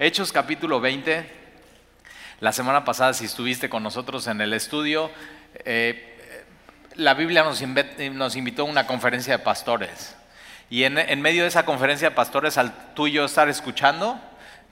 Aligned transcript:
Hechos 0.00 0.30
capítulo 0.30 0.80
20. 0.80 1.28
La 2.38 2.52
semana 2.52 2.84
pasada, 2.84 3.12
si 3.14 3.24
estuviste 3.24 3.68
con 3.68 3.82
nosotros 3.82 4.28
en 4.28 4.40
el 4.40 4.52
estudio, 4.52 5.10
eh, 5.64 6.16
la 6.94 7.14
Biblia 7.14 7.42
nos, 7.42 8.36
invitó 8.36 8.62
a 8.62 8.64
una 8.66 8.86
conferencia 8.86 9.36
de 9.36 9.42
pastores. 9.42 10.14
Y 10.70 10.84
en, 10.84 11.20
medio 11.20 11.42
de 11.42 11.48
esa 11.48 11.64
conferencia 11.64 12.10
de 12.10 12.14
pastores, 12.14 12.58
al 12.58 12.94
tuyo 12.94 13.24
estar 13.24 13.48
escuchando, 13.48 14.20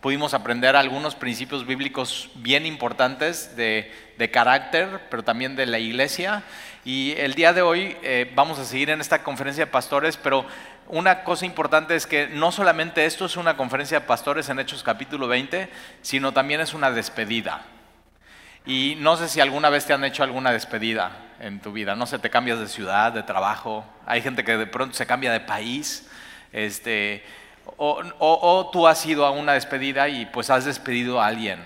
pudimos 0.01 0.33
aprender 0.33 0.77
algunos 0.77 1.17
principios 1.17 1.67
bíblicos 1.67 2.31
bien 2.37 2.65
importantes 2.65 3.57
de, 3.57 3.91
carácter, 4.33 5.09
pero 5.11 5.25
también 5.25 5.57
de 5.57 5.67
la 5.67 5.81
iglesia. 5.81 6.45
Y 6.85 7.15
el 7.19 7.35
día 7.35 7.53
de 7.53 7.63
hoy 7.63 7.97
eh, 8.05 8.31
vamos 8.37 8.61
a 8.61 8.65
seguir 8.65 8.91
en 8.91 9.01
esta 9.01 9.25
conferencia 9.25 9.65
de 9.65 9.73
pastores, 9.73 10.17
pero 10.17 10.47
una 10.89 11.25
cosa 11.25 11.47
importante 11.47 11.95
es 11.97 12.07
que 12.07 12.29
no 12.29 12.53
solamente 12.53 13.05
esto 13.05 13.25
es 13.25 13.37
una 13.37 13.57
conferencia 13.57 14.01
de 14.01 14.07
pastores 14.07 14.49
en 14.49 14.59
Hechos 14.59 14.83
capítulo 14.83 15.29
20, 15.29 15.69
sino 16.03 16.33
también 16.33 16.61
es 16.61 16.75
una 16.75 16.91
despedida. 16.91 17.63
Y 18.65 18.97
no 18.99 19.17
sé 19.17 19.29
si 19.29 19.41
alguna 19.41 19.71
vez 19.71 19.87
te 19.87 19.93
han 19.93 20.05
hecho 20.05 20.23
alguna 20.23 20.51
despedida 20.51 21.13
en 21.41 21.61
tu 21.61 21.73
vida, 21.73 21.95
no 21.95 22.07
sé, 22.07 22.19
te 22.19 22.31
cambias 22.31 22.59
de 22.59 22.69
ciudad, 22.69 23.13
de 23.13 23.23
trabajo, 23.23 23.85
hay 24.07 24.23
gente 24.23 24.43
que 24.43 24.57
de 24.57 24.67
pronto 24.67 24.97
se 24.97 25.07
cambia 25.07 25.31
de 25.31 25.41
país, 25.41 26.09
este, 26.53 27.23
o, 27.77 28.71
tú 28.73 28.87
has 28.87 29.05
ido 29.07 29.27
a 29.27 29.31
una 29.31 29.53
despedida 29.53 30.09
y 30.09 30.27
pues 30.27 30.51
has 30.51 30.65
despedido 30.65 31.21
a 31.21 31.27
alguien 31.27 31.61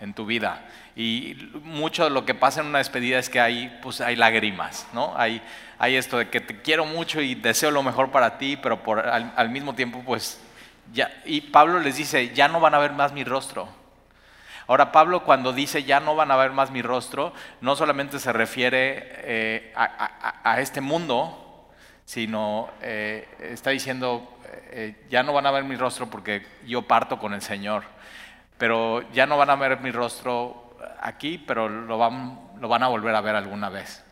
en 0.00 0.14
tu 0.14 0.26
vida. 0.26 0.62
Y 0.96 1.50
mucho 1.62 2.04
de 2.04 2.10
lo 2.10 2.24
que 2.24 2.34
pasa 2.34 2.60
en 2.60 2.66
una 2.66 2.78
despedida 2.78 3.18
es 3.18 3.30
que 3.30 3.40
hay, 3.40 3.78
pues 3.82 4.00
hay 4.00 4.16
lágrimas, 4.16 4.86
¿no? 4.92 5.14
Hay, 5.16 5.40
hay 5.78 5.96
esto 5.96 6.18
de 6.18 6.28
que 6.28 6.40
te 6.40 6.60
quiero 6.60 6.84
mucho 6.84 7.20
y 7.20 7.34
deseo 7.34 7.70
lo 7.70 7.82
mejor 7.82 8.10
para 8.10 8.38
ti, 8.38 8.56
pero 8.56 8.82
por, 8.82 9.00
al, 9.00 9.48
mismo 9.50 9.74
tiempo, 9.74 10.02
pues, 10.04 10.40
y 11.24 11.40
Pablo 11.42 11.80
les 11.80 11.96
dice, 11.96 12.34
ya 12.34 12.48
no 12.48 12.60
van 12.60 12.74
a 12.74 12.78
ver 12.78 12.92
más 12.92 13.12
mi 13.12 13.24
rostro. 13.24 13.80
Ahora, 14.70 14.92
Pablo 14.92 15.24
cuando 15.24 15.52
dice 15.52 15.82
ya 15.82 15.98
no 15.98 16.14
van 16.14 16.30
a 16.30 16.36
ver 16.36 16.52
más 16.52 16.70
mi 16.70 16.80
rostro, 16.80 17.32
no 17.60 17.74
solamente 17.74 18.20
se 18.20 18.32
refiere 18.32 19.02
eh, 19.24 19.72
a, 19.74 20.60
este 20.60 20.80
mundo, 20.80 21.68
sino 22.04 22.70
eh, 22.80 23.26
está 23.40 23.70
diciendo, 23.70 24.38
eh, 24.70 24.94
ya 25.10 25.24
no 25.24 25.32
van 25.32 25.46
a 25.46 25.50
ver 25.50 25.64
mi 25.64 25.74
rostro 25.74 26.08
porque 26.08 26.46
yo 26.66 26.82
parto 26.82 27.18
con 27.18 27.34
el 27.34 27.42
Señor, 27.42 27.82
pero 28.58 29.02
ya 29.10 29.26
no 29.26 29.36
van 29.36 29.50
a 29.50 29.56
ver 29.56 29.80
mi 29.80 29.90
rostro 29.90 30.69
aquí, 31.00 31.38
pero 31.38 31.68
lo 31.68 31.98
van, 31.98 32.38
lo 32.60 32.68
van 32.68 32.82
a 32.82 32.88
volver 32.88 33.14
a 33.14 33.20
ver 33.20 33.34
alguna 33.34 33.68
vez. 33.68 34.04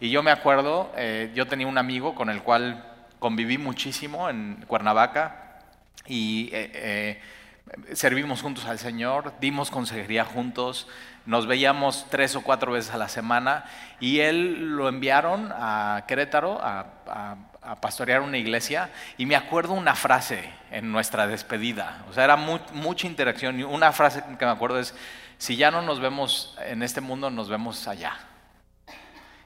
Y 0.00 0.10
yo 0.10 0.22
me 0.22 0.30
acuerdo, 0.30 0.90
eh, 0.96 1.30
yo 1.34 1.46
tenía 1.46 1.66
un 1.66 1.76
amigo 1.76 2.14
con 2.14 2.30
el 2.30 2.42
cual 2.42 2.84
conviví 3.18 3.58
muchísimo 3.58 4.30
en 4.30 4.64
Cuernavaca 4.66 5.58
y 6.06 6.48
eh, 6.52 6.70
eh, 6.74 7.94
servimos 7.94 8.40
juntos 8.40 8.64
al 8.64 8.78
Señor, 8.78 9.34
dimos 9.40 9.70
consejería 9.70 10.24
juntos, 10.24 10.88
nos 11.26 11.46
veíamos 11.46 12.06
tres 12.08 12.34
o 12.34 12.42
cuatro 12.42 12.72
veces 12.72 12.92
a 12.94 12.96
la 12.96 13.08
semana 13.08 13.64
y 14.00 14.20
él 14.20 14.70
lo 14.74 14.88
enviaron 14.88 15.52
a 15.52 16.04
Querétaro 16.08 16.58
a, 16.62 17.36
pastorear 17.82 18.22
una 18.22 18.38
iglesia 18.38 18.90
y 19.18 19.26
me 19.26 19.36
acuerdo 19.36 19.74
una 19.74 19.94
frase 19.94 20.50
en 20.70 20.90
nuestra 20.90 21.26
despedida, 21.26 22.04
o 22.08 22.12
sea, 22.12 22.24
era 22.24 22.36
mucha 22.36 23.06
interacción 23.06 23.60
y 23.60 23.62
una 23.62 23.92
frase 23.92 24.24
que 24.38 24.44
me 24.44 24.50
acuerdo 24.50 24.80
es, 24.80 24.94
si 25.40 25.56
ya 25.56 25.70
no 25.70 25.80
nos 25.80 26.00
vemos 26.00 26.54
en 26.66 26.82
este 26.82 27.00
mundo, 27.00 27.30
nos 27.30 27.48
vemos 27.48 27.88
allá. 27.88 28.12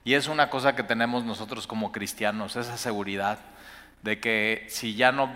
Y 0.03 0.15
es 0.15 0.27
una 0.27 0.51
cosa 0.51 0.75
que 0.75 0.83
tenemos 0.83 1.23
nosotros 1.23 1.69
como 1.69 1.93
cristianos, 1.93 2.57
esa 2.57 2.77
seguridad 2.77 3.39
de 4.03 4.19
que 4.19 4.67
si 4.69 4.97
ya 4.97 5.13
no 5.13 5.31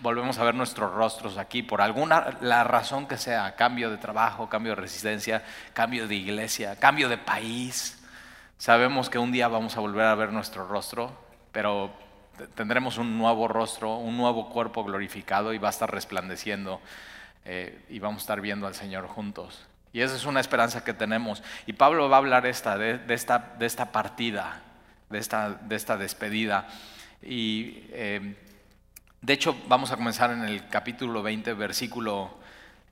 volvemos 0.00 0.38
a 0.38 0.44
ver 0.44 0.54
nuestros 0.54 0.94
rostros 0.94 1.36
aquí, 1.36 1.64
por 1.64 1.80
alguna 1.80 2.38
la 2.40 2.62
razón 2.62 3.08
que 3.08 3.16
sea, 3.16 3.56
cambio 3.56 3.90
de 3.90 3.96
trabajo, 3.96 4.48
cambio 4.48 4.76
de 4.76 4.82
residencia, 4.82 5.44
cambio 5.72 6.06
de 6.06 6.14
iglesia, 6.14 6.76
cambio 6.76 7.08
de 7.08 7.18
país, 7.18 8.00
sabemos 8.56 9.10
que 9.10 9.18
un 9.18 9.32
día 9.32 9.48
vamos 9.48 9.76
a 9.76 9.80
volver 9.80 10.06
a 10.06 10.14
ver 10.14 10.32
nuestro 10.32 10.64
rostro, 10.68 11.12
pero 11.50 11.90
tendremos 12.54 12.98
un 12.98 13.18
nuevo 13.18 13.48
rostro, 13.48 13.96
un 13.96 14.16
nuevo 14.16 14.48
cuerpo 14.48 14.84
glorificado 14.84 15.52
y 15.52 15.58
va 15.58 15.66
a 15.66 15.72
estar 15.72 15.90
resplandeciendo 15.90 16.80
eh, 17.44 17.84
y 17.88 17.98
vamos 17.98 18.20
a 18.20 18.22
estar 18.22 18.40
viendo 18.40 18.68
al 18.68 18.76
Señor 18.76 19.08
juntos. 19.08 19.66
Y 19.92 20.00
esa 20.00 20.16
es 20.16 20.24
una 20.26 20.40
esperanza 20.40 20.84
que 20.84 20.94
tenemos. 20.94 21.42
Y 21.66 21.72
Pablo 21.72 22.08
va 22.08 22.16
a 22.16 22.18
hablar 22.18 22.46
esta, 22.46 22.76
de, 22.76 23.00
esta, 23.08 23.54
de 23.58 23.66
esta 23.66 23.90
partida, 23.92 24.62
de 25.10 25.18
esta, 25.18 25.50
de 25.50 25.76
esta 25.76 25.96
despedida. 25.96 26.68
Y 27.22 27.84
eh, 27.90 28.36
de 29.20 29.32
hecho 29.32 29.56
vamos 29.66 29.90
a 29.90 29.96
comenzar 29.96 30.30
en 30.30 30.44
el 30.44 30.68
capítulo 30.68 31.22
20, 31.22 31.54
versículo 31.54 32.38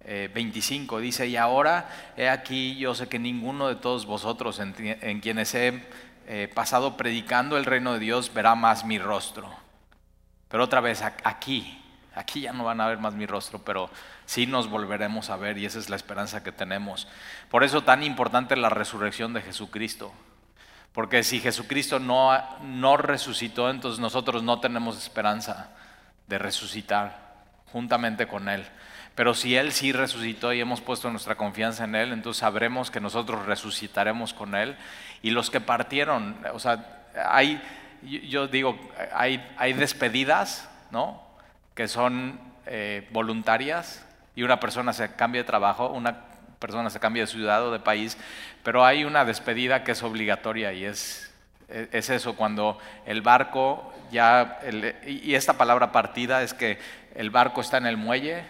25. 0.07 0.99
Eh, 0.99 1.03
Dice, 1.03 1.27
y 1.27 1.37
ahora 1.37 1.89
he 2.17 2.29
aquí, 2.29 2.77
yo 2.77 2.95
sé 2.95 3.09
que 3.09 3.19
ninguno 3.19 3.69
de 3.69 3.77
todos 3.77 4.07
vosotros 4.07 4.61
en, 4.61 5.21
quienes 5.21 5.55
he 5.55 5.83
eh, 6.29 6.51
pasado 6.53 6.97
predicando 6.97 7.57
el 7.57 7.65
reino 7.65 7.93
de 7.93 7.99
Dios 7.99 8.33
verá 8.33 8.55
más 8.55 8.85
mi 8.85 8.99
rostro. 8.99 9.53
Pero 10.49 10.65
otra 10.65 10.81
vez, 10.81 11.03
aquí, 11.03 11.83
aquí 12.15 12.43
ya 12.43 12.53
no 12.53 12.65
van 12.65 12.81
a 12.81 12.87
ver 12.87 12.99
más 12.99 13.15
mi 13.15 13.27
rostro, 13.27 13.61
pero 13.65 13.91
sí 14.27 14.47
nos 14.47 14.69
volveremos 14.69 15.31
a 15.31 15.37
ver 15.37 15.57
y 15.57 15.65
esa 15.67 15.79
es 15.79 15.89
la 15.89 15.97
esperanza 15.97 16.43
que 16.43 16.53
tenemos. 16.53 17.09
Por 17.51 17.65
eso 17.65 17.83
tan 17.85 18.03
importante 18.03 18.57
la 18.57 18.69
resurrección 18.69 19.33
de 19.33 19.41
Jesucristo. 19.41 20.13
Porque 20.93 21.23
si 21.23 21.41
Jesucristo 21.41 21.99
no, 21.99 22.39
no 22.63 22.97
resucitó, 22.97 23.71
entonces 23.71 24.01
nosotros 24.01 24.43
no 24.43 24.61
tenemos 24.61 24.99
esperanza 24.99 25.71
de 26.27 26.39
resucitar 26.39 27.35
juntamente 27.71 28.27
con 28.27 28.49
Él. 28.49 28.67
Pero 29.15 29.35
si 29.35 29.57
Él 29.57 29.73
sí 29.73 29.93
resucitó 29.93 30.53
y 30.53 30.61
hemos 30.61 30.81
puesto 30.81 31.11
nuestra 31.11 31.37
confianza 31.37 31.85
en 31.85 31.95
Él, 31.95 32.13
entonces 32.13 32.41
sabremos 32.41 32.91
que 32.91 33.01
nosotros 33.01 33.47
resucitaremos 33.47 34.33
con 34.33 34.55
Él. 34.55 34.77
Y 35.23 35.31
los 35.31 35.51
que 35.51 35.61
partieron, 35.61 36.37
o 36.53 36.59
sea, 36.59 37.07
hay, 37.29 37.61
yo 38.03 38.49
digo, 38.49 38.79
hay, 39.15 39.47
hay 39.59 39.75
despedidas, 39.75 40.69
¿no? 40.91 41.23
Que 41.75 41.89
son 41.89 42.41
eh, 42.65 43.07
voluntarias 43.13 44.06
y 44.37 44.43
una 44.43 44.61
persona 44.61 44.93
se 44.93 45.13
cambia 45.17 45.41
de 45.41 45.47
trabajo, 45.47 45.89
una 45.89 46.27
persona 46.59 46.91
se 46.91 47.01
cambia 47.01 47.23
de 47.23 47.27
ciudad 47.27 47.67
o 47.67 47.73
de 47.73 47.81
país, 47.81 48.17
pero 48.63 48.85
hay 48.85 49.05
una 49.05 49.25
despedida 49.25 49.83
que 49.83 49.93
es 49.93 50.03
obligatoria 50.03 50.73
y 50.75 50.85
es, 50.85 51.35
es 51.69 52.11
eso, 52.11 52.37
cuando 52.37 52.79
el 53.07 53.23
barco 53.23 53.93
ya, 54.13 54.61
y 55.07 55.35
esta 55.35 55.55
palabra 55.55 55.91
partida 55.91 56.43
es 56.43 56.55
que 56.55 56.79
el 57.15 57.31
barco 57.31 57.63
está 57.63 57.79
en 57.79 57.87
el 57.87 57.97
muelle 57.97 58.45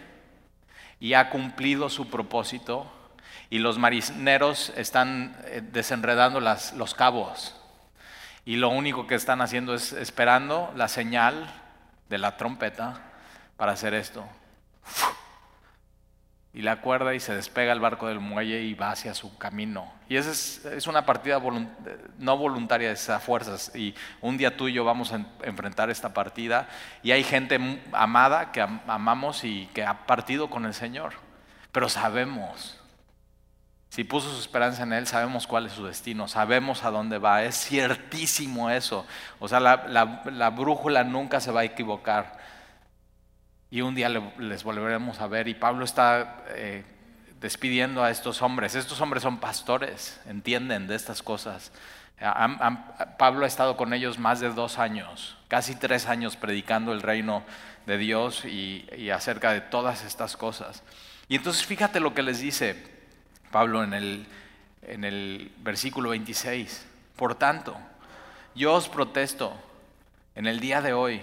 y 0.99 1.15
ha 1.15 1.31
cumplido 1.31 1.89
su 1.89 2.11
propósito 2.11 2.93
y 3.49 3.59
los 3.61 3.79
marineros 3.79 4.73
están 4.77 5.37
eh, 5.45 5.63
desenredando 5.63 6.41
los 6.41 6.95
cabos. 6.95 7.55
Y 8.45 8.57
lo 8.57 8.71
único 8.71 9.07
que 9.07 9.15
están 9.15 9.41
haciendo 9.41 9.75
es 9.75 9.93
esperando 9.93 10.73
la 10.77 10.89
señal 10.89 11.49
de 12.09 12.19
la 12.19 12.37
trompeta 12.37 13.03
para 13.57 13.73
hacer 13.73 13.95
esto 13.95 14.25
y 16.57 16.63
la 16.63 16.81
cuerda 16.81 17.15
y 17.15 17.21
se 17.21 17.35
despega 17.35 17.71
el 17.75 17.81
barco 17.81 18.07
del 18.09 18.19
muelle 18.19 18.63
y 18.63 18.73
va 18.73 18.91
hacia 18.91 19.13
su 19.13 19.37
camino. 19.37 19.93
Y 20.09 20.17
esa 20.17 20.31
es, 20.71 20.87
una 20.87 21.05
partida 21.05 21.39
no 22.19 22.39
voluntaria, 22.39 22.91
es 22.91 23.11
a 23.11 23.21
fuerzas. 23.21 23.77
Y 23.77 23.95
un 24.23 24.39
día 24.39 24.57
tú 24.57 24.67
y 24.67 24.73
yo 24.73 24.83
vamos 24.83 25.13
a 25.13 25.21
enfrentar 25.43 25.91
esta 25.91 26.15
partida 26.15 26.67
y 27.03 27.11
hay 27.11 27.25
gente 27.25 27.61
amada 27.93 28.53
que 28.53 28.63
amamos 28.63 29.45
y 29.45 29.69
que 29.75 29.85
ha 29.85 30.07
partido 30.07 30.49
con 30.49 30.65
el 30.65 30.73
Señor. 30.73 31.13
Pero 31.73 31.91
sabemos, 31.91 32.81
si 33.91 34.05
puso 34.05 34.33
su 34.33 34.41
esperanza 34.41 34.85
en 34.85 34.95
Él, 34.95 35.07
sabemos 35.07 35.47
cuál 35.47 35.67
es 35.67 35.73
su 35.73 35.85
destino, 35.85 36.27
sabemos 36.27 36.85
a 36.85 36.91
dónde 36.91 37.19
va. 37.19 37.43
Es 37.43 37.67
ciertísimo 37.67 38.71
eso. 38.71 39.05
O 39.41 39.49
sea, 39.49 39.61
la 39.61 40.51
brújula 40.57 41.05
nunca 41.05 41.39
se 41.39 41.53
va 41.53 41.61
a 41.61 41.65
equivocar 41.65 42.46
y 43.71 43.81
un 43.81 43.95
día 43.95 44.09
les 44.09 44.65
volveremos 44.65 45.21
a 45.21 45.27
ver. 45.27 45.49
Y 45.49 45.55
Pablo 45.55 45.85
está 45.85 46.45
eh, 46.49 46.85
despidiendo 47.41 48.03
a 48.03 48.11
estos 48.11 48.43
hombres. 48.43 48.75
Estos 48.75 49.01
hombres 49.01 49.23
son 49.23 49.39
pastores, 49.39 50.21
entienden 50.27 50.87
de 50.87 50.95
estas 50.95 51.23
cosas. 51.23 51.73
Pablo 53.19 53.45
ha 53.45 53.49
estado 53.49 53.77
con 53.77 53.93
ellos 53.93 54.19
más 54.19 54.41
de 54.41 54.49
dos 54.51 54.79
años, 54.79 55.37
casi 55.49 55.75
tres 55.75 56.07
años 56.07 56.37
predicando 56.37 56.93
el 56.93 57.03
reino 57.03 57.45
de 57.85 57.99
Dios 57.99 58.45
y, 58.47 58.89
y 58.97 59.11
acerca 59.11 59.53
de 59.53 59.61
todas 59.61 60.05
estas 60.05 60.37
cosas. 60.37 60.83
Y 61.29 61.37
entonces 61.37 61.67
fíjate 61.67 62.01
lo 62.01 62.15
que 62.15 62.23
les 62.23 62.41
dice 62.41 62.83
Pablo 63.51 63.85
en 63.85 63.93
el, 63.93 64.27
en 64.83 65.05
el 65.05 65.53
versículo 65.59 66.11
26. 66.11 66.87
Por 67.17 67.35
tanto, 67.35 67.77
yo 68.55 68.75
os 68.75 68.89
protesto 68.89 69.53
en 70.35 70.47
el 70.47 70.61
día 70.61 70.81
de 70.81 70.93
hoy 70.93 71.23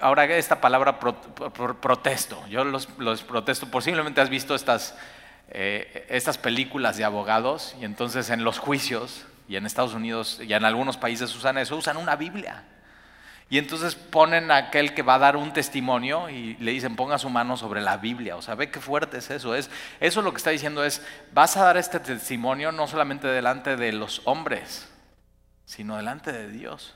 Ahora 0.00 0.24
esta 0.24 0.62
palabra 0.62 0.98
protesto, 0.98 2.42
yo 2.48 2.64
los, 2.64 2.86
protesto, 3.22 3.70
posiblemente 3.70 4.22
has 4.22 4.30
visto 4.30 4.54
estas, 4.54 4.96
eh, 5.48 6.06
estas 6.08 6.38
películas 6.38 6.96
de 6.96 7.04
abogados 7.04 7.76
y 7.78 7.84
entonces 7.84 8.30
en 8.30 8.44
los 8.44 8.58
juicios 8.58 9.26
y 9.46 9.56
en 9.56 9.66
Estados 9.66 9.92
Unidos 9.92 10.40
y 10.42 10.54
en 10.54 10.64
algunos 10.64 10.96
países 10.96 11.34
usan 11.36 11.58
eso, 11.58 11.76
usan 11.76 11.98
una 11.98 12.16
Biblia. 12.16 12.64
Y 13.50 13.58
entonces 13.58 13.94
ponen 13.94 14.50
a 14.50 14.56
aquel 14.56 14.94
que 14.94 15.02
va 15.02 15.16
a 15.16 15.18
dar 15.18 15.36
un 15.36 15.52
testimonio 15.52 16.30
y 16.30 16.56
le 16.56 16.70
dicen 16.70 16.96
ponga 16.96 17.18
su 17.18 17.28
mano 17.28 17.58
sobre 17.58 17.82
la 17.82 17.98
Biblia. 17.98 18.36
O 18.36 18.42
sea, 18.42 18.54
ve 18.54 18.70
qué 18.70 18.80
fuerte 18.80 19.18
es 19.18 19.30
eso. 19.30 19.54
Es, 19.54 19.70
eso 20.00 20.22
lo 20.22 20.32
que 20.32 20.38
está 20.38 20.50
diciendo 20.50 20.82
es, 20.82 21.02
vas 21.32 21.56
a 21.56 21.64
dar 21.64 21.76
este 21.76 22.00
testimonio 22.00 22.72
no 22.72 22.88
solamente 22.88 23.28
delante 23.28 23.76
de 23.76 23.92
los 23.92 24.22
hombres, 24.24 24.88
sino 25.66 25.96
delante 25.96 26.32
de 26.32 26.48
Dios. 26.48 26.94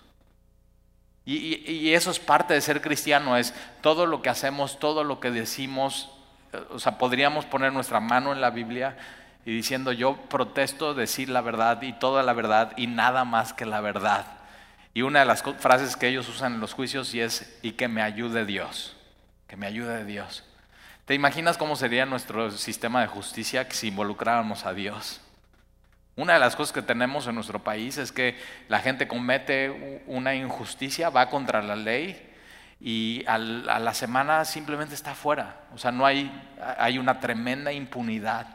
Y, 1.30 1.92
eso 1.92 2.10
es 2.10 2.18
parte 2.18 2.54
de 2.54 2.62
ser 2.62 2.80
cristiano, 2.80 3.36
es 3.36 3.52
todo 3.82 4.06
lo 4.06 4.22
que 4.22 4.30
hacemos, 4.30 4.78
todo 4.78 5.04
lo 5.04 5.20
que 5.20 5.30
decimos. 5.30 6.08
O 6.70 6.78
sea, 6.78 6.96
podríamos 6.96 7.44
poner 7.44 7.70
nuestra 7.70 8.00
mano 8.00 8.32
en 8.32 8.40
la 8.40 8.48
Biblia 8.48 8.96
y 9.44 9.54
diciendo 9.54 9.92
yo 9.92 10.16
protesto 10.16 10.94
decir 10.94 11.28
la 11.28 11.42
verdad 11.42 11.82
y 11.82 11.92
toda 11.92 12.22
la 12.22 12.32
verdad 12.32 12.72
y 12.78 12.86
nada 12.86 13.26
más 13.26 13.52
que 13.52 13.66
la 13.66 13.82
verdad. 13.82 14.24
Y 14.94 15.02
una 15.02 15.20
de 15.20 15.26
las 15.26 15.42
frases 15.42 15.96
que 15.96 16.08
ellos 16.08 16.26
usan 16.30 16.54
en 16.54 16.60
los 16.60 16.72
juicios 16.72 17.12
y 17.12 17.20
es 17.20 17.58
y 17.60 17.72
que 17.72 17.88
me 17.88 18.00
ayude 18.00 18.46
Dios, 18.46 18.96
que 19.48 19.58
me 19.58 19.66
ayude 19.66 20.06
Dios. 20.06 20.44
¿Te 21.04 21.12
imaginas 21.12 21.58
cómo 21.58 21.76
sería 21.76 22.06
nuestro 22.06 22.50
sistema 22.50 23.02
de 23.02 23.06
justicia 23.06 23.66
si 23.70 23.88
involucráramos 23.88 24.64
a 24.64 24.72
Dios? 24.72 25.20
Una 26.18 26.32
de 26.32 26.40
las 26.40 26.56
cosas 26.56 26.72
que 26.72 26.82
tenemos 26.82 27.28
en 27.28 27.36
nuestro 27.36 27.62
país 27.62 27.96
es 27.96 28.10
que 28.10 28.36
la 28.68 28.80
gente 28.80 29.06
comete 29.06 30.02
una 30.08 30.34
injusticia, 30.34 31.10
va 31.10 31.30
contra 31.30 31.62
la 31.62 31.76
ley 31.76 32.20
y 32.80 33.22
a 33.28 33.38
la 33.38 33.94
semana 33.94 34.44
simplemente 34.44 34.96
está 34.96 35.14
fuera. 35.14 35.60
O 35.72 35.78
sea, 35.78 35.92
no 35.92 36.04
hay, 36.04 36.28
hay 36.76 36.98
una 36.98 37.20
tremenda 37.20 37.72
impunidad 37.72 38.48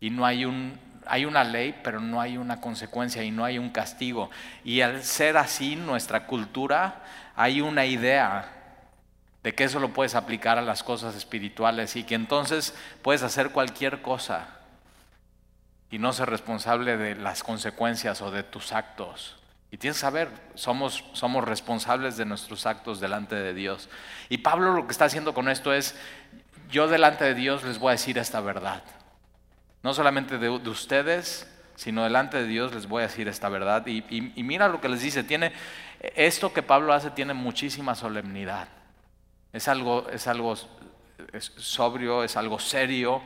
y 0.00 0.10
no 0.10 0.26
hay 0.26 0.44
un 0.44 0.78
hay 1.06 1.24
una 1.24 1.44
ley, 1.44 1.74
pero 1.82 1.98
no 1.98 2.20
hay 2.20 2.36
una 2.36 2.60
consecuencia 2.60 3.24
y 3.24 3.30
no 3.30 3.42
hay 3.42 3.58
un 3.58 3.70
castigo. 3.70 4.30
Y 4.62 4.82
al 4.82 5.02
ser 5.02 5.38
así, 5.38 5.76
nuestra 5.76 6.26
cultura, 6.26 7.02
hay 7.34 7.62
una 7.62 7.86
idea 7.86 8.52
de 9.42 9.54
que 9.54 9.64
eso 9.64 9.80
lo 9.80 9.94
puedes 9.94 10.14
aplicar 10.14 10.58
a 10.58 10.62
las 10.62 10.82
cosas 10.82 11.16
espirituales 11.16 11.96
y 11.96 12.04
que 12.04 12.16
entonces 12.16 12.74
puedes 13.00 13.22
hacer 13.22 13.48
cualquier 13.48 14.02
cosa 14.02 14.58
y 15.92 15.98
no 15.98 16.14
ser 16.14 16.30
responsable 16.30 16.96
de 16.96 17.14
las 17.14 17.42
consecuencias 17.42 18.22
o 18.22 18.30
de 18.30 18.42
tus 18.42 18.72
actos. 18.72 19.36
Y 19.70 19.76
tienes 19.76 19.98
que 19.98 20.00
saber, 20.00 20.30
somos, 20.54 21.04
somos 21.12 21.44
responsables 21.44 22.16
de 22.16 22.24
nuestros 22.24 22.64
actos 22.64 22.98
delante 22.98 23.34
de 23.34 23.52
Dios. 23.52 23.90
Y 24.30 24.38
Pablo 24.38 24.72
lo 24.72 24.86
que 24.86 24.92
está 24.92 25.04
haciendo 25.04 25.34
con 25.34 25.50
esto 25.50 25.72
es, 25.72 25.94
yo 26.70 26.88
delante 26.88 27.24
de 27.24 27.34
Dios 27.34 27.62
les 27.62 27.78
voy 27.78 27.90
a 27.90 27.92
decir 27.92 28.16
esta 28.16 28.40
verdad. 28.40 28.82
No 29.82 29.92
solamente 29.92 30.38
de, 30.38 30.48
ustedes, 30.48 31.46
sino 31.76 32.04
delante 32.04 32.38
de 32.38 32.46
Dios 32.46 32.74
les 32.74 32.86
voy 32.86 33.02
a 33.02 33.08
decir 33.08 33.28
esta 33.28 33.50
verdad. 33.50 33.86
Y, 33.86 34.00
mira 34.42 34.68
lo 34.68 34.80
que 34.80 34.88
les 34.88 35.02
dice, 35.02 35.24
tiene, 35.24 35.52
esto 36.00 36.54
que 36.54 36.62
Pablo 36.62 36.94
hace 36.94 37.10
tiene 37.10 37.34
muchísima 37.34 37.94
solemnidad. 37.94 38.68
Es 39.52 39.68
algo, 39.68 40.08
es 40.08 40.26
algo 40.26 40.56
sobrio, 41.58 42.24
es 42.24 42.38
algo 42.38 42.58
serio. 42.58 43.20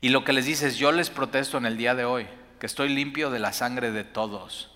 Y 0.00 0.10
lo 0.10 0.24
que 0.24 0.32
les 0.32 0.46
dice 0.46 0.68
es, 0.68 0.76
yo 0.76 0.92
les 0.92 1.10
protesto 1.10 1.58
en 1.58 1.66
el 1.66 1.76
día 1.76 1.94
de 1.94 2.04
hoy, 2.04 2.26
que 2.58 2.66
estoy 2.66 2.88
limpio 2.88 3.30
de 3.30 3.38
la 3.38 3.52
sangre 3.52 3.90
de 3.90 4.04
todos. 4.04 4.70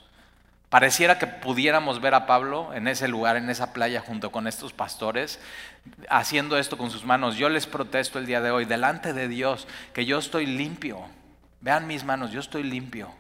Pareciera 0.70 1.19
que 1.19 1.26
pudiéramos 1.26 2.00
ver 2.00 2.15
a 2.15 2.26
Pablo 2.26 2.75
en 2.75 2.88
ese 2.88 3.09
lugar, 3.09 3.37
en 3.37 3.49
esa 3.49 3.73
playa, 3.73 4.00
junto 4.00 4.31
con 4.31 4.47
estos 4.47 4.75
pastores, 4.75 5.41
haciendo 6.11 6.59
esto 6.59 6.76
con 6.76 6.91
sus 6.91 7.05
manos. 7.05 7.37
Yo 7.37 7.49
les 7.49 7.67
protesto 7.67 8.19
el 8.19 8.26
día 8.26 8.43
de 8.43 8.50
hoy, 8.50 8.67
delante 8.67 9.15
de 9.15 9.29
Dios, 9.29 9.67
que 9.94 10.05
yo 10.05 10.19
estoy 10.19 10.44
limpio. 10.44 11.06
Vean 11.62 11.87
mis 11.87 12.05
manos, 12.05 12.32
yo 12.32 12.41
estoy 12.41 12.65
limpio 12.65 13.11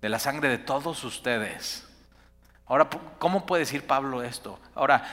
de 0.00 0.08
la 0.08 0.20
sangre 0.20 0.48
de 0.48 0.58
todos 0.58 1.02
ustedes. 1.02 1.88
Ahora, 2.66 2.88
¿cómo 3.18 3.46
puede 3.46 3.60
decir 3.60 3.86
Pablo 3.86 4.22
esto? 4.22 4.60
Ahora, 4.74 5.04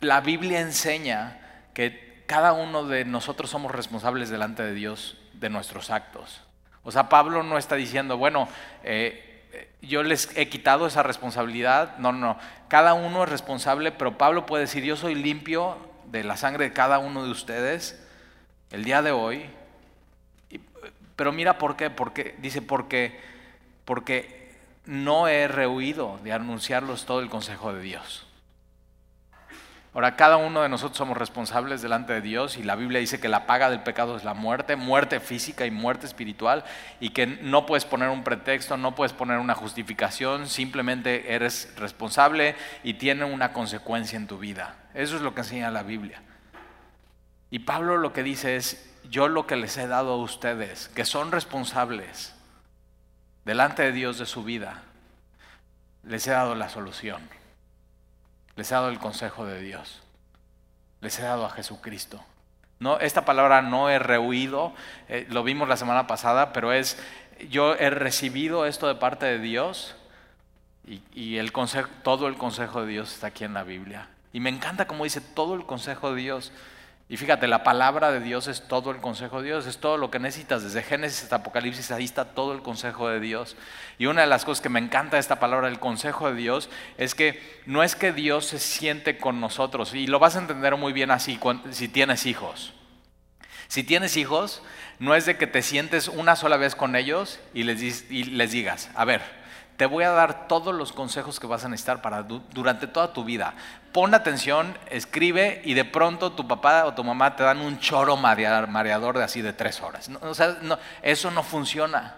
la 0.00 0.20
Biblia 0.22 0.60
enseña 0.60 1.38
que 1.74 2.24
cada 2.26 2.52
uno 2.52 2.84
de 2.84 3.04
nosotros 3.04 3.50
somos 3.50 3.72
responsables 3.72 4.30
delante 4.30 4.62
de 4.62 4.72
Dios 4.72 5.18
de 5.40 5.50
nuestros 5.50 5.90
actos. 5.90 6.42
O 6.82 6.92
sea, 6.92 7.08
Pablo 7.08 7.42
no 7.42 7.58
está 7.58 7.76
diciendo, 7.76 8.16
bueno, 8.18 8.48
eh, 8.82 9.34
yo 9.82 10.02
les 10.02 10.36
he 10.36 10.48
quitado 10.48 10.86
esa 10.86 11.02
responsabilidad. 11.02 11.96
No, 11.98 12.12
no, 12.12 12.38
cada 12.68 12.94
uno 12.94 13.24
es 13.24 13.28
responsable, 13.28 13.92
pero 13.92 14.18
Pablo 14.18 14.46
puede 14.46 14.64
decir, 14.64 14.84
yo 14.84 14.96
soy 14.96 15.14
limpio 15.14 15.76
de 16.06 16.24
la 16.24 16.36
sangre 16.36 16.64
de 16.64 16.72
cada 16.72 16.98
uno 16.98 17.24
de 17.24 17.30
ustedes 17.30 18.00
el 18.70 18.84
día 18.84 19.02
de 19.02 19.12
hoy. 19.12 19.46
Pero 21.16 21.32
mira 21.32 21.58
por 21.58 21.76
qué, 21.76 21.90
porque 21.90 22.34
dice, 22.38 22.60
porque, 22.60 23.20
porque 23.84 24.52
no 24.84 25.28
he 25.28 25.48
rehuido 25.48 26.18
de 26.22 26.32
anunciarlos 26.32 27.06
todo 27.06 27.20
el 27.20 27.30
consejo 27.30 27.72
de 27.72 27.80
Dios. 27.82 28.26
Ahora, 29.94 30.16
cada 30.16 30.38
uno 30.38 30.60
de 30.60 30.68
nosotros 30.68 30.98
somos 30.98 31.16
responsables 31.16 31.80
delante 31.80 32.12
de 32.12 32.20
Dios 32.20 32.56
y 32.56 32.64
la 32.64 32.74
Biblia 32.74 32.98
dice 32.98 33.20
que 33.20 33.28
la 33.28 33.46
paga 33.46 33.70
del 33.70 33.84
pecado 33.84 34.16
es 34.16 34.24
la 34.24 34.34
muerte, 34.34 34.74
muerte 34.74 35.20
física 35.20 35.66
y 35.66 35.70
muerte 35.70 36.04
espiritual, 36.04 36.64
y 36.98 37.10
que 37.10 37.28
no 37.28 37.64
puedes 37.64 37.84
poner 37.84 38.08
un 38.08 38.24
pretexto, 38.24 38.76
no 38.76 38.96
puedes 38.96 39.12
poner 39.12 39.38
una 39.38 39.54
justificación, 39.54 40.48
simplemente 40.48 41.32
eres 41.32 41.72
responsable 41.76 42.56
y 42.82 42.94
tiene 42.94 43.24
una 43.24 43.52
consecuencia 43.52 44.16
en 44.16 44.26
tu 44.26 44.36
vida. 44.38 44.74
Eso 44.94 45.14
es 45.14 45.22
lo 45.22 45.32
que 45.32 45.42
enseña 45.42 45.70
la 45.70 45.84
Biblia. 45.84 46.20
Y 47.50 47.60
Pablo 47.60 47.96
lo 47.96 48.12
que 48.12 48.24
dice 48.24 48.56
es, 48.56 48.92
yo 49.08 49.28
lo 49.28 49.46
que 49.46 49.54
les 49.54 49.76
he 49.76 49.86
dado 49.86 50.14
a 50.14 50.16
ustedes, 50.16 50.88
que 50.88 51.04
son 51.04 51.30
responsables 51.30 52.34
delante 53.44 53.84
de 53.84 53.92
Dios 53.92 54.18
de 54.18 54.26
su 54.26 54.42
vida, 54.42 54.82
les 56.02 56.26
he 56.26 56.32
dado 56.32 56.56
la 56.56 56.68
solución. 56.68 57.22
Les 58.56 58.70
he 58.70 58.74
dado 58.74 58.88
el 58.88 58.98
consejo 58.98 59.46
de 59.46 59.60
Dios. 59.60 60.02
Les 61.00 61.18
he 61.18 61.22
dado 61.22 61.44
a 61.44 61.50
Jesucristo. 61.50 62.22
No, 62.78 62.98
esta 62.98 63.24
palabra 63.24 63.62
no 63.62 63.88
he 63.88 63.98
rehuido, 63.98 64.72
eh, 65.08 65.26
lo 65.30 65.42
vimos 65.42 65.68
la 65.68 65.76
semana 65.76 66.06
pasada, 66.06 66.52
pero 66.52 66.72
es, 66.72 66.98
yo 67.48 67.74
he 67.76 67.88
recibido 67.88 68.66
esto 68.66 68.88
de 68.88 68.96
parte 68.96 69.26
de 69.26 69.38
Dios 69.38 69.94
y, 70.86 71.00
y 71.14 71.38
el 71.38 71.52
consejo, 71.52 71.88
todo 72.02 72.26
el 72.26 72.36
consejo 72.36 72.82
de 72.82 72.88
Dios 72.88 73.14
está 73.14 73.28
aquí 73.28 73.44
en 73.44 73.54
la 73.54 73.62
Biblia. 73.62 74.08
Y 74.32 74.40
me 74.40 74.50
encanta 74.50 74.86
como 74.86 75.04
dice 75.04 75.20
todo 75.20 75.54
el 75.54 75.64
consejo 75.64 76.12
de 76.12 76.20
Dios. 76.20 76.52
Y 77.14 77.16
fíjate, 77.16 77.46
la 77.46 77.62
palabra 77.62 78.10
de 78.10 78.18
Dios 78.18 78.48
es 78.48 78.66
todo 78.66 78.90
el 78.90 78.96
consejo 78.96 79.40
de 79.40 79.46
Dios, 79.46 79.68
es 79.68 79.78
todo 79.78 79.98
lo 79.98 80.10
que 80.10 80.18
necesitas. 80.18 80.64
Desde 80.64 80.82
Génesis 80.82 81.22
hasta 81.22 81.36
Apocalipsis, 81.36 81.92
ahí 81.92 82.02
está 82.02 82.24
todo 82.24 82.52
el 82.52 82.60
consejo 82.60 83.08
de 83.08 83.20
Dios. 83.20 83.56
Y 83.98 84.06
una 84.06 84.22
de 84.22 84.26
las 84.26 84.44
cosas 84.44 84.60
que 84.60 84.68
me 84.68 84.80
encanta 84.80 85.14
de 85.14 85.20
esta 85.20 85.38
palabra, 85.38 85.68
el 85.68 85.78
consejo 85.78 86.28
de 86.28 86.34
Dios, 86.34 86.70
es 86.98 87.14
que 87.14 87.40
no 87.66 87.84
es 87.84 87.94
que 87.94 88.12
Dios 88.12 88.46
se 88.46 88.58
siente 88.58 89.16
con 89.16 89.40
nosotros. 89.40 89.94
Y 89.94 90.08
lo 90.08 90.18
vas 90.18 90.34
a 90.34 90.40
entender 90.40 90.76
muy 90.76 90.92
bien 90.92 91.12
así 91.12 91.38
si 91.70 91.86
tienes 91.86 92.26
hijos. 92.26 92.74
Si 93.68 93.84
tienes 93.84 94.16
hijos, 94.16 94.60
no 94.98 95.14
es 95.14 95.24
de 95.24 95.36
que 95.36 95.46
te 95.46 95.62
sientes 95.62 96.08
una 96.08 96.34
sola 96.34 96.56
vez 96.56 96.74
con 96.74 96.96
ellos 96.96 97.38
y 97.54 97.62
les, 97.62 98.10
y 98.10 98.24
les 98.24 98.50
digas, 98.50 98.90
a 98.96 99.04
ver, 99.04 99.22
te 99.76 99.86
voy 99.86 100.04
a 100.04 100.10
dar 100.10 100.46
todos 100.46 100.74
los 100.74 100.92
consejos 100.92 101.40
que 101.40 101.46
vas 101.46 101.64
a 101.64 101.68
necesitar 101.68 102.02
para 102.02 102.22
durante 102.22 102.86
toda 102.86 103.12
tu 103.12 103.24
vida. 103.24 103.54
Pon 103.92 104.14
atención, 104.14 104.76
escribe 104.90 105.62
y 105.64 105.74
de 105.74 105.84
pronto 105.84 106.32
tu 106.32 106.46
papá 106.46 106.84
o 106.84 106.94
tu 106.94 107.02
mamá 107.02 107.36
te 107.36 107.42
dan 107.42 107.60
un 107.60 107.78
choro 107.78 108.16
mareador 108.16 109.18
de 109.18 109.24
así 109.24 109.42
de 109.42 109.52
tres 109.52 109.80
horas. 109.80 110.10
o 110.20 110.34
sea, 110.34 110.56
eso 111.02 111.30
no 111.30 111.42
funciona. 111.42 112.16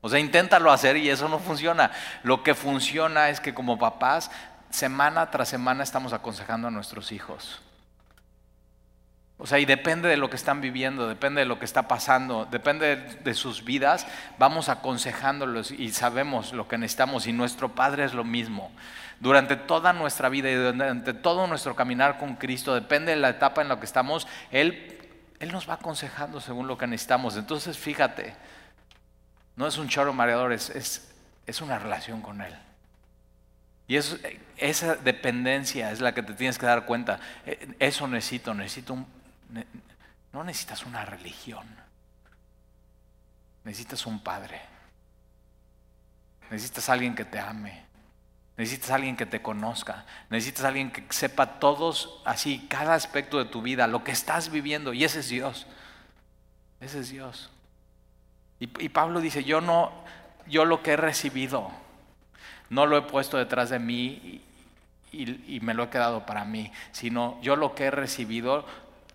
O 0.00 0.08
sea, 0.08 0.18
inténtalo 0.18 0.72
hacer 0.72 0.96
y 0.96 1.08
eso 1.08 1.28
no 1.28 1.38
funciona. 1.38 1.92
Lo 2.24 2.42
que 2.42 2.54
funciona 2.54 3.30
es 3.30 3.40
que 3.40 3.54
como 3.54 3.78
papás, 3.78 4.30
semana 4.70 5.30
tras 5.30 5.48
semana 5.48 5.84
estamos 5.84 6.12
aconsejando 6.12 6.68
a 6.68 6.70
nuestros 6.72 7.12
hijos. 7.12 7.61
O 9.38 9.46
sea, 9.46 9.58
y 9.58 9.64
depende 9.64 10.08
de 10.08 10.16
lo 10.16 10.30
que 10.30 10.36
están 10.36 10.60
viviendo, 10.60 11.08
depende 11.08 11.40
de 11.40 11.46
lo 11.46 11.58
que 11.58 11.64
está 11.64 11.88
pasando, 11.88 12.46
depende 12.50 12.96
de, 12.96 13.34
sus 13.34 13.64
vidas, 13.64 14.06
vamos 14.38 14.68
aconsejándolos 14.68 15.72
y 15.72 15.90
sabemos 15.92 16.52
lo 16.52 16.68
que 16.68 16.78
necesitamos 16.78 17.26
y 17.26 17.32
nuestro 17.32 17.70
Padre 17.70 18.04
es 18.04 18.14
lo 18.14 18.22
mismo. 18.22 18.70
Durante 19.18 19.56
toda 19.56 19.92
nuestra 19.92 20.28
vida 20.28 20.50
y 20.50 20.54
durante 20.54 21.12
todo 21.12 21.46
nuestro 21.46 21.74
caminar 21.74 22.18
con 22.18 22.36
Cristo, 22.36 22.74
depende 22.74 23.12
de 23.12 23.18
la 23.18 23.30
etapa 23.30 23.62
en 23.62 23.68
la 23.68 23.80
que 23.80 23.86
estamos, 23.86 24.28
Él, 24.52 24.98
Él 25.40 25.50
nos 25.50 25.68
va 25.68 25.74
aconsejando 25.74 26.40
según 26.40 26.68
lo 26.68 26.78
que 26.78 26.86
necesitamos. 26.86 27.36
Entonces, 27.36 27.76
fíjate, 27.76 28.36
no 29.56 29.66
es 29.66 29.76
un 29.76 29.88
choro 29.88 30.12
mareador, 30.12 30.52
es, 30.52 30.70
es, 30.70 31.12
es 31.46 31.60
una 31.60 31.78
relación 31.78 32.20
con 32.20 32.42
Él. 32.42 32.54
Y 33.88 33.96
eso, 33.96 34.16
esa 34.56 34.94
dependencia 34.94 35.90
es 35.90 36.00
la 36.00 36.14
que 36.14 36.22
te 36.22 36.34
tienes 36.34 36.58
que 36.58 36.66
dar 36.66 36.86
cuenta. 36.86 37.18
Eh, 37.44 37.74
eso 37.78 38.06
necesito, 38.06 38.54
necesito 38.54 38.94
un, 38.94 39.21
no 40.32 40.44
necesitas 40.44 40.84
una 40.84 41.04
religión. 41.04 41.66
Necesitas 43.64 44.06
un 44.06 44.20
padre. 44.20 44.60
Necesitas 46.50 46.88
alguien 46.88 47.14
que 47.14 47.24
te 47.24 47.38
ame. 47.38 47.84
Necesitas 48.56 48.90
alguien 48.90 49.16
que 49.16 49.26
te 49.26 49.40
conozca. 49.42 50.04
Necesitas 50.30 50.64
alguien 50.64 50.90
que 50.90 51.04
sepa 51.10 51.58
todos, 51.58 52.20
así, 52.24 52.66
cada 52.68 52.94
aspecto 52.94 53.38
de 53.38 53.46
tu 53.46 53.62
vida, 53.62 53.86
lo 53.86 54.04
que 54.04 54.12
estás 54.12 54.50
viviendo. 54.50 54.92
Y 54.92 55.04
ese 55.04 55.20
es 55.20 55.28
Dios. 55.28 55.66
Ese 56.80 57.00
es 57.00 57.10
Dios. 57.10 57.50
Y, 58.58 58.64
y 58.84 58.88
Pablo 58.88 59.20
dice, 59.20 59.44
yo 59.44 59.60
no, 59.60 59.92
yo 60.46 60.64
lo 60.64 60.82
que 60.82 60.92
he 60.92 60.96
recibido, 60.96 61.70
no 62.70 62.86
lo 62.86 62.96
he 62.96 63.02
puesto 63.02 63.36
detrás 63.36 63.70
de 63.70 63.78
mí 63.78 64.42
y, 65.12 65.60
me 65.60 65.74
lo 65.74 65.84
he 65.84 65.88
quedado 65.90 66.24
para 66.24 66.44
mí, 66.44 66.72
sino 66.90 67.38
yo 67.42 67.56
lo 67.56 67.74
que 67.74 67.84
he 67.84 67.90
recibido 67.90 68.64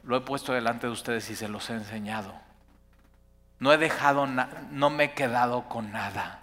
lo 0.08 0.16
he 0.16 0.22
puesto 0.22 0.54
delante 0.54 0.88
de 0.88 0.94
ustedes 0.94 1.30
y 1.30 1.36
se 1.36 1.50
los 1.50 1.70
he 1.70 1.74
enseñado. 1.74 2.34
No 3.60 3.74
he 3.74 3.78
dejado, 3.78 4.26
no 4.26 4.90
me 4.90 5.04
he 5.04 5.14
quedado 5.14 5.68
con 5.68 5.92
nada. 5.92 6.40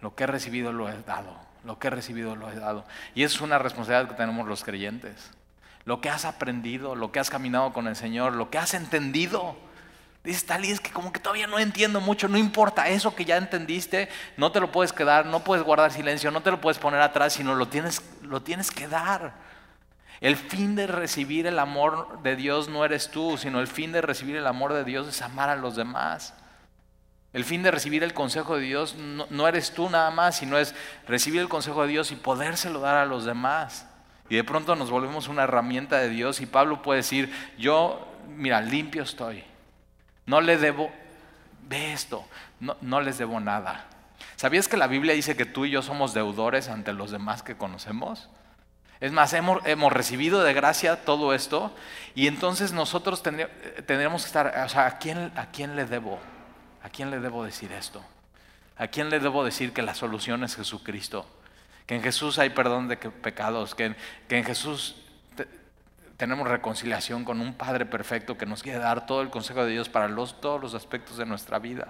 Lo 0.00 0.16
que 0.16 0.24
he 0.24 0.26
recibido 0.26 0.72
lo 0.72 0.88
he 0.88 1.02
dado. 1.02 1.36
Lo 1.64 1.78
que 1.78 1.86
he 1.86 1.90
recibido 1.90 2.34
lo 2.34 2.50
he 2.50 2.56
dado. 2.56 2.84
Y 3.14 3.22
es 3.22 3.40
una 3.40 3.58
responsabilidad 3.58 4.08
que 4.08 4.16
tenemos 4.16 4.48
los 4.48 4.64
creyentes. 4.64 5.30
Lo 5.84 6.00
que 6.00 6.10
has 6.10 6.24
aprendido, 6.24 6.96
lo 6.96 7.12
que 7.12 7.20
has 7.20 7.30
caminado 7.30 7.72
con 7.72 7.86
el 7.86 7.94
Señor, 7.94 8.32
lo 8.32 8.50
que 8.50 8.58
has 8.58 8.74
entendido. 8.74 9.54
Dice 10.24 10.44
Tali, 10.44 10.72
es 10.72 10.80
que 10.80 10.90
como 10.90 11.12
que 11.12 11.20
todavía 11.20 11.46
no 11.46 11.60
entiendo 11.60 12.00
mucho, 12.00 12.26
no 12.26 12.36
importa, 12.36 12.88
eso 12.88 13.14
que 13.14 13.24
ya 13.24 13.36
entendiste, 13.36 14.08
no 14.36 14.50
te 14.50 14.60
lo 14.60 14.72
puedes 14.72 14.92
quedar, 14.92 15.26
no 15.26 15.44
puedes 15.44 15.64
guardar 15.64 15.92
silencio, 15.92 16.32
no 16.32 16.40
te 16.40 16.50
lo 16.50 16.60
puedes 16.60 16.78
poner 16.78 17.00
atrás, 17.00 17.32
sino 17.34 17.54
lo 17.54 17.68
tienes, 17.68 18.02
lo 18.22 18.42
tienes 18.42 18.72
que 18.72 18.88
dar. 18.88 19.51
El 20.22 20.36
fin 20.36 20.74
de 20.74 20.86
recibir 20.86 21.46
el 21.46 21.58
amor 21.58 22.22
de 22.22 22.36
Dios 22.36 22.68
no 22.68 22.84
eres 22.84 23.10
tú, 23.10 23.36
sino 23.36 23.60
el 23.60 23.66
fin 23.66 23.92
de 23.92 24.00
recibir 24.00 24.36
el 24.36 24.46
amor 24.46 24.72
de 24.72 24.84
Dios 24.84 25.06
es 25.06 25.20
amar 25.20 25.50
a 25.50 25.56
los 25.56 25.76
demás. 25.76 26.32
El 27.34 27.44
fin 27.44 27.62
de 27.62 27.70
recibir 27.70 28.02
el 28.02 28.14
consejo 28.14 28.56
de 28.56 28.62
Dios 28.62 28.94
no, 28.96 29.48
eres 29.48 29.72
tú 29.72 29.90
nada 29.90 30.10
más, 30.10 30.36
sino 30.36 30.56
es 30.56 30.74
recibir 31.06 31.40
el 31.40 31.48
consejo 31.48 31.82
de 31.82 31.88
Dios 31.88 32.12
y 32.12 32.16
podérselo 32.16 32.80
dar 32.80 32.96
a 32.96 33.04
los 33.04 33.26
demás. 33.26 33.86
Y 34.30 34.36
de 34.36 34.44
pronto 34.44 34.76
nos 34.76 34.90
volvemos 34.90 35.28
una 35.28 35.42
herramienta 35.42 35.98
de 35.98 36.08
Dios 36.08 36.40
y 36.40 36.46
Pablo 36.46 36.80
puede 36.80 36.98
decir, 36.98 37.30
yo, 37.58 38.06
mira, 38.36 38.62
limpio 38.62 39.02
estoy 39.02 39.44
no 40.26 40.40
le 40.40 40.56
debo, 40.56 40.90
ve 41.68 41.92
esto, 41.92 42.24
no, 42.60 42.76
no 42.80 43.00
les 43.00 43.18
debo 43.18 43.40
nada. 43.40 43.86
¿Sabías 44.36 44.68
que 44.68 44.76
la 44.76 44.86
Biblia 44.86 45.14
dice 45.14 45.36
que 45.36 45.46
tú 45.46 45.64
y 45.64 45.70
yo 45.70 45.82
somos 45.82 46.14
deudores 46.14 46.68
ante 46.68 46.92
los 46.92 47.10
demás 47.10 47.42
que 47.42 47.56
conocemos? 47.56 48.28
Es 49.02 49.10
más, 49.10 49.32
hemos, 49.32 49.92
recibido 49.92 50.44
de 50.44 50.54
gracia 50.54 51.04
todo 51.04 51.34
esto 51.34 51.74
y 52.14 52.28
entonces 52.28 52.72
nosotros 52.72 53.20
tendríamos 53.20 54.22
que 54.22 54.26
estar, 54.28 54.62
o 54.64 54.68
sea, 54.68 54.86
¿a 54.86 54.98
quién, 54.98 55.32
¿a 55.34 55.46
quién 55.46 55.74
le 55.74 55.86
debo? 55.86 56.20
¿A 56.84 56.88
quién 56.88 57.10
le 57.10 57.18
debo 57.18 57.44
decir 57.44 57.72
esto? 57.72 58.00
¿A 58.76 58.86
quién 58.86 59.10
le 59.10 59.18
debo 59.18 59.44
decir 59.44 59.72
que 59.72 59.82
la 59.82 59.96
solución 59.96 60.44
es 60.44 60.54
Jesucristo? 60.54 61.26
Que 61.84 61.96
en 61.96 62.02
Jesús 62.04 62.38
hay 62.38 62.50
perdón 62.50 62.86
de 62.86 62.96
pecados, 62.96 63.74
que, 63.74 63.96
que 64.28 64.38
en 64.38 64.44
Jesús 64.44 64.94
tenemos 66.16 66.46
reconciliación 66.46 67.24
con 67.24 67.40
un 67.40 67.54
Padre 67.54 67.86
perfecto 67.86 68.38
que 68.38 68.46
nos 68.46 68.62
quiere 68.62 68.78
dar 68.78 69.04
todo 69.06 69.22
el 69.22 69.30
consejo 69.30 69.64
de 69.64 69.72
Dios 69.72 69.88
para 69.88 70.06
los, 70.06 70.40
todos 70.40 70.60
los 70.60 70.74
aspectos 70.74 71.16
de 71.16 71.26
nuestra 71.26 71.58
vida. 71.58 71.88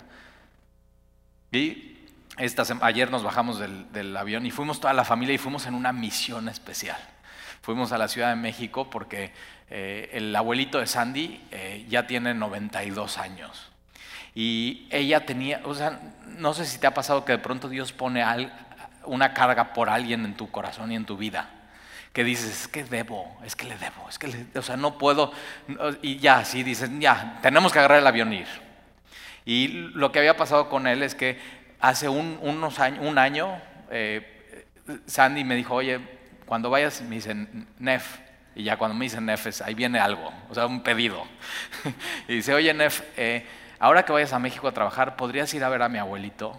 Y 1.50 1.91
esta, 2.38 2.64
ayer 2.80 3.10
nos 3.10 3.22
bajamos 3.22 3.58
del, 3.58 4.16
avión 4.16 4.46
y 4.46 4.50
fuimos 4.50 4.80
toda 4.80 4.92
la 4.94 5.04
familia 5.04 5.34
y 5.34 5.38
fuimos 5.38 5.66
en 5.66 5.74
una 5.74 5.92
misión 5.92 6.48
especial. 6.48 6.98
Fuimos 7.60 7.92
a 7.92 7.98
la 7.98 8.08
Ciudad 8.08 8.30
de 8.30 8.36
México 8.36 8.90
porque 8.90 9.32
eh, 9.70 10.10
el 10.12 10.34
abuelito 10.34 10.78
de 10.78 10.86
Sandy 10.86 11.40
eh, 11.50 11.86
ya 11.88 12.06
tiene 12.06 12.34
92 12.34 13.18
años. 13.18 13.70
Y 14.34 14.88
ella 14.90 15.26
tenía, 15.26 15.60
o 15.64 15.74
sea, 15.74 16.00
no 16.38 16.54
sé 16.54 16.64
si 16.64 16.78
te 16.78 16.86
ha 16.86 16.94
pasado 16.94 17.24
que 17.24 17.32
de 17.32 17.38
pronto 17.38 17.68
Dios 17.68 17.92
pone 17.92 18.24
una 19.04 19.34
carga 19.34 19.74
por 19.74 19.90
alguien 19.90 20.24
en 20.24 20.34
tu 20.34 20.50
corazón 20.50 20.90
y 20.90 20.96
en 20.96 21.04
tu 21.04 21.16
vida 21.16 21.50
que 22.12 22.24
dices, 22.24 22.50
es 22.50 22.68
que 22.68 22.84
debo, 22.84 23.38
es 23.44 23.56
que 23.56 23.64
le 23.64 23.76
debo, 23.78 24.06
es 24.08 24.18
que 24.18 24.28
le, 24.28 24.46
o 24.58 24.62
sea, 24.62 24.76
no 24.76 24.98
puedo, 24.98 25.32
y 26.02 26.18
ya, 26.18 26.44
sí, 26.44 26.62
dicen, 26.62 27.00
ya, 27.00 27.38
tenemos 27.40 27.72
que 27.72 27.78
agarrar 27.78 28.00
el 28.00 28.06
avión 28.06 28.32
y 28.32 28.40
ir. 28.40 28.48
Y 29.44 29.68
lo 29.68 30.12
que 30.12 30.18
había 30.18 30.36
pasado 30.36 30.68
con 30.68 30.86
él 30.86 31.02
es 31.02 31.14
que 31.14 31.40
hace 31.82 32.08
un, 32.08 32.38
unos 32.40 32.78
años, 32.78 33.04
un 33.04 33.18
año, 33.18 33.60
eh, 33.90 34.66
Sandy 35.06 35.44
me 35.44 35.56
dijo, 35.56 35.74
oye, 35.74 36.00
cuando 36.46 36.70
vayas, 36.70 37.02
me 37.02 37.16
dicen, 37.16 37.66
Nef, 37.78 38.18
y 38.54 38.62
ya 38.62 38.76
cuando 38.76 38.94
me 38.96 39.04
dicen 39.04 39.26
Nef, 39.26 39.60
ahí 39.62 39.74
viene 39.74 39.98
algo, 39.98 40.32
o 40.48 40.54
sea, 40.54 40.66
un 40.66 40.82
pedido. 40.82 41.24
y 42.28 42.36
dice, 42.36 42.54
oye, 42.54 42.72
Nef, 42.72 43.02
eh, 43.16 43.44
ahora 43.80 44.04
que 44.04 44.12
vayas 44.12 44.32
a 44.32 44.38
México 44.38 44.68
a 44.68 44.72
trabajar, 44.72 45.16
¿podrías 45.16 45.52
ir 45.54 45.64
a 45.64 45.68
ver 45.68 45.82
a 45.82 45.88
mi 45.88 45.98
abuelito? 45.98 46.58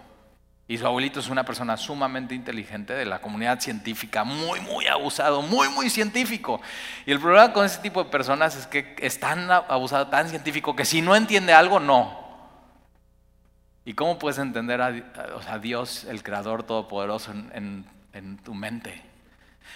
Y 0.67 0.77
su 0.77 0.85
abuelito 0.85 1.21
es 1.21 1.29
una 1.29 1.45
persona 1.45 1.77
sumamente 1.77 2.35
inteligente 2.35 2.93
de 2.93 3.05
la 3.05 3.19
comunidad 3.19 3.61
científica, 3.61 4.25
muy, 4.25 4.59
muy 4.59 4.87
abusado, 4.87 5.41
muy, 5.41 5.69
muy 5.69 5.89
científico. 5.89 6.61
Y 7.05 7.11
el 7.11 7.19
problema 7.19 7.53
con 7.53 7.65
ese 7.65 7.79
tipo 7.79 8.03
de 8.03 8.09
personas 8.09 8.55
es 8.55 8.67
que 8.67 8.95
es 8.99 9.19
tan 9.19 9.49
abusado, 9.51 10.07
tan 10.07 10.27
científico, 10.27 10.75
que 10.75 10.83
si 10.83 11.01
no 11.01 11.15
entiende 11.15 11.53
algo, 11.53 11.79
no. 11.79 12.22
¿Y 13.85 13.93
cómo 13.93 14.17
puedes 14.17 14.37
entender 14.37 14.81
a, 14.81 15.59
Dios, 15.59 16.05
el 16.05 16.23
Creador 16.23 16.63
Todopoderoso, 16.63 17.31
en, 17.31 18.37
tu 18.43 18.53
mente? 18.53 19.01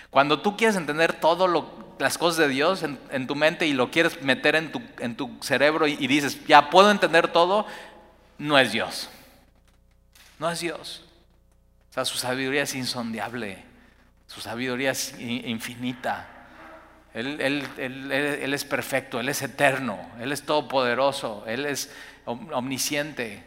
Cuando 0.10 0.42
tú 0.42 0.56
quieres 0.56 0.76
entender 0.76 1.14
todas 1.14 1.64
las 2.00 2.18
cosas 2.18 2.38
de 2.38 2.48
Dios 2.48 2.84
en, 2.84 3.28
tu 3.28 3.36
mente 3.36 3.68
y 3.68 3.74
lo 3.74 3.92
quieres 3.92 4.22
meter 4.22 4.56
en 4.56 5.16
tu, 5.16 5.38
cerebro 5.42 5.88
y 5.88 6.08
dices, 6.08 6.46
ya 6.46 6.70
puedo 6.70 6.90
entender 6.92 7.28
todo, 7.30 7.66
no 8.38 8.58
es 8.58 8.72
Dios. 8.72 9.10
No 10.40 10.50
es 10.50 10.60
Dios. 10.60 11.04
O 11.90 11.94
sea, 11.94 12.06
su 12.06 12.18
sabiduría 12.18 12.64
es 12.64 12.76
insondiable, 12.76 13.64
su 14.28 14.42
sabiduría 14.42 14.92
es 14.92 15.16
infinita. 15.20 16.28
Él, 17.14 18.54
es 18.54 18.66
perfecto, 18.66 19.20
Él 19.20 19.30
es 19.30 19.42
eterno, 19.42 20.00
Él 20.20 20.32
es 20.32 20.44
todopoderoso, 20.44 21.44
Él 21.48 21.66
es 21.66 21.92
omnisciente, 22.26 23.44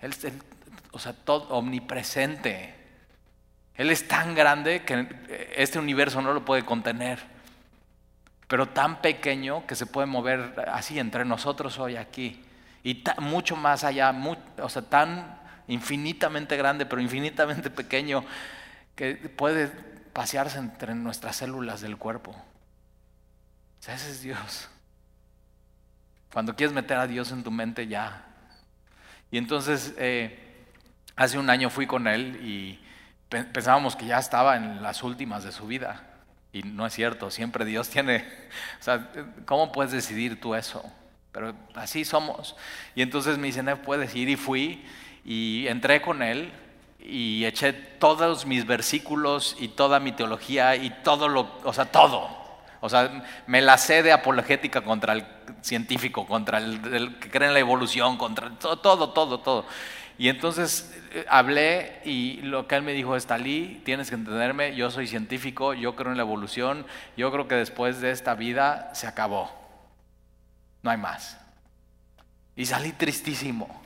Él 0.00 0.12
es, 0.12 0.32
o 0.92 0.98
sea, 0.98 1.14
omnipresente. 1.26 2.74
Él 3.74 3.90
es 3.90 4.06
tan 4.06 4.34
grande 4.34 4.84
que 4.84 5.08
este 5.56 5.78
universo 5.78 6.22
no 6.22 6.32
lo 6.32 6.44
puede 6.44 6.64
contener, 6.64 7.18
pero 8.46 8.68
tan 8.68 9.00
pequeño 9.00 9.66
que 9.66 9.74
se 9.74 9.86
puede 9.86 10.06
mover 10.06 10.64
así 10.72 10.98
entre 10.98 11.24
nosotros 11.24 11.78
hoy 11.78 11.96
aquí. 11.96 12.44
Y 12.82 13.02
mucho 13.18 13.56
más 13.56 13.82
allá, 13.82 14.14
o 14.62 14.68
sea, 14.68 14.82
tan 14.82 15.40
infinitamente 15.66 16.56
grande, 16.56 16.86
pero 16.86 17.00
infinitamente 17.00 17.70
pequeño, 17.70 18.24
que 18.94 19.14
puede 19.14 19.68
pasearse 20.12 20.58
entre 20.58 20.94
nuestras 20.94 21.36
células 21.36 21.80
del 21.80 21.96
cuerpo. 21.96 22.36
Ese 23.80 24.10
es 24.10 24.22
Dios. 24.22 24.68
Cuando 26.32 26.54
quieres 26.54 26.74
meter 26.74 26.96
a 26.96 27.06
Dios 27.06 27.32
en 27.32 27.42
tu 27.42 27.50
mente, 27.50 27.86
ya. 27.86 28.24
Y 29.34 29.36
entonces, 29.36 29.94
eh, 29.98 30.38
hace 31.16 31.40
un 31.40 31.50
año 31.50 31.68
fui 31.68 31.88
con 31.88 32.06
él 32.06 32.38
y 32.44 32.78
pensábamos 33.28 33.96
que 33.96 34.06
ya 34.06 34.20
estaba 34.20 34.54
en 34.54 34.80
las 34.80 35.02
últimas 35.02 35.42
de 35.42 35.50
su 35.50 35.66
vida. 35.66 36.04
Y 36.52 36.62
no 36.62 36.86
es 36.86 36.92
cierto, 36.92 37.32
siempre 37.32 37.64
Dios 37.64 37.88
tiene... 37.90 38.24
O 38.80 38.82
sea, 38.84 39.10
¿cómo 39.44 39.72
puedes 39.72 39.90
decidir 39.90 40.40
tú 40.40 40.54
eso? 40.54 40.84
Pero 41.32 41.52
así 41.74 42.04
somos. 42.04 42.54
Y 42.94 43.02
entonces 43.02 43.36
me 43.36 43.48
dicen, 43.48 43.68
puedes 43.84 44.14
ir 44.14 44.28
y 44.28 44.36
fui 44.36 44.84
y 45.24 45.66
entré 45.66 46.00
con 46.00 46.22
él 46.22 46.52
y 47.00 47.44
eché 47.44 47.72
todos 47.72 48.46
mis 48.46 48.64
versículos 48.64 49.56
y 49.58 49.66
toda 49.66 49.98
mi 49.98 50.12
teología 50.12 50.76
y 50.76 50.90
todo 51.02 51.26
lo, 51.26 51.58
o 51.64 51.72
sea, 51.72 51.86
todo. 51.86 52.43
O 52.84 52.90
sea, 52.90 53.24
me 53.46 53.62
la 53.62 53.78
sé 53.78 54.02
de 54.02 54.12
apologética 54.12 54.82
contra 54.82 55.14
el 55.14 55.24
científico, 55.62 56.26
contra 56.26 56.58
el, 56.58 57.18
que 57.18 57.30
cree 57.30 57.48
en 57.48 57.54
la 57.54 57.60
evolución, 57.60 58.18
contra 58.18 58.50
todo, 58.58 58.78
todo, 58.78 59.08
todo, 59.08 59.40
todo. 59.40 59.64
Y 60.18 60.28
entonces 60.28 60.94
eh, 61.12 61.24
hablé 61.30 62.02
y 62.04 62.42
lo 62.42 62.68
que 62.68 62.74
él 62.74 62.82
me 62.82 62.92
dijo 62.92 63.16
es, 63.16 63.24
Talí, 63.24 63.80
tienes 63.86 64.10
que 64.10 64.16
entenderme, 64.16 64.76
yo 64.76 64.90
soy 64.90 65.06
científico, 65.06 65.72
yo 65.72 65.96
creo 65.96 66.12
en 66.12 66.18
la 66.18 66.24
evolución, 66.24 66.84
yo 67.16 67.32
creo 67.32 67.48
que 67.48 67.54
después 67.54 68.02
de 68.02 68.10
esta 68.10 68.34
vida 68.34 68.90
se 68.92 69.06
acabó. 69.06 69.50
No 70.82 70.90
hay 70.90 70.98
más. 70.98 71.38
Y 72.54 72.66
salí 72.66 72.92
tristísimo. 72.92 73.82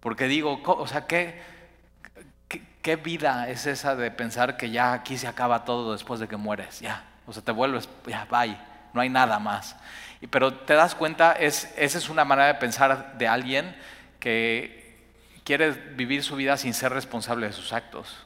Porque 0.00 0.26
digo, 0.26 0.60
o 0.64 0.88
sea, 0.88 1.06
¿qué, 1.06 1.40
qué, 2.82 2.96
vida 2.96 3.48
es 3.48 3.66
esa 3.66 3.94
de 3.94 4.10
pensar 4.10 4.56
que 4.56 4.72
ya 4.72 4.92
aquí 4.92 5.16
se 5.16 5.28
acaba 5.28 5.64
todo 5.64 5.92
después 5.92 6.18
de 6.18 6.26
que 6.26 6.36
mueres? 6.36 6.80
Ya, 6.80 7.11
o 7.26 7.32
sea, 7.32 7.42
te 7.42 7.52
vuelves, 7.52 7.88
ya, 8.06 8.26
bye, 8.30 8.56
no 8.92 9.00
hay 9.00 9.08
nada 9.08 9.38
más. 9.38 9.76
Pero 10.30 10.54
te 10.54 10.74
das 10.74 10.94
cuenta, 10.94 11.32
es, 11.32 11.72
esa 11.76 11.98
es 11.98 12.08
una 12.08 12.24
manera 12.24 12.48
de 12.48 12.54
pensar 12.54 13.18
de 13.18 13.26
alguien 13.26 13.74
que 14.20 14.82
quiere 15.44 15.72
vivir 15.72 16.22
su 16.22 16.36
vida 16.36 16.56
sin 16.56 16.74
ser 16.74 16.92
responsable 16.92 17.46
de 17.46 17.52
sus 17.52 17.72
actos. 17.72 18.16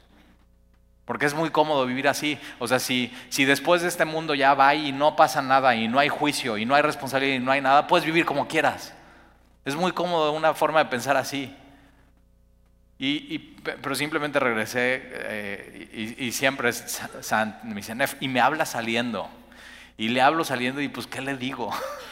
Porque 1.07 1.25
es 1.25 1.35
muy 1.35 1.51
cómodo 1.51 1.87
vivir 1.87 2.09
así. 2.09 2.39
O 2.59 2.67
sea, 2.67 2.79
si, 2.79 3.17
si 3.29 3.45
después 3.45 3.81
de 3.81 3.89
este 3.89 4.05
mundo 4.05 4.35
ya 4.35 4.55
va 4.55 4.75
y 4.75 4.93
no 4.93 5.17
pasa 5.17 5.41
nada 5.41 5.75
y 5.75 5.89
no 5.89 5.99
hay 5.99 6.09
juicio 6.09 6.59
y 6.59 6.67
no 6.67 6.75
hay 6.75 6.83
responsabilidad 6.83 7.37
y 7.37 7.39
no 7.39 7.53
hay 7.53 7.61
nada, 7.61 7.87
puedes 7.87 8.05
vivir 8.05 8.27
como 8.27 8.49
quieras. 8.49 8.93
Es 9.65 9.77
muy 9.77 9.93
cómodo 9.93 10.33
una 10.33 10.53
forma 10.53 10.81
de 10.81 10.91
pensar 10.91 11.17
así. 11.17 11.57
Y, 12.99 13.39
pero 13.63 13.95
simplemente 13.95 14.41
regresé 14.41 15.03
eh, 15.05 16.17
y, 16.19 16.33
siempre 16.33 16.71
me 17.65 17.75
dice, 17.75 17.95
y 18.21 18.29
me 18.29 18.41
habla 18.41 18.65
saliendo. 18.65 19.29
Y 19.99 20.09
le 20.09 20.23
hablo 20.23 20.45
saliendo 20.45 20.81
y 20.81 20.89
pues, 20.89 21.07
¿qué 21.07 21.21
le 21.21 21.37
digo? 21.37 21.71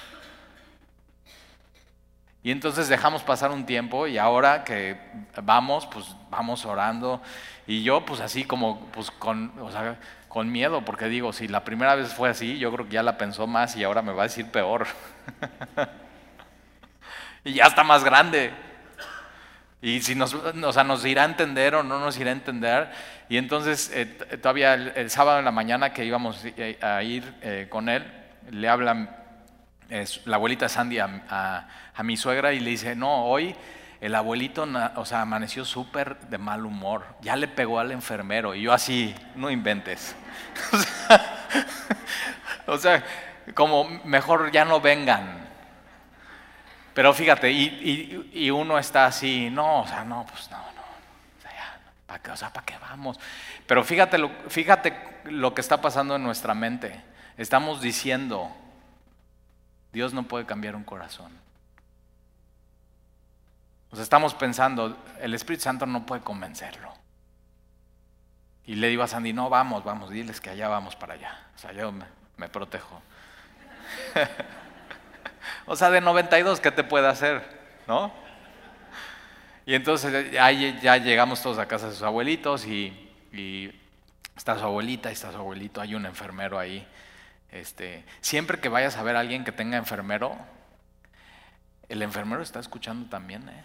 Y 2.45 2.51
entonces 2.51 2.91
dejamos 2.91 3.23
pasar 3.23 3.51
un 3.53 3.65
tiempo 3.65 4.07
y 4.07 4.19
ahora 4.19 4.65
que 4.65 4.99
vamos, 5.43 5.87
pues 5.87 6.15
vamos 6.29 6.67
orando. 6.67 7.23
Y 7.67 7.83
yo 7.83 8.05
pues 8.05 8.21
así 8.21 8.45
como 8.45 8.81
pues 8.89 9.11
con, 9.11 9.51
con 10.29 10.53
miedo, 10.53 10.85
porque 10.85 11.07
digo, 11.07 11.33
si 11.33 11.49
la 11.49 11.65
primera 11.65 11.95
vez 11.95 12.13
fue 12.13 12.29
así, 12.29 12.59
yo 12.59 12.71
creo 12.71 12.85
que 12.85 12.93
ya 12.93 13.03
la 13.03 13.17
pensó 13.17 13.47
más 13.47 13.77
y 13.77 13.85
ahora 13.85 14.03
me 14.03 14.13
va 14.13 14.25
a 14.25 14.27
decir 14.27 14.51
peor. 14.51 14.87
y 17.45 17.55
ya 17.55 17.65
está 17.65 17.83
más 17.83 18.05
grande. 18.05 18.53
Y 19.85 20.01
si 20.01 20.15
nos, 20.15 20.33
o 20.33 20.73
sea, 20.73 20.83
nos 20.83 21.05
irá 21.05 21.25
a 21.25 21.27
entender 21.27 21.75
o 21.75 21.83
no 21.83 22.01
nos 22.01 22.19
irá 22.19 22.31
a 22.31 22.33
entender. 22.33 22.91
Y 23.29 23.37
entonces 23.37 23.91
eh, 23.93 24.07
todavía 24.41 24.73
el, 24.73 25.11
sábado 25.11 25.41
en 25.41 25.45
la 25.45 25.51
mañana 25.51 25.93
que 25.93 26.07
íbamos 26.07 26.43
a 26.81 27.03
ir 27.03 27.35
eh, 27.43 27.67
con 27.69 27.91
él, 27.91 28.03
le 28.51 28.67
hablan 28.67 29.15
la 30.25 30.37
abuelita 30.37 30.71
Sandy 30.71 31.01
a, 31.01 31.69
mi 32.03 32.17
suegra 32.17 32.55
y 32.55 32.61
le 32.61 32.71
dice, 32.71 32.97
no, 32.97 33.27
hoy 33.27 33.55
el 34.01 34.15
abuelito, 34.15 34.67
o 34.97 35.05
sea, 35.05 35.21
amaneció 35.21 35.67
súper 35.67 36.19
de 36.31 36.39
mal 36.39 36.65
humor, 36.65 37.05
ya 37.21 37.37
le 37.37 37.47
pegó 37.47 37.79
al 37.79 37.93
enfermero 37.93 38.55
y 38.55 38.63
yo 38.63 38.73
así, 38.73 39.15
no 39.35 39.51
inventes. 39.51 40.17
o 42.67 42.79
sea, 42.79 43.05
como 43.53 44.01
mejor 44.05 44.51
ya 44.51 44.65
no 44.65 44.81
vengan. 44.81 45.45
Pero 46.95 47.13
fíjate, 47.13 47.51
y, 47.51 48.51
uno 48.51 48.79
está 48.79 49.07
así, 49.07 49.51
no, 49.51 49.81
o 49.81 49.87
sea, 49.87 50.05
no, 50.05 50.25
pues 50.27 50.49
no, 50.51 50.59
no, 50.59 50.63
o 50.63 51.43
sea, 51.43 51.81
¿para 52.07 52.23
qué, 52.23 52.31
o 52.31 52.37
sea, 52.37 52.53
¿para 52.53 52.65
qué 52.65 52.79
vamos? 52.79 53.19
Pero 53.67 53.83
fíjate 53.83 54.17
lo, 54.17 54.31
fíjate 54.49 54.97
lo 55.25 55.55
que 55.55 55.61
está 55.61 55.81
pasando 55.81 56.17
en 56.17 56.23
nuestra 56.23 56.55
mente. 56.55 57.03
Estamos 57.37 57.81
diciendo, 57.81 58.49
Dios 59.93 60.15
no 60.15 60.23
puede 60.23 60.47
cambiar 60.47 60.77
un 60.77 60.85
corazón. 60.85 61.33
Nos 63.91 64.01
estamos 64.01 64.35
pensando, 64.35 64.97
el 65.21 65.35
Espíritu 65.35 65.65
Santo 65.65 65.87
no 65.87 66.05
puede 66.05 66.23
convencerlo. 66.23 66.93
Y 68.67 68.77
le 68.77 68.89
digo 68.89 69.03
a 69.03 69.09
Sandy, 69.09 69.33
no, 69.33 69.51
vamos, 69.51 69.85
vamos, 69.85 70.11
diles 70.11 70.41
que 70.41 70.51
allá 70.51 70.69
vamos 70.69 70.97
para 70.97 71.15
allá. 71.15 71.47
O 71.55 71.59
sea, 71.59 71.73
yo 71.73 71.93
me, 71.93 72.49
protejo. 72.49 73.03
o 75.67 75.77
sea, 75.77 75.91
de 75.91 76.01
92, 76.01 76.61
¿qué 76.61 76.71
te 76.71 76.85
puede 76.85 77.09
hacer? 77.09 77.43
¿No? 77.87 78.13
Y 79.67 79.75
entonces 79.75 80.31
ya, 80.31 80.51
ya 80.51 80.97
llegamos 80.99 81.43
todos 81.43 81.59
a 81.59 81.67
casa 81.67 81.87
de 81.89 81.95
sus 81.95 82.03
abuelitos 82.03 82.67
y, 82.67 83.13
y 83.33 83.73
está 84.37 84.59
su 84.59 84.65
abuelita, 84.65 85.11
y 85.11 85.15
está 85.15 85.33
su 85.33 85.39
abuelito, 85.39 85.81
hay 85.81 85.95
un 85.95 86.07
enfermero 86.07 86.59
ahí 86.59 86.87
este, 87.55 88.05
siempre 88.21 88.59
que 88.59 88.69
vayas 88.69 88.97
a 88.97 89.05
ver 89.05 89.15
a 89.15 89.21
alguien 89.21 89.45
que 89.45 89.53
tenga 89.53 89.77
enfermero, 89.77 90.37
el 91.89 92.03
enfermero 92.03 92.43
está 92.43 92.59
escuchando 92.59 93.09
también. 93.09 93.49
¿eh? 93.49 93.65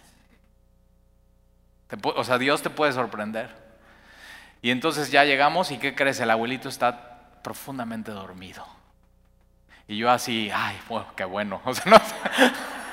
o 2.04 2.24
sea, 2.24 2.38
Dios 2.38 2.62
te 2.62 2.70
puede 2.70 2.94
sorprender. 2.94 3.50
Y 4.62 4.70
entonces 4.70 5.10
ya 5.10 5.26
llegamos 5.26 5.72
y 5.72 5.80
¿qué 5.80 5.96
crees? 5.96 6.20
El 6.20 6.30
abuelito 6.30 6.70
está 6.70 7.42
profundamente 7.42 8.12
dormido. 8.12 8.64
Y 9.90 9.98
yo 9.98 10.12
así, 10.12 10.52
ay, 10.54 10.78
qué 11.16 11.26
bueno. 11.26 11.60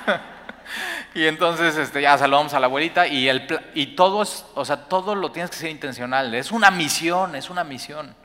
y 1.13 1.27
entonces 1.27 1.77
este, 1.77 2.01
ya 2.01 2.17
saludamos 2.17 2.55
a 2.55 2.59
la 2.59 2.65
abuelita 2.65 3.05
y, 3.05 3.29
el, 3.29 3.47
y 3.75 3.95
todo 3.95 4.25
o 4.55 4.65
sea, 4.65 4.85
todo 4.89 5.13
lo 5.13 5.31
tienes 5.31 5.51
que 5.51 5.57
ser 5.57 5.69
intencional. 5.69 6.33
Es 6.33 6.51
una 6.51 6.71
misión, 6.71 7.35
es 7.35 7.51
una 7.51 7.63
misión. 7.63 8.15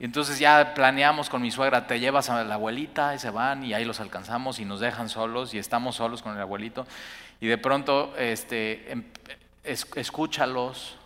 Y 0.00 0.04
entonces 0.06 0.40
ya 0.40 0.74
planeamos 0.74 1.30
con 1.30 1.40
mi 1.40 1.52
suegra, 1.52 1.86
te 1.86 2.00
llevas 2.00 2.28
a 2.28 2.42
la 2.42 2.54
abuelita 2.54 3.14
y 3.14 3.20
se 3.20 3.30
van 3.30 3.62
y 3.62 3.72
ahí 3.72 3.84
los 3.84 4.00
alcanzamos 4.00 4.58
y 4.58 4.64
nos 4.64 4.80
dejan 4.80 5.08
solos 5.08 5.54
y 5.54 5.58
estamos 5.58 5.94
solos 5.94 6.20
con 6.20 6.34
el 6.34 6.40
abuelito. 6.40 6.84
Y 7.40 7.46
de 7.46 7.58
pronto 7.58 8.12
este, 8.18 8.90
em, 8.90 9.04
escúchalos, 9.62 10.96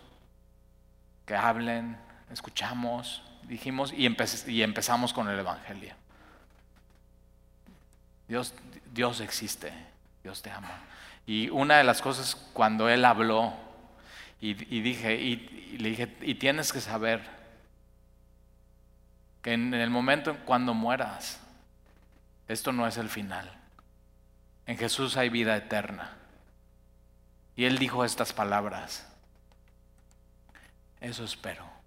que 1.27 1.35
hablen, 1.35 1.99
escuchamos, 2.31 3.21
dijimos 3.43 3.93
y, 3.93 4.07
y 4.47 4.61
empezamos 4.63 5.13
con 5.13 5.29
el 5.29 5.39
Evangelio. 5.39 5.93
Dios, 8.27 8.53
Dios 8.93 9.19
existe, 9.21 9.71
Dios 10.23 10.41
te 10.41 10.51
ama. 10.51 10.83
Y 11.25 11.49
una 11.49 11.77
de 11.77 11.83
las 11.83 12.01
cosas 12.01 12.35
cuando 12.53 12.89
Él 12.89 13.05
habló 13.05 13.53
y, 14.41 14.53
dije, 14.53 15.15
y 15.15 15.77
le 15.77 15.89
dije, 15.89 16.15
y 16.21 16.35
tienes 16.35 16.71
que 16.71 16.79
saber 16.79 17.21
que 19.41 19.53
en 19.53 19.73
el 19.73 19.89
momento 19.89 20.31
en 20.31 20.37
cuando 20.37 20.73
mueras, 20.73 21.39
esto 22.47 22.71
no 22.71 22.87
es 22.87 22.97
el 22.97 23.09
final. 23.09 23.51
En 24.65 24.77
Jesús 24.77 25.17
hay 25.17 25.29
vida 25.29 25.55
eterna. 25.55 26.15
Y 27.55 27.65
Él 27.65 27.77
dijo 27.77 28.05
estas 28.05 28.33
palabras. 28.33 29.05
Eso 31.01 31.23
espero. 31.23 31.78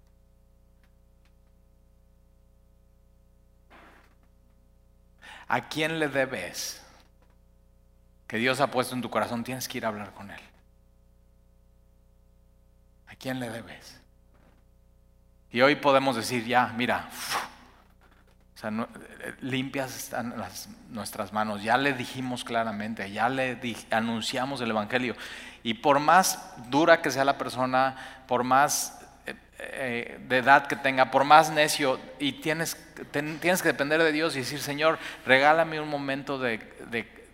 ¿A 5.53 5.69
quién 5.69 5.99
le 5.99 6.07
debes 6.07 6.81
que 8.25 8.37
Dios 8.37 8.59
ha 8.59 8.71
puesto 8.71 8.95
en 8.95 9.03
tu 9.03 9.11
corazón? 9.11 9.43
Tienes 9.43 9.67
que 9.67 9.77
ir 9.77 9.85
a 9.85 9.89
hablar 9.89 10.11
con 10.15 10.31
Él. 10.31 10.39
¿A 13.05 13.13
quién 13.13 13.39
le 13.39 13.51
debes? 13.51 14.01
Y 15.51 15.61
hoy 15.61 15.75
podemos 15.75 16.15
decir, 16.15 16.43
ya, 16.43 16.73
mira, 16.75 17.07
limpias 19.41 19.95
están 19.95 20.33
nuestras 20.89 21.31
manos, 21.31 21.61
ya 21.61 21.77
le 21.77 21.93
dijimos 21.93 22.43
claramente, 22.43 23.11
ya 23.11 23.29
le 23.29 23.59
anunciamos 23.91 24.59
el 24.59 24.71
Evangelio. 24.71 25.15
Y 25.61 25.75
por 25.75 25.99
más 25.99 26.51
dura 26.71 26.99
que 27.03 27.11
sea 27.11 27.25
la 27.25 27.37
persona, 27.37 28.23
por 28.27 28.43
más 28.43 29.02
eh, 29.59 30.19
de 30.27 30.37
edad 30.37 30.67
que 30.67 30.75
tenga, 30.75 31.11
por 31.11 31.23
más 31.23 31.51
necio, 31.51 31.99
y 32.19 32.33
tienes, 32.33 32.77
tienes 33.11 33.61
que 33.61 33.69
depender 33.69 34.01
de 34.01 34.11
Dios 34.11 34.35
y 34.35 34.39
decir, 34.39 34.59
Señor, 34.59 34.99
regálame 35.25 35.79
un 35.79 35.89
momento 35.89 36.39
de, 36.39 36.59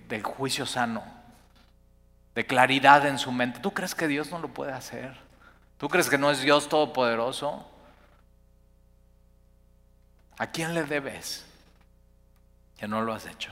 de 0.08 0.22
juicio 0.22 0.66
sano, 0.66 1.04
de 2.36 2.46
claridad 2.46 3.06
en 3.06 3.18
su 3.18 3.32
mente. 3.32 3.60
¿Tú 3.60 3.72
crees 3.72 3.96
que 3.96 4.08
Dios 4.08 4.32
no 4.32 4.40
lo 4.40 4.50
puede 4.50 4.74
hacer? 4.74 5.18
¿Tú 5.78 5.88
crees 5.88 6.10
que 6.10 6.18
no 6.18 6.30
es 6.30 6.42
Dios 6.42 6.68
todopoderoso? 6.68 7.70
¿A 10.38 10.48
quién 10.48 10.74
le 10.74 10.84
debes 10.84 11.46
que 12.78 12.88
no 12.88 13.02
lo 13.02 13.14
has 13.14 13.26
hecho? 13.26 13.52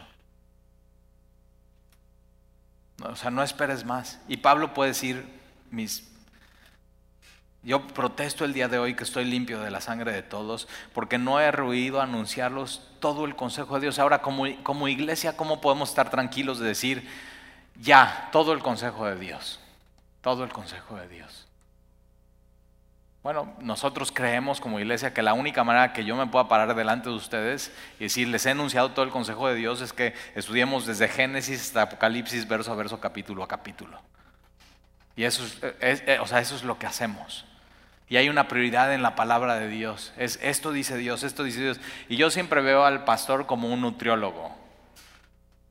O 3.04 3.16
sea, 3.16 3.30
no 3.30 3.44
esperes 3.44 3.86
más. 3.86 4.20
Y 4.28 4.38
Pablo 4.38 4.74
puede 4.74 4.90
decir, 4.90 5.26
mis, 5.70 6.10
yo 7.68 7.86
protesto 7.86 8.46
el 8.46 8.54
día 8.54 8.70
de 8.70 8.80
hoy 8.80 8.96
que 8.96 9.04
estoy 9.04 9.26
limpio 9.26 9.60
de 9.60 9.70
la 9.70 9.82
sangre 9.82 10.14
de 10.14 10.24
todos, 10.24 10.70
porque 10.94 11.18
no 11.18 11.42
he 11.42 11.52
ruido 11.52 12.00
anunciarlos 12.00 12.82
todo 13.02 13.26
el 13.26 13.36
consejo 13.36 13.76
de 13.76 13.82
Dios. 13.82 14.00
Ahora, 14.00 14.22
como, 14.22 14.46
como 14.64 14.88
iglesia, 14.88 15.36
¿cómo 15.36 15.60
podemos 15.60 15.90
estar 15.90 16.10
tranquilos 16.10 16.60
de 16.60 16.68
decir, 16.70 17.06
ya, 17.76 18.30
todo 18.32 18.54
el 18.54 18.60
consejo 18.60 19.06
de 19.06 19.18
Dios? 19.18 19.60
Todo 20.22 20.46
el 20.46 20.54
consejo 20.54 20.96
de 20.96 21.10
Dios. 21.10 21.46
Bueno, 23.22 23.54
nosotros 23.60 24.14
creemos 24.14 24.62
como 24.62 24.80
iglesia 24.80 25.14
que 25.14 25.22
la 25.22 25.34
única 25.34 25.66
manera 25.66 25.92
que 25.92 26.06
yo 26.06 26.16
me 26.16 26.28
pueda 26.28 26.48
parar 26.48 26.74
delante 26.74 27.10
de 27.10 27.16
ustedes 27.16 27.74
y 28.00 28.06
decir, 28.06 28.30
les 28.30 28.46
he 28.46 28.52
enunciado 28.52 28.92
todo 28.92 29.04
el 29.04 29.12
consejo 29.12 29.50
de 29.50 29.56
Dios 29.56 29.82
es 29.82 29.92
que 29.92 30.14
estudiemos 30.36 30.86
desde 30.86 31.10
Génesis 31.10 31.64
hasta 31.64 31.82
Apocalipsis, 31.82 32.48
verso 32.48 32.72
a 32.72 32.76
verso, 32.76 33.02
capítulo 33.02 33.44
a 33.44 33.50
capítulo. 33.50 34.00
Y 35.18 35.26
eso 35.26 35.44
es, 35.44 36.04
eh, 36.08 36.20
o 36.22 36.28
sea, 36.28 36.40
eso 36.40 36.56
es 36.56 36.64
lo 36.64 36.80
que 36.80 36.86
hacemos. 36.86 37.44
Y 38.10 38.16
hay 38.16 38.30
una 38.30 38.48
prioridad 38.48 38.94
en 38.94 39.02
la 39.02 39.16
palabra 39.16 39.56
de 39.60 39.68
Dios. 39.68 40.14
Es 40.18 40.40
esto 40.42 40.72
dice 40.72 40.98
Dios, 40.98 41.24
esto 41.24 41.44
dice 41.44 41.62
Dios. 41.62 41.80
Y 42.08 42.16
yo 42.16 42.30
siempre 42.30 42.62
veo 42.62 42.86
al 42.86 43.04
pastor 43.04 43.46
como 43.46 43.72
un 43.72 43.82
nutriólogo. 43.82 44.56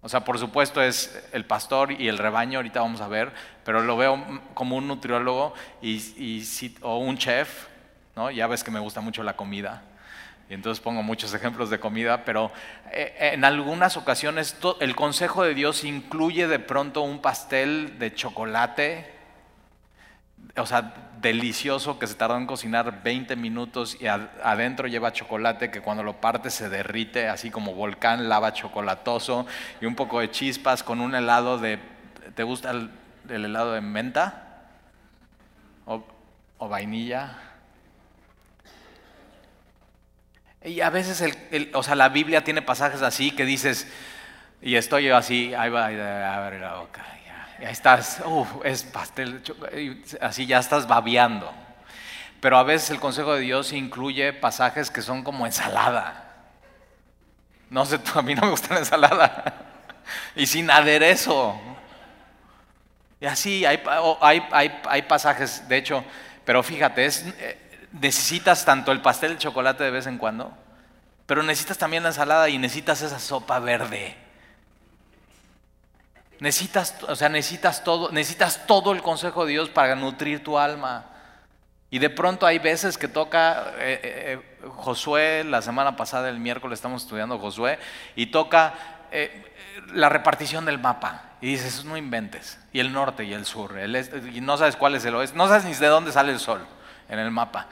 O 0.03 0.09
sea, 0.09 0.21
por 0.21 0.39
supuesto 0.39 0.83
es 0.83 1.29
el 1.33 1.47
pastor 1.47 1.91
y 1.93 2.09
el 2.09 2.19
rebaño, 2.19 2.59
ahorita 2.59 2.81
vamos 2.81 3.01
a 3.01 3.09
ver, 3.09 3.33
pero 3.65 3.81
lo 3.81 3.97
veo 3.97 4.23
como 4.55 4.77
un 4.77 4.87
nutriólogo 4.87 5.55
y, 5.83 6.45
o 6.83 6.99
un 6.99 7.17
chef, 7.17 7.67
¿no? 8.15 8.31
Ya 8.31 8.47
ves 8.47 8.63
que 8.63 8.71
me 8.71 8.79
gusta 8.79 9.01
mucho 9.01 9.23
la 9.23 9.35
comida. 9.35 9.83
Y 10.49 10.55
entonces 10.55 10.81
pongo 10.81 11.03
muchos 11.03 11.35
ejemplos 11.35 11.71
de 11.71 11.81
comida, 11.81 12.25
pero 12.25 12.53
eh, 12.93 13.33
en 13.33 13.45
algunas 13.45 13.97
ocasiones 13.97 14.57
el 14.79 14.95
consejo 14.95 15.43
de 15.43 15.55
Dios 15.55 15.83
incluye 15.83 16.47
de 16.47 16.61
pronto 16.61 17.01
un 17.01 17.21
pastel 17.21 17.99
de 17.99 18.15
chocolate 18.15 19.16
o 20.57 20.67
sea, 20.67 20.95
delicioso 21.21 21.99
que 21.99 22.07
se 22.07 22.15
tardó 22.15 22.37
en 22.37 22.47
cocinar 22.47 23.03
20 23.03 23.37
minutos 23.37 23.97
y 24.01 24.07
adentro 24.07 24.89
lleva 24.89 25.13
chocolate 25.13 25.71
que 25.71 25.81
cuando 25.81 26.03
lo 26.03 26.15
parte 26.21 26.51
se 26.51 26.69
derrite, 26.69 27.29
así 27.29 27.51
como 27.51 27.75
volcán, 27.75 28.29
lava 28.29 28.53
chocolatoso 28.53 29.47
y 29.81 29.87
un 29.87 29.95
poco 29.95 30.21
de 30.21 30.31
chispas 30.31 30.83
con 30.83 31.01
un 31.01 31.15
helado 31.15 31.59
de... 31.59 31.79
¿Te 32.35 32.43
gusta 32.43 32.71
el, 32.71 32.91
helado 33.29 33.73
de 33.73 33.81
menta? 33.81 34.69
¿O, 35.87 36.69
vainilla? 36.69 37.39
Y 40.65 40.81
a 40.81 40.91
veces, 40.91 41.21
el, 41.51 41.71
o 41.75 41.83
sea, 41.83 41.95
la 41.95 42.09
Biblia 42.09 42.43
tiene 42.45 42.63
pasajes 42.63 43.03
así 43.03 43.31
que 43.31 43.45
dices, 43.45 43.91
Y 44.63 44.77
estoy 44.77 45.05
yo 45.05 45.17
así, 45.17 45.55
ahí 45.55 45.71
va, 45.71 45.87
abre 45.87 46.59
la 46.59 46.77
boca, 46.77 47.05
ya, 47.61 47.71
estás, 47.71 48.23
es 48.65 48.83
pastel, 48.85 49.43
así 50.21 50.47
ya 50.47 50.59
estás 50.59 50.87
babeando. 50.87 51.53
Pero 52.41 52.59
a 52.59 52.63
veces 52.63 52.91
el 52.91 53.01
consejo 53.01 53.35
de 53.35 53.41
Dios 53.41 53.73
incluye 53.73 54.33
pasajes 54.33 54.91
que 54.91 55.03
son 55.03 55.23
como 55.23 55.47
ensalada. 55.47 56.27
No 57.71 57.85
sé, 57.87 57.99
a 58.15 58.23
mí 58.23 58.35
no 58.35 58.43
me 58.43 58.51
gusta 58.51 58.75
la 58.75 58.81
ensalada. 58.81 59.55
Y 60.37 60.47
sin 60.47 60.71
aderezo. 60.71 61.61
Y 63.21 63.27
así 63.27 63.65
hay, 63.65 63.83
hay, 64.21 64.81
hay, 64.89 65.03
pasajes, 65.03 65.67
de 65.69 65.77
hecho, 65.79 66.05
pero 66.45 66.63
fíjate, 66.63 67.07
es, 67.07 67.25
eh, 67.39 67.89
necesitas 67.91 68.65
tanto 68.65 68.93
el 68.93 69.03
pastel 69.03 69.33
de 69.33 69.39
chocolate 69.39 69.83
de 69.83 69.91
vez 69.91 70.07
en 70.07 70.19
cuando, 70.19 70.57
pero 71.27 71.43
necesitas 71.43 71.79
también 71.79 72.05
la 72.05 72.11
ensalada 72.11 72.49
y 72.49 72.59
necesitas 72.59 73.03
esa 73.03 73.19
sopa 73.19 73.59
verde. 73.59 74.17
Necesitas, 76.41 76.97
o 77.09 77.17
sea, 77.17 77.29
necesitas 77.29 77.83
todo, 77.83 78.11
necesitas 78.13 78.67
todo 78.67 78.93
el 78.93 79.03
consejo 79.03 79.47
de 79.47 79.53
Dios 79.53 79.71
para 79.71 79.95
nutrir 79.95 80.45
tu 80.45 80.59
alma. 80.59 81.07
Y 81.91 81.99
de 81.99 82.11
pronto 82.11 82.47
hay 82.47 82.59
veces 82.59 82.99
que 82.99 83.09
toca 83.09 83.73
eh, 83.79 84.01
eh, 84.03 84.43
eh, 84.63 84.69
Josué, 84.77 85.45
la 85.45 85.63
semana 85.63 85.97
pasada, 85.97 86.29
el 86.29 86.41
miércoles 86.41 86.79
estamos 86.79 87.03
estudiando 87.03 87.39
Josué, 87.39 87.79
y 88.17 88.27
toca 88.27 88.75
la 89.95 90.09
repartición 90.09 90.67
del 90.67 90.79
mapa. 90.79 91.23
Y 91.41 91.49
dices, 91.49 91.85
no 91.85 91.97
inventes. 91.97 92.59
Y 92.73 92.81
el 92.81 92.93
norte 92.93 93.25
y 93.25 93.33
el 93.33 93.47
sur, 93.47 93.75
y 93.79 94.41
no 94.41 94.57
sabes 94.57 94.77
cuál 94.77 94.95
es 94.95 95.05
el 95.05 95.15
oeste, 95.15 95.37
no 95.37 95.49
sabes 95.49 95.65
ni 95.65 95.75
de 95.75 95.87
dónde 95.87 96.13
sale 96.13 96.33
el 96.33 96.41
sol 96.41 96.67
en 97.09 97.19
el 97.19 97.31
mapa. 97.31 97.69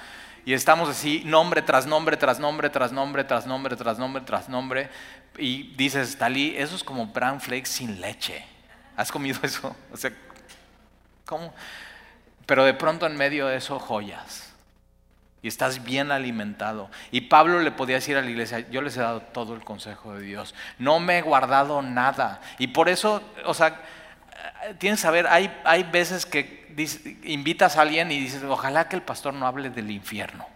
Y 0.46 0.52
estamos 0.52 0.88
así, 0.88 1.22
nombre 1.24 1.62
tras 1.62 1.86
nombre, 1.86 2.16
tras 2.16 2.38
nombre, 2.38 2.70
tras 2.70 2.92
nombre, 2.92 3.24
tras 3.24 3.46
nombre, 3.46 3.76
tras 3.76 3.98
nombre, 3.98 4.22
tras 4.22 4.48
nombre. 4.48 4.90
Y 5.38 5.74
dices, 5.74 6.16
Talí, 6.18 6.54
eso 6.56 6.76
es 6.76 6.84
como 6.84 7.06
bran 7.06 7.40
flakes 7.40 7.70
sin 7.70 8.00
leche. 8.00 8.53
¿Has 8.96 9.10
comido 9.10 9.38
eso? 9.42 9.74
O 9.92 9.96
sea, 9.96 10.12
¿cómo? 11.24 11.54
Pero 12.46 12.64
de 12.64 12.74
pronto 12.74 13.06
en 13.06 13.16
medio 13.16 13.46
de 13.46 13.56
eso, 13.56 13.78
joyas. 13.78 14.52
Y 15.42 15.48
estás 15.48 15.84
bien 15.84 16.10
alimentado. 16.10 16.90
Y 17.10 17.22
Pablo 17.22 17.60
le 17.60 17.70
podía 17.70 17.96
decir 17.96 18.16
a 18.16 18.22
la 18.22 18.30
iglesia, 18.30 18.60
yo 18.70 18.80
les 18.80 18.96
he 18.96 19.00
dado 19.00 19.20
todo 19.20 19.54
el 19.54 19.62
consejo 19.62 20.14
de 20.14 20.22
Dios. 20.22 20.54
No 20.78 21.00
me 21.00 21.18
he 21.18 21.22
guardado 21.22 21.82
nada. 21.82 22.40
Y 22.58 22.68
por 22.68 22.88
eso, 22.88 23.22
o 23.44 23.52
sea, 23.52 23.82
tienes 24.78 25.00
que 25.00 25.02
saber, 25.02 25.26
hay, 25.26 25.54
hay 25.64 25.82
veces 25.82 26.24
que 26.24 26.64
invitas 27.24 27.76
a 27.76 27.82
alguien 27.82 28.10
y 28.10 28.18
dices, 28.18 28.42
ojalá 28.42 28.88
que 28.88 28.96
el 28.96 29.02
pastor 29.02 29.34
no 29.34 29.46
hable 29.46 29.68
del 29.68 29.90
infierno. 29.90 30.46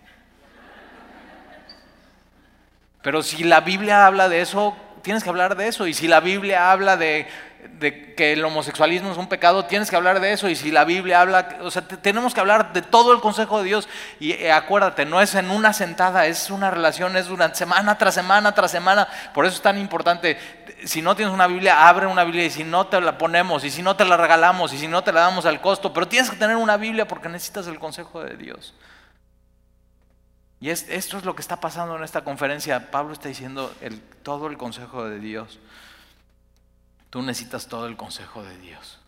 Pero 3.02 3.22
si 3.22 3.44
la 3.44 3.60
Biblia 3.60 4.06
habla 4.06 4.28
de 4.28 4.40
eso, 4.40 4.76
tienes 5.02 5.22
que 5.22 5.28
hablar 5.28 5.56
de 5.56 5.68
eso. 5.68 5.86
Y 5.86 5.94
si 5.94 6.08
la 6.08 6.20
Biblia 6.20 6.72
habla 6.72 6.96
de 6.96 7.28
de 7.78 8.14
que 8.14 8.32
el 8.32 8.44
homosexualismo 8.44 9.12
es 9.12 9.18
un 9.18 9.28
pecado, 9.28 9.64
tienes 9.66 9.90
que 9.90 9.96
hablar 9.96 10.20
de 10.20 10.32
eso. 10.32 10.48
Y 10.48 10.56
si 10.56 10.70
la 10.70 10.84
Biblia 10.84 11.20
habla, 11.20 11.58
o 11.60 11.70
sea, 11.70 11.82
tenemos 11.82 12.34
que 12.34 12.40
hablar 12.40 12.72
de 12.72 12.82
todo 12.82 13.12
el 13.12 13.20
consejo 13.20 13.58
de 13.58 13.64
Dios. 13.64 13.88
Y 14.18 14.32
eh, 14.32 14.52
acuérdate, 14.52 15.04
no 15.04 15.20
es 15.20 15.34
en 15.34 15.50
una 15.50 15.72
sentada, 15.72 16.26
es 16.26 16.50
una 16.50 16.70
relación, 16.70 17.16
es 17.16 17.26
durante 17.26 17.56
semana 17.56 17.96
tras 17.98 18.14
semana 18.14 18.52
tras 18.52 18.70
semana. 18.70 19.08
Por 19.32 19.46
eso 19.46 19.56
es 19.56 19.62
tan 19.62 19.78
importante. 19.78 20.38
Si 20.84 21.02
no 21.02 21.14
tienes 21.14 21.32
una 21.32 21.46
Biblia, 21.46 21.88
abre 21.88 22.06
una 22.06 22.24
Biblia 22.24 22.44
y 22.44 22.50
si 22.50 22.64
no 22.64 22.86
te 22.86 23.00
la 23.00 23.18
ponemos, 23.18 23.64
y 23.64 23.70
si 23.70 23.82
no 23.82 23.96
te 23.96 24.04
la 24.04 24.16
regalamos, 24.16 24.72
y 24.72 24.78
si 24.78 24.88
no 24.88 25.02
te 25.02 25.12
la 25.12 25.20
damos 25.20 25.46
al 25.46 25.60
costo, 25.60 25.92
pero 25.92 26.08
tienes 26.08 26.30
que 26.30 26.36
tener 26.36 26.56
una 26.56 26.76
Biblia 26.76 27.06
porque 27.06 27.28
necesitas 27.28 27.66
el 27.66 27.78
consejo 27.78 28.22
de 28.22 28.36
Dios. 28.36 28.74
Y 30.60 30.70
esto 30.70 31.18
es 31.18 31.24
lo 31.24 31.36
que 31.36 31.42
está 31.42 31.60
pasando 31.60 31.96
en 31.96 32.02
esta 32.02 32.22
conferencia. 32.22 32.90
Pablo 32.90 33.12
está 33.12 33.28
diciendo 33.28 33.72
todo 34.24 34.48
el 34.48 34.58
consejo 34.58 35.08
de 35.08 35.20
Dios. 35.20 35.60
Tú 37.10 37.22
necesitas 37.22 37.68
todo 37.68 37.86
el 37.86 37.96
consejo 37.96 38.42
de 38.42 38.58
Dios. 38.58 38.98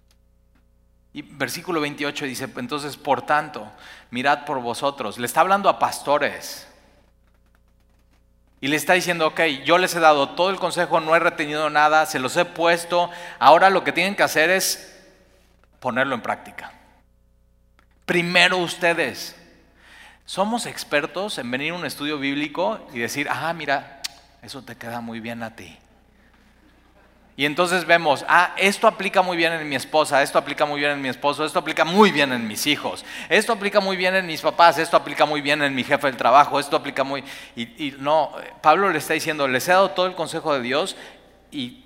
Y 1.13 1.23
versículo 1.23 1.81
28 1.81 2.25
dice, 2.25 2.49
entonces, 2.57 2.97
por 2.97 3.23
tanto, 3.23 3.71
mirad 4.11 4.45
por 4.45 4.61
vosotros. 4.61 5.19
Le 5.19 5.27
está 5.27 5.41
hablando 5.41 5.69
a 5.69 5.79
pastores. 5.79 6.69
Y 8.61 8.69
le 8.69 8.77
está 8.77 8.93
diciendo, 8.93 9.27
ok, 9.27 9.41
yo 9.65 9.79
les 9.79 9.95
he 9.95 10.01
dado 10.01 10.31
todo 10.31 10.51
el 10.51 10.59
consejo, 10.59 11.01
no 11.01 11.17
he 11.17 11.19
retenido 11.19 11.69
nada, 11.71 12.07
se 12.07 12.19
los 12.19 12.37
he 12.37 12.45
puesto. 12.45 13.11
Ahora 13.39 13.71
lo 13.71 13.83
que 13.83 13.93
tienen 13.93 14.15
que 14.15 14.23
hacer 14.23 14.51
es 14.51 14.95
ponerlo 15.81 16.15
en 16.15 16.21
práctica. 16.21 16.73
Primero 18.07 18.59
ustedes. 18.59 19.37
Somos 20.27 20.67
expertos 20.67 21.39
en 21.39 21.51
venir 21.51 21.73
a 21.73 21.75
un 21.75 21.85
estudio 21.85 22.19
bíblico 22.19 22.87
y 22.93 23.01
decir, 23.01 23.27
ah, 23.29 23.53
mira, 23.53 24.01
eso 24.43 24.63
te 24.63 24.77
queda 24.77 25.01
muy 25.01 25.19
bien 25.19 25.43
a 25.43 25.57
ti. 25.57 25.77
Y 27.41 27.47
entonces 27.47 27.87
vemos, 27.87 28.23
ah, 28.29 28.55
esto 28.59 28.87
aplica 28.87 29.23
muy 29.23 29.35
bien 29.35 29.55
en 29.55 29.67
mi 29.67 29.75
esposa, 29.75 30.23
esto 30.23 30.37
aplica 30.37 30.67
muy 30.67 30.79
bien 30.79 30.93
en 30.93 31.01
mi 31.01 31.09
esposo, 31.09 31.43
esto 31.43 31.59
aplica 31.59 31.87
muy 31.87 32.11
bien 32.11 32.35
en 32.35 32.47
mis 32.47 32.67
hijos, 32.67 33.03
esto 33.31 33.55
aplica 33.55 33.81
muy 33.81 33.97
bien 33.97 34.15
en 34.15 34.27
mis 34.27 34.43
papás, 34.43 34.77
esto 34.77 34.95
aplica 34.95 35.25
muy 35.25 35.41
bien 35.41 35.63
en 35.63 35.75
mi 35.75 35.83
jefe 35.83 36.09
del 36.09 36.19
trabajo, 36.19 36.61
esto 36.61 36.77
aplica 36.77 37.03
muy... 37.03 37.25
Y, 37.57 37.95
no, 37.99 38.31
Pablo 38.61 38.91
le 38.91 38.99
está 38.99 39.15
diciendo, 39.15 39.49
les 39.49 39.67
he 39.69 39.73
dado 39.73 39.93
todo 39.93 40.05
el 40.05 40.15
consejo 40.15 40.53
de 40.53 40.61
Dios 40.61 40.99
y 41.51 41.83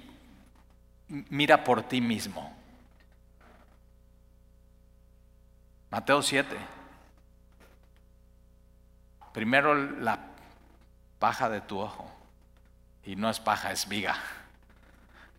mira 1.06 1.62
por 1.62 1.84
ti 1.84 2.00
mismo. 2.00 2.52
Mateo 5.88 6.20
7. 6.20 6.48
Primero 9.32 9.76
la 9.76 10.18
paja 11.20 11.48
de 11.48 11.60
tu 11.60 11.78
ojo. 11.78 12.10
Y 13.04 13.14
no 13.14 13.30
es 13.30 13.38
paja, 13.38 13.70
es 13.70 13.86
viga 13.86 14.16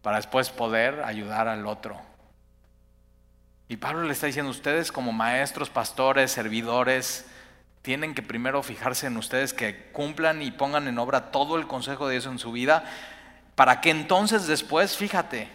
para 0.05 0.17
después 0.17 0.51
poder 0.51 1.01
ayudar 1.03 1.47
al 1.47 1.65
otro. 1.65 1.99
Y 3.67 3.77
Pablo 3.77 4.03
le 4.03 4.13
está 4.13 4.27
diciendo, 4.27 4.51
ustedes 4.51 4.91
como 4.91 5.11
maestros, 5.11 5.71
pastores, 5.71 6.31
servidores, 6.31 7.25
tienen 7.81 8.13
que 8.13 8.21
primero 8.21 8.61
fijarse 8.61 9.07
en 9.07 9.17
ustedes 9.17 9.51
que 9.51 9.89
cumplan 9.93 10.43
y 10.43 10.51
pongan 10.51 10.87
en 10.87 10.99
obra 10.99 11.31
todo 11.31 11.57
el 11.57 11.65
consejo 11.65 12.05
de 12.05 12.11
Dios 12.11 12.27
en 12.27 12.37
su 12.37 12.51
vida, 12.51 12.83
para 13.55 13.81
que 13.81 13.89
entonces 13.89 14.45
después, 14.45 14.95
fíjate, 14.95 15.49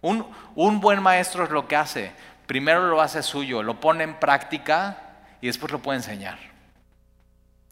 un, 0.00 0.34
un 0.54 0.80
buen 0.80 1.02
maestro 1.02 1.44
es 1.44 1.50
lo 1.50 1.68
que 1.68 1.76
hace, 1.76 2.12
primero 2.46 2.88
lo 2.88 3.02
hace 3.02 3.22
suyo, 3.22 3.62
lo 3.62 3.80
pone 3.80 4.04
en 4.04 4.18
práctica 4.18 4.96
y 5.42 5.48
después 5.48 5.70
lo 5.70 5.80
puede 5.80 5.98
enseñar. 5.98 6.38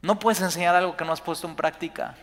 No 0.02 0.18
puedes 0.18 0.42
enseñar 0.42 0.74
algo 0.74 0.94
que 0.94 1.06
no 1.06 1.14
has 1.14 1.22
puesto 1.22 1.48
en 1.48 1.56
práctica. 1.56 2.16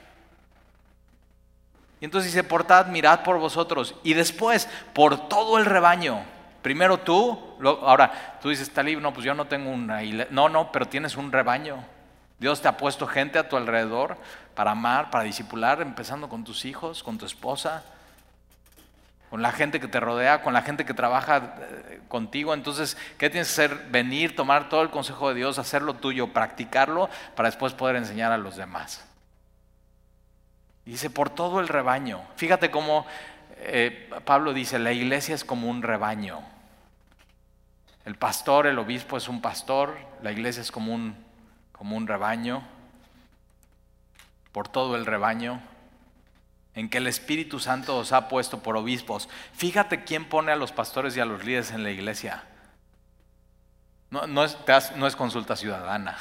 Y 2.01 2.05
entonces 2.05 2.31
dice, 2.31 2.43
portad, 2.43 2.87
mirad 2.87 3.23
por 3.23 3.37
vosotros. 3.39 3.95
Y 4.03 4.13
después, 4.13 4.69
por 4.93 5.27
todo 5.27 5.57
el 5.57 5.65
rebaño. 5.65 6.21
Primero 6.61 6.99
tú, 6.99 7.39
ahora 7.63 8.37
tú 8.41 8.49
dices, 8.49 8.69
Talib, 8.71 8.99
no, 8.99 9.13
pues 9.13 9.25
yo 9.25 9.33
no 9.33 9.45
tengo 9.45 9.69
una 9.69 10.01
No, 10.29 10.49
no, 10.49 10.71
pero 10.71 10.87
tienes 10.87 11.17
un 11.17 11.31
rebaño. 11.31 11.83
Dios 12.39 12.61
te 12.61 12.69
ha 12.69 12.77
puesto 12.77 13.05
gente 13.05 13.37
a 13.37 13.49
tu 13.49 13.57
alrededor 13.57 14.17
para 14.55 14.71
amar, 14.71 15.09
para 15.09 15.25
disipular, 15.25 15.81
empezando 15.81 16.29
con 16.29 16.43
tus 16.43 16.63
hijos, 16.63 17.03
con 17.03 17.17
tu 17.17 17.25
esposa, 17.25 17.83
con 19.29 19.41
la 19.41 19.51
gente 19.51 19.79
que 19.79 19.87
te 19.87 19.99
rodea, 19.99 20.41
con 20.41 20.53
la 20.53 20.61
gente 20.61 20.85
que 20.85 20.93
trabaja 20.93 21.55
eh, 21.59 22.01
contigo. 22.07 22.53
Entonces, 22.53 22.97
¿qué 23.17 23.29
tienes 23.29 23.53
que 23.53 23.61
hacer? 23.61 23.87
Venir, 23.89 24.35
tomar 24.35 24.69
todo 24.69 24.81
el 24.81 24.89
consejo 24.89 25.29
de 25.29 25.35
Dios, 25.35 25.59
hacerlo 25.59 25.95
tuyo, 25.95 26.31
practicarlo, 26.31 27.09
para 27.35 27.49
después 27.49 27.73
poder 27.73 27.97
enseñar 27.97 28.31
a 28.31 28.37
los 28.37 28.55
demás. 28.55 29.05
Dice, 30.89 31.11
por 31.11 31.29
todo 31.29 31.59
el 31.59 31.67
rebaño. 31.67 32.23
Fíjate 32.35 32.71
cómo 32.71 33.05
eh, 33.57 34.09
Pablo 34.25 34.53
dice, 34.53 34.79
la 34.79 34.91
iglesia 34.91 35.35
es 35.35 35.45
como 35.45 35.69
un 35.69 35.83
rebaño. 35.83 36.41
El 38.05 38.15
pastor, 38.15 38.65
el 38.65 38.79
obispo 38.79 39.15
es 39.15 39.27
un 39.27 39.39
pastor, 39.39 39.95
la 40.23 40.31
iglesia 40.31 40.61
es 40.61 40.71
como 40.71 40.93
un, 40.93 41.15
como 41.71 41.95
un 41.95 42.07
rebaño. 42.07 42.63
Por 44.51 44.67
todo 44.67 44.95
el 44.95 45.05
rebaño 45.05 45.61
en 46.73 46.89
que 46.89 46.97
el 46.97 47.05
Espíritu 47.05 47.59
Santo 47.59 47.95
os 47.95 48.11
ha 48.11 48.27
puesto 48.27 48.63
por 48.63 48.75
obispos. 48.75 49.29
Fíjate 49.53 50.03
quién 50.05 50.25
pone 50.25 50.51
a 50.51 50.55
los 50.55 50.71
pastores 50.71 51.15
y 51.15 51.19
a 51.19 51.25
los 51.25 51.45
líderes 51.45 51.69
en 51.69 51.83
la 51.83 51.91
iglesia. 51.91 52.45
No, 54.09 54.43
es 54.43 55.15
consulta 55.15 55.55
ciudadana, 55.55 56.17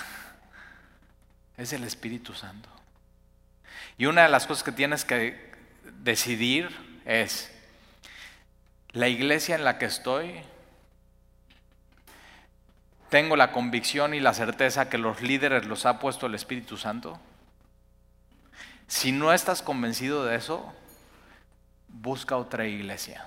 es 1.56 1.72
el 1.72 1.84
Espíritu 1.84 2.34
Santo. 2.34 2.77
Y 3.98 4.06
una 4.06 4.22
de 4.22 4.28
las 4.28 4.46
cosas 4.46 4.62
que 4.62 4.70
tienes 4.70 5.04
que 5.04 5.52
decidir 6.02 6.70
es, 7.04 7.50
la 8.92 9.08
iglesia 9.08 9.56
en 9.56 9.64
la 9.64 9.76
que 9.76 9.86
estoy, 9.86 10.40
tengo 13.10 13.34
la 13.34 13.50
convicción 13.50 14.14
y 14.14 14.20
la 14.20 14.34
certeza 14.34 14.88
que 14.88 14.98
los 14.98 15.20
líderes 15.20 15.66
los 15.66 15.84
ha 15.84 15.98
puesto 15.98 16.26
el 16.26 16.36
Espíritu 16.36 16.76
Santo. 16.76 17.18
Si 18.86 19.10
no 19.10 19.32
estás 19.32 19.62
convencido 19.62 20.24
de 20.24 20.36
eso, 20.36 20.72
busca 21.88 22.36
otra 22.36 22.66
iglesia. 22.66 23.26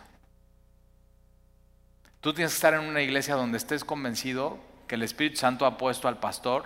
Tú 2.21 2.33
tienes 2.33 2.53
que 2.53 2.55
estar 2.55 2.75
en 2.75 2.87
una 2.87 3.01
iglesia 3.01 3.35
donde 3.35 3.57
estés 3.57 3.83
convencido 3.83 4.57
que 4.87 4.95
el 4.95 5.03
Espíritu 5.03 5.37
Santo 5.37 5.65
ha 5.65 5.77
puesto 5.77 6.07
al 6.07 6.19
pastor 6.19 6.65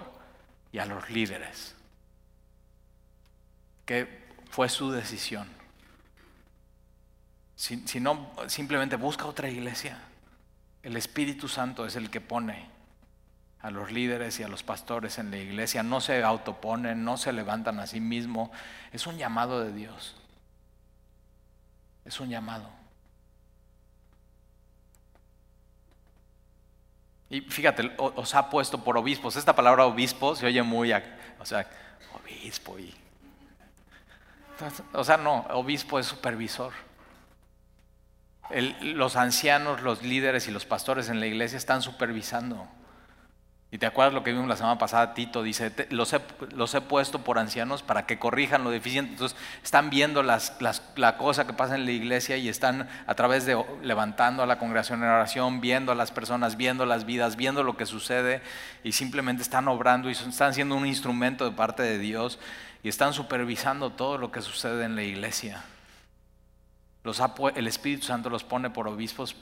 y 0.72 0.78
a 0.78 0.86
los 0.86 1.10
líderes 1.10 1.75
que 3.86 4.26
fue 4.50 4.70
su 4.70 4.92
decisión. 4.92 5.48
Si, 7.56 7.88
si 7.88 8.00
no, 8.00 8.32
simplemente 8.48 8.96
busca 8.96 9.26
otra 9.26 9.50
iglesia. 9.50 10.00
El 10.84 10.98
Espíritu 10.98 11.48
Santo 11.48 11.86
es 11.86 11.96
el 11.96 12.10
que 12.10 12.22
pone 12.22 12.70
a 13.62 13.72
los 13.72 13.92
líderes 13.92 14.40
y 14.40 14.44
a 14.44 14.48
los 14.48 14.62
pastores 14.62 15.18
en 15.18 15.32
la 15.32 15.38
iglesia. 15.38 15.82
No 15.82 16.00
se 16.00 16.24
autoponen, 16.24 17.04
no 17.04 17.18
se 17.18 17.34
levantan 17.34 17.80
a 17.80 17.88
sí 17.88 18.00
mismos. 18.00 18.50
Es 18.92 19.08
un 19.08 19.18
llamado 19.18 19.64
de 19.64 19.74
Dios. 19.74 20.16
Es 22.04 22.20
un 22.20 22.30
llamado. 22.30 22.70
Y 27.30 27.42
fíjate, 27.42 27.92
os 27.98 28.36
ha 28.36 28.50
puesto 28.50 28.84
por 28.84 28.98
obispos. 28.98 29.36
Esta 29.36 29.56
palabra 29.56 29.86
obispo 29.86 30.36
se 30.36 30.46
oye 30.46 30.62
muy, 30.62 30.94
o 30.94 31.46
sea, 31.46 31.68
obispo 32.14 32.78
y... 32.78 32.94
O 34.94 35.04
sea, 35.04 35.18
no, 35.18 35.46
obispo 35.52 36.00
es 36.00 36.06
supervisor. 36.06 36.74
los 38.82 39.16
ancianos, 39.16 39.82
los 39.82 40.04
líderes 40.04 40.48
y 40.48 40.52
los 40.52 40.66
pastores 40.66 41.10
en 41.10 41.20
la 41.20 41.28
iglesia 41.28 41.58
están 41.58 41.82
supervisando. 41.82 42.68
Y 43.76 43.78
te 43.78 43.88
acuerdas 43.88 44.14
lo 44.14 44.24
que 44.24 44.32
vimos 44.32 44.48
la 44.48 44.56
semana 44.56 44.78
pasada, 44.78 45.14
Tito 45.14 45.44
dice, 45.44 45.70
los, 45.90 46.14
he, 46.14 46.22
los, 46.56 46.74
he, 46.76 46.80
puesto 46.80 47.26
por 47.26 47.38
ancianos 47.38 47.84
para 47.84 48.06
que 48.06 48.18
corrijan 48.18 48.64
lo 48.64 48.70
deficiente. 48.70 49.12
Entonces 49.12 49.38
están 49.64 49.90
viendo 49.90 50.24
la 50.24 51.18
cosa 51.18 51.46
que 51.46 51.52
pasa 51.52 51.76
en 51.76 51.84
la 51.84 51.92
iglesia 51.92 52.38
y 52.38 52.48
están 52.48 52.88
a 53.06 53.16
través 53.16 53.46
de 53.46 53.62
levantando 53.84 54.44
a 54.44 54.46
la 54.46 54.60
congregación 54.60 55.04
en 55.04 55.10
oración, 55.10 55.60
viendo 55.60 55.92
a 55.92 55.96
las 55.96 56.12
personas, 56.12 56.56
viendo 56.56 56.86
las 56.86 57.06
vidas, 57.06 57.36
viendo 57.36 57.64
lo 57.64 57.76
que 57.76 57.86
sucede 57.86 58.42
y 58.86 58.94
simplemente 58.94 59.42
están 59.42 59.68
obrando 59.68 60.10
y 60.10 60.14
están 60.14 60.54
siendo 60.54 60.76
un 60.76 60.86
instrumento 60.86 61.44
de 61.44 61.52
parte 61.52 61.84
de 61.84 61.98
Dios 61.98 62.40
y 62.86 62.90
están 62.90 63.14
supervisando 63.14 63.90
todo 63.90 64.20
lo 64.20 64.32
que 64.32 64.44
sucede 64.44 64.86
en 64.86 64.96
la 64.96 65.02
iglesia 65.02 65.66
el 67.56 67.68
Espíritu 67.68 68.08
Santo 68.08 68.30
los 68.30 68.44
pone 68.44 68.70
por 68.72 68.88
obispos, 68.88 69.36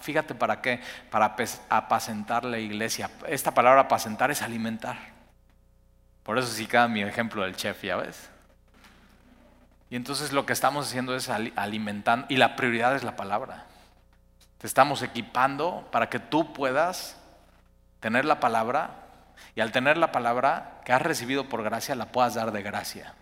fíjate 0.00 0.34
para 0.34 0.62
qué, 0.62 0.80
para 1.10 1.36
apacentar 1.68 2.44
la 2.44 2.58
iglesia. 2.58 3.10
Esta 3.28 3.52
palabra 3.52 3.82
apacentar 3.82 4.30
es 4.30 4.40
alimentar. 4.40 4.96
Por 6.22 6.38
eso 6.38 6.48
sí 6.48 6.66
queda 6.66 6.88
mi 6.88 7.02
ejemplo 7.02 7.42
del 7.42 7.56
chef, 7.56 7.82
¿ya 7.82 7.96
ves? 7.96 8.30
Y 9.90 9.96
entonces 9.96 10.32
lo 10.32 10.46
que 10.46 10.52
estamos 10.52 10.86
haciendo 10.86 11.14
es 11.14 11.28
alimentando, 11.28 12.26
y 12.30 12.36
la 12.36 12.56
prioridad 12.56 12.94
es 12.94 13.02
la 13.02 13.16
palabra. 13.16 13.66
Te 14.58 14.66
estamos 14.66 15.02
equipando 15.02 15.88
para 15.90 16.08
que 16.08 16.20
tú 16.20 16.52
puedas 16.54 17.18
tener 17.98 18.24
la 18.24 18.40
palabra 18.40 18.99
y 19.54 19.60
al 19.60 19.72
tener 19.72 19.96
la 19.96 20.12
palabra 20.12 20.80
que 20.84 20.92
has 20.92 21.02
recibido 21.02 21.48
por 21.48 21.62
gracia, 21.62 21.94
la 21.94 22.12
puedas 22.12 22.34
dar 22.34 22.52
de 22.52 22.62
gracia. 22.62 23.14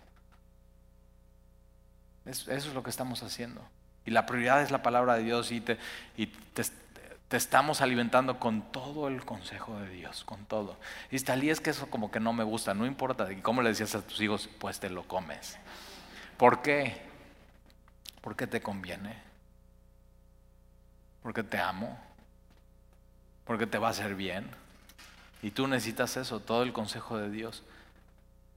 Eso 2.25 2.51
es 2.51 2.73
lo 2.73 2.83
que 2.83 2.89
estamos 2.89 3.23
haciendo. 3.23 3.61
Y 4.05 4.11
la 4.11 4.25
prioridad 4.25 4.61
es 4.61 4.71
la 4.71 4.81
palabra 4.81 5.15
de 5.15 5.23
Dios 5.23 5.51
y 5.51 5.61
te, 5.61 5.77
estamos 7.31 7.81
alimentando 7.81 8.39
con 8.39 8.71
todo 8.71 9.07
el 9.07 9.25
consejo 9.25 9.79
de 9.79 9.89
Dios, 9.89 10.23
con 10.23 10.45
todo. 10.45 10.77
Y 11.11 11.19
Talí 11.19 11.49
es 11.49 11.59
que 11.59 11.71
eso 11.71 11.89
como 11.89 12.11
que 12.11 12.19
no 12.19 12.33
me 12.33 12.43
gusta, 12.43 12.73
no 12.73 12.85
importa. 12.85 13.31
¿Y 13.31 13.37
cómo 13.37 13.61
le 13.61 13.69
decías 13.69 13.95
a 13.95 14.01
tus 14.01 14.21
hijos? 14.21 14.49
Pues 14.59 14.79
te 14.79 14.89
lo 14.89 15.03
comes. 15.07 15.57
¿Por 16.37 16.61
qué? 16.61 17.01
Porque 18.21 18.47
te 18.47 18.61
conviene. 18.61 19.15
Porque 21.21 21.43
te 21.43 21.59
amo. 21.59 21.99
Porque 23.45 23.67
te 23.67 23.77
va 23.77 23.87
a 23.87 23.91
hacer 23.91 24.15
bien. 24.15 24.49
Y 25.41 25.51
tú 25.51 25.67
necesitas 25.67 26.17
eso, 26.17 26.39
todo 26.39 26.63
el 26.63 26.73
consejo 26.73 27.17
de 27.17 27.29
Dios. 27.29 27.63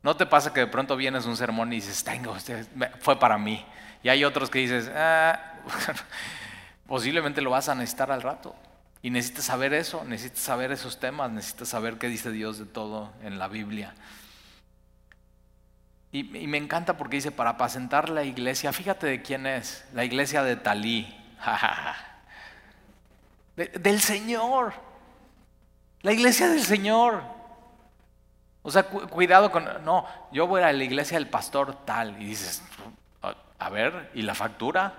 ¿No 0.03 0.17
te 0.17 0.27
pasa 0.27 0.53
que 0.53 0.61
de 0.61 0.67
pronto 0.67 0.97
vienes 0.97 1.27
un 1.27 1.37
sermón 1.37 1.73
y 1.73 1.77
dices, 1.77 2.03
tengo, 2.03 2.37
este, 2.37 2.65
fue 2.99 3.19
para 3.19 3.39
mí? 3.39 3.65
Y 4.03 4.09
hay 4.09 4.25
otros 4.25 4.51
que 4.51 4.59
dices, 4.59 4.91
ah, 4.95 5.61
posiblemente 6.89 7.41
lo 7.41 7.51
vas 7.51 7.69
a 7.69 7.75
necesitar 7.75 8.11
al 8.11 8.23
rato. 8.23 8.55
Y 9.01 9.11
necesitas 9.11 9.45
saber 9.45 9.75
eso, 9.75 10.05
necesitas 10.05 10.41
saber 10.41 10.73
esos 10.73 10.99
temas, 10.99 11.31
necesitas 11.31 11.69
saber 11.69 11.99
qué 11.99 12.09
dice 12.09 12.31
Dios 12.31 12.59
de 12.59 12.67
todo 12.67 13.13
en 13.23 13.39
la 13.39 13.49
Biblia. 13.49 13.95
Y, 16.11 16.25
me 16.25 16.59
encanta 16.59 16.99
porque 16.99 17.17
dice, 17.17 17.31
para 17.31 17.51
apacentar 17.51 18.11
la 18.11 18.23
iglesia, 18.23 18.73
fíjate 18.73 19.07
de 19.07 19.23
quién 19.23 19.47
es, 19.47 19.85
la 19.95 20.05
iglesia 20.05 20.43
de 20.43 20.57
Talí. 20.57 21.17
del 23.57 24.01
Señor. 24.01 24.92
La 26.03 26.13
iglesia 26.13 26.49
del 26.49 26.63
Señor. 26.63 27.23
O 28.63 28.71
sea, 28.71 28.85
cuidado 28.85 29.51
con, 29.51 29.65
no, 29.85 30.07
yo 30.31 30.47
voy 30.47 30.63
a 30.63 30.73
la 30.73 30.85
iglesia 30.85 31.19
del 31.19 31.29
pastor 31.29 31.85
tal 31.85 32.21
y 32.23 32.27
dices, 32.27 32.63
a 33.59 33.71
ver, 33.71 34.11
¿y 34.15 34.23
la 34.23 34.35
factura? 34.35 34.95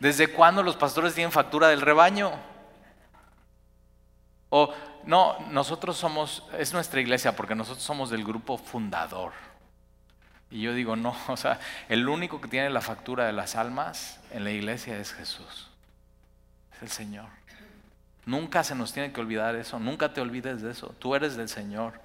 ¿Desde 0.00 0.28
cuándo 0.28 0.62
los 0.62 0.76
pastores 0.76 1.14
tienen 1.14 1.32
factura 1.32 1.68
del 1.68 1.80
rebaño? 1.80 2.32
O 4.50 4.74
no, 5.04 5.38
nosotros 5.50 5.96
somos, 5.96 6.44
es 6.58 6.72
nuestra 6.72 7.00
iglesia 7.00 7.34
porque 7.34 7.54
nosotros 7.54 7.84
somos 7.84 8.10
del 8.10 8.24
grupo 8.24 8.58
fundador. 8.58 9.32
Y 10.50 10.60
yo 10.60 10.74
digo, 10.74 10.96
no, 10.96 11.16
o 11.28 11.36
sea, 11.36 11.58
el 11.88 12.08
único 12.08 12.40
que 12.40 12.48
tiene 12.48 12.68
la 12.68 12.80
factura 12.82 13.26
de 13.26 13.32
las 13.32 13.56
almas 13.56 14.20
en 14.30 14.44
la 14.44 14.50
iglesia 14.50 14.98
es 14.98 15.12
Jesús, 15.12 15.70
es 16.74 16.82
el 16.82 16.90
Señor. 16.90 17.41
Nunca 18.24 18.62
se 18.62 18.74
nos 18.74 18.92
tiene 18.92 19.12
que 19.12 19.20
olvidar 19.20 19.56
eso, 19.56 19.78
nunca 19.78 20.12
te 20.12 20.20
olvides 20.20 20.62
de 20.62 20.70
eso. 20.70 20.94
Tú 20.98 21.14
eres 21.14 21.36
del 21.36 21.48
Señor. 21.48 22.00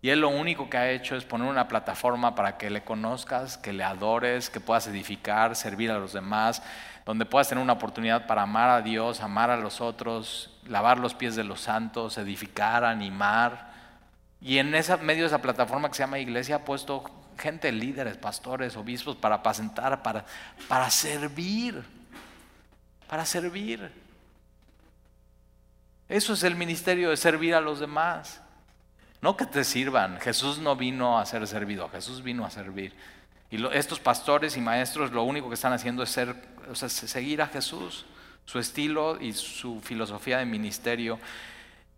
Y 0.00 0.10
Él 0.10 0.20
lo 0.20 0.28
único 0.28 0.68
que 0.68 0.76
ha 0.76 0.90
hecho 0.90 1.16
es 1.16 1.24
poner 1.24 1.48
una 1.48 1.66
plataforma 1.66 2.34
para 2.34 2.58
que 2.58 2.68
le 2.68 2.84
conozcas, 2.84 3.56
que 3.56 3.72
le 3.72 3.84
adores, 3.84 4.50
que 4.50 4.60
puedas 4.60 4.86
edificar, 4.86 5.56
servir 5.56 5.90
a 5.90 5.98
los 5.98 6.12
demás, 6.12 6.62
donde 7.06 7.24
puedas 7.24 7.48
tener 7.48 7.62
una 7.62 7.72
oportunidad 7.74 8.26
para 8.26 8.42
amar 8.42 8.68
a 8.68 8.82
Dios, 8.82 9.20
amar 9.20 9.50
a 9.50 9.56
los 9.56 9.80
otros, 9.80 10.58
lavar 10.66 10.98
los 10.98 11.14
pies 11.14 11.36
de 11.36 11.44
los 11.44 11.62
santos, 11.62 12.18
edificar, 12.18 12.84
animar. 12.84 13.72
Y 14.42 14.58
en 14.58 14.74
esa, 14.74 14.98
medio 14.98 15.22
de 15.22 15.28
esa 15.28 15.40
plataforma 15.40 15.88
que 15.88 15.94
se 15.94 16.02
llama 16.02 16.18
iglesia 16.18 16.56
ha 16.56 16.64
puesto 16.66 17.04
gente, 17.38 17.72
líderes, 17.72 18.18
pastores, 18.18 18.76
obispos, 18.76 19.16
para 19.16 19.36
apacentar, 19.36 20.02
para, 20.02 20.26
para 20.68 20.90
servir, 20.90 21.82
para 23.08 23.24
servir. 23.24 24.03
Eso 26.08 26.34
es 26.34 26.42
el 26.42 26.54
ministerio 26.54 27.10
de 27.10 27.16
servir 27.16 27.54
a 27.54 27.60
los 27.60 27.80
demás. 27.80 28.40
No 29.20 29.36
que 29.36 29.46
te 29.46 29.64
sirvan. 29.64 30.20
Jesús 30.20 30.58
no 30.58 30.76
vino 30.76 31.18
a 31.18 31.24
ser 31.24 31.46
servido, 31.46 31.88
Jesús 31.88 32.22
vino 32.22 32.44
a 32.44 32.50
servir. 32.50 32.94
Y 33.50 33.64
estos 33.72 34.00
pastores 34.00 34.56
y 34.56 34.60
maestros 34.60 35.12
lo 35.12 35.22
único 35.22 35.48
que 35.48 35.54
están 35.54 35.72
haciendo 35.72 36.02
es 36.02 36.10
ser, 36.10 36.36
seguir 36.74 37.40
a 37.40 37.46
Jesús, 37.46 38.04
su 38.44 38.58
estilo 38.58 39.20
y 39.20 39.32
su 39.32 39.80
filosofía 39.80 40.38
de 40.38 40.44
ministerio. 40.44 41.18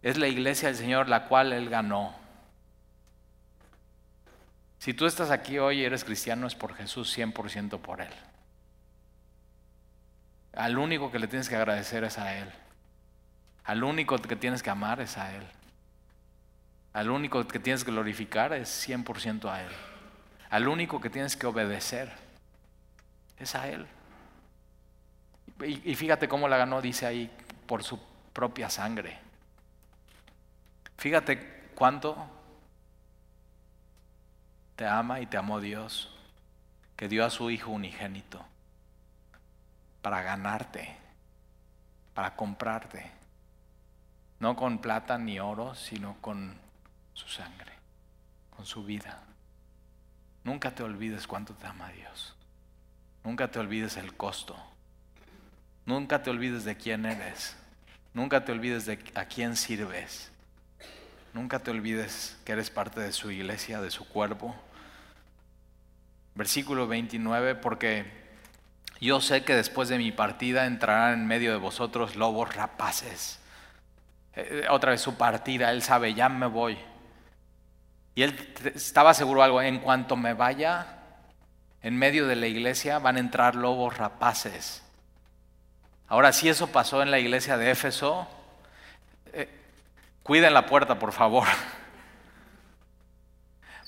Es 0.02 0.18
la 0.18 0.28
iglesia 0.28 0.68
del 0.68 0.76
Señor 0.76 1.08
la 1.08 1.26
cual 1.26 1.52
Él 1.52 1.68
ganó. 1.68 2.14
Si 4.78 4.94
tú 4.94 5.06
estás 5.06 5.30
aquí 5.30 5.58
hoy 5.58 5.80
y 5.80 5.84
eres 5.84 6.04
cristiano 6.04 6.46
es 6.46 6.54
por 6.54 6.74
Jesús, 6.74 7.16
100% 7.16 7.80
por 7.80 8.00
Él. 8.00 8.12
Al 10.52 10.78
único 10.78 11.10
que 11.10 11.18
le 11.18 11.26
tienes 11.26 11.48
que 11.48 11.56
agradecer 11.56 12.04
es 12.04 12.18
a 12.18 12.38
Él. 12.38 12.52
Al 13.66 13.82
único 13.82 14.16
que 14.16 14.36
tienes 14.36 14.62
que 14.62 14.70
amar 14.70 15.00
es 15.00 15.18
a 15.18 15.34
Él. 15.34 15.42
Al 16.92 17.10
único 17.10 17.46
que 17.48 17.58
tienes 17.58 17.84
que 17.84 17.90
glorificar 17.90 18.52
es 18.52 18.88
100% 18.88 19.50
a 19.50 19.62
Él. 19.62 19.72
Al 20.50 20.68
único 20.68 21.00
que 21.00 21.10
tienes 21.10 21.36
que 21.36 21.46
obedecer 21.46 22.12
es 23.38 23.56
a 23.56 23.68
Él. 23.68 23.86
Y, 25.64 25.94
fíjate 25.96 26.28
cómo 26.28 26.48
la 26.48 26.58
ganó, 26.58 26.80
dice 26.80 27.06
ahí, 27.06 27.30
por 27.66 27.82
su 27.82 27.98
propia 28.32 28.70
sangre. 28.70 29.18
Fíjate 30.96 31.70
cuánto 31.74 32.16
te 34.76 34.86
ama 34.86 35.20
y 35.20 35.26
te 35.26 35.38
amó 35.38 35.60
Dios, 35.60 36.14
que 36.94 37.08
dio 37.08 37.24
a 37.24 37.30
su 37.30 37.50
Hijo 37.50 37.72
unigénito 37.72 38.44
para 40.02 40.22
ganarte, 40.22 40.94
para 42.14 42.36
comprarte 42.36 43.15
no 44.38 44.56
con 44.56 44.78
plata 44.78 45.18
ni 45.18 45.40
oro, 45.40 45.74
sino 45.74 46.16
con 46.20 46.54
su 47.14 47.28
sangre, 47.28 47.72
con 48.54 48.66
su 48.66 48.84
vida. 48.84 49.22
Nunca 50.44 50.74
te 50.74 50.82
olvides 50.82 51.26
cuánto 51.26 51.54
te 51.54 51.66
ama 51.66 51.90
Dios. 51.90 52.34
Nunca 53.24 53.50
te 53.50 53.58
olvides 53.58 53.96
el 53.96 54.14
costo. 54.14 54.56
Nunca 55.86 56.22
te 56.22 56.30
olvides 56.30 56.64
de 56.64 56.76
quién 56.76 57.06
eres. 57.06 57.56
Nunca 58.12 58.44
te 58.44 58.52
olvides 58.52 58.86
de 58.86 58.98
a 59.14 59.24
quién 59.24 59.56
sirves. 59.56 60.30
Nunca 61.32 61.58
te 61.58 61.70
olvides 61.70 62.38
que 62.44 62.52
eres 62.52 62.70
parte 62.70 63.00
de 63.00 63.12
su 63.12 63.30
iglesia, 63.30 63.80
de 63.80 63.90
su 63.90 64.06
cuerpo. 64.06 64.54
Versículo 66.34 66.86
29, 66.86 67.56
porque 67.56 68.10
yo 69.00 69.20
sé 69.20 69.44
que 69.44 69.54
después 69.54 69.88
de 69.88 69.98
mi 69.98 70.12
partida 70.12 70.66
entrarán 70.66 71.20
en 71.20 71.26
medio 71.26 71.50
de 71.50 71.58
vosotros 71.58 72.14
lobos 72.16 72.54
rapaces 72.54 73.40
eh, 74.36 74.66
otra 74.70 74.92
vez 74.92 75.00
su 75.00 75.16
partida, 75.16 75.70
él 75.70 75.82
sabe, 75.82 76.14
ya 76.14 76.28
me 76.28 76.46
voy. 76.46 76.78
Y 78.14 78.22
él 78.22 78.54
estaba 78.74 79.14
seguro 79.14 79.42
algo, 79.42 79.60
en 79.60 79.80
cuanto 79.80 80.16
me 80.16 80.34
vaya, 80.34 80.86
en 81.82 81.96
medio 81.96 82.26
de 82.26 82.36
la 82.36 82.46
iglesia 82.46 82.98
van 82.98 83.16
a 83.16 83.20
entrar 83.20 83.54
lobos 83.54 83.96
rapaces. 83.96 84.82
Ahora, 86.08 86.32
si 86.32 86.48
eso 86.48 86.68
pasó 86.68 87.02
en 87.02 87.10
la 87.10 87.18
iglesia 87.18 87.56
de 87.56 87.70
Éfeso, 87.70 88.28
eh, 89.32 89.48
cuiden 90.22 90.54
la 90.54 90.66
puerta, 90.66 90.98
por 90.98 91.12
favor. 91.12 91.46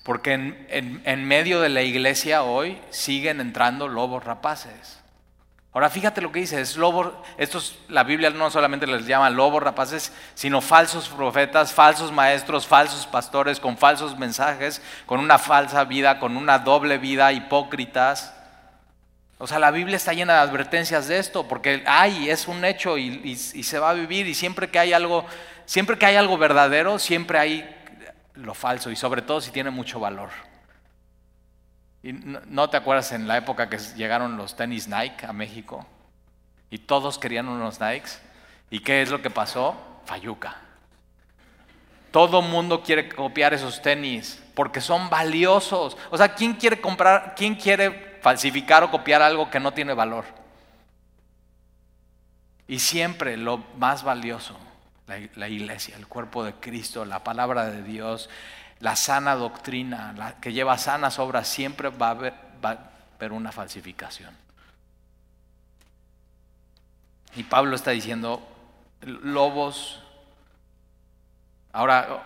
Porque 0.04 0.32
en, 0.32 1.24
medio 1.24 1.60
de 1.60 1.68
la 1.68 1.82
iglesia 1.82 2.42
hoy 2.42 2.80
siguen 2.90 3.40
entrando 3.40 3.88
lobos 3.88 4.24
rapaces. 4.24 5.00
Ahora 5.78 5.90
fíjate 5.90 6.20
lo 6.20 6.32
que 6.32 6.40
dice, 6.40 6.60
es 6.60 6.76
lobo, 6.76 7.22
estos, 7.36 7.78
la 7.86 8.02
Biblia 8.02 8.30
no 8.30 8.50
solamente 8.50 8.84
les 8.84 9.06
llama 9.06 9.30
lobos 9.30 9.62
rapaces, 9.62 10.12
sino 10.34 10.60
falsos 10.60 11.08
profetas, 11.08 11.72
falsos 11.72 12.10
maestros, 12.10 12.66
falsos 12.66 13.06
pastores, 13.06 13.60
con 13.60 13.78
falsos 13.78 14.18
mensajes, 14.18 14.82
con 15.06 15.20
una 15.20 15.38
falsa 15.38 15.84
vida, 15.84 16.18
con 16.18 16.36
una 16.36 16.58
doble 16.58 16.98
vida, 16.98 17.32
hipócritas. 17.32 18.34
O 19.38 19.46
sea, 19.46 19.60
la 19.60 19.70
Biblia 19.70 19.96
está 19.96 20.12
llena 20.12 20.32
de 20.32 20.40
advertencias 20.40 21.06
de 21.06 21.20
esto, 21.20 21.46
porque 21.46 21.84
hay, 21.86 22.28
es 22.28 22.48
un 22.48 22.64
hecho 22.64 22.98
y, 22.98 23.22
y 23.22 23.36
se 23.36 23.78
va 23.78 23.90
a 23.90 23.94
vivir, 23.94 24.26
y 24.26 24.34
siempre 24.34 24.70
que 24.70 24.80
hay 24.80 24.92
algo, 24.92 25.26
siempre 25.64 25.96
que 25.96 26.06
hay 26.06 26.16
algo 26.16 26.36
verdadero, 26.38 26.98
siempre 26.98 27.38
hay 27.38 27.76
lo 28.34 28.52
falso 28.52 28.90
y 28.90 28.96
sobre 28.96 29.22
todo 29.22 29.40
si 29.40 29.52
tiene 29.52 29.70
mucho 29.70 30.00
valor. 30.00 30.30
Y 32.02 32.12
no, 32.12 32.70
te 32.70 32.76
acuerdas 32.76 33.12
en 33.12 33.26
la 33.26 33.36
época 33.36 33.68
que 33.68 33.78
llegaron 33.96 34.36
los 34.36 34.56
tenis 34.56 34.88
Nike 34.88 35.26
a 35.26 35.32
México 35.32 35.86
y 36.70 36.78
todos 36.78 37.18
querían 37.18 37.48
unos 37.48 37.80
Nikes? 37.80 38.20
¿Y 38.70 38.80
qué 38.80 39.02
es 39.02 39.10
lo 39.10 39.20
que 39.20 39.30
pasó? 39.30 39.74
Fayuca. 40.04 40.56
Todo 42.10 42.40
mundo 42.40 42.82
quiere 42.82 43.08
copiar 43.08 43.52
esos 43.52 43.82
tenis 43.82 44.42
porque 44.54 44.80
son 44.80 45.10
valiosos. 45.10 45.96
O 46.10 46.16
sea, 46.16 46.34
¿quién 46.34 46.54
quiere 46.54 46.80
comprar, 46.80 47.34
quién 47.36 47.54
quiere 47.54 48.18
falsificar 48.22 48.82
o 48.84 48.90
copiar 48.90 49.22
algo 49.22 49.50
que 49.50 49.60
no 49.60 49.72
tiene 49.72 49.94
valor? 49.94 50.24
Y 52.66 52.78
siempre 52.78 53.36
lo 53.36 53.58
más 53.76 54.02
valioso 54.02 54.58
la, 55.36 55.48
iglesia, 55.48 55.96
el 55.96 56.06
cuerpo 56.06 56.44
de 56.44 56.54
Cristo, 56.54 57.04
la 57.04 57.24
palabra 57.24 57.70
de 57.70 57.82
Dios, 57.82 58.28
la 58.80 58.96
sana 58.96 59.34
doctrina, 59.34 60.12
la 60.16 60.40
que 60.40 60.52
lleva 60.52 60.78
sanas 60.78 61.18
obras, 61.18 61.48
siempre 61.48 61.88
va 61.88 62.08
a 62.08 62.10
haber, 62.10 63.32
una 63.32 63.50
falsificación. 63.50 64.36
Y 67.34 67.42
Pablo 67.42 67.74
está 67.74 67.90
diciendo, 67.90 68.46
lobos, 69.02 70.02
ahora 71.72 72.24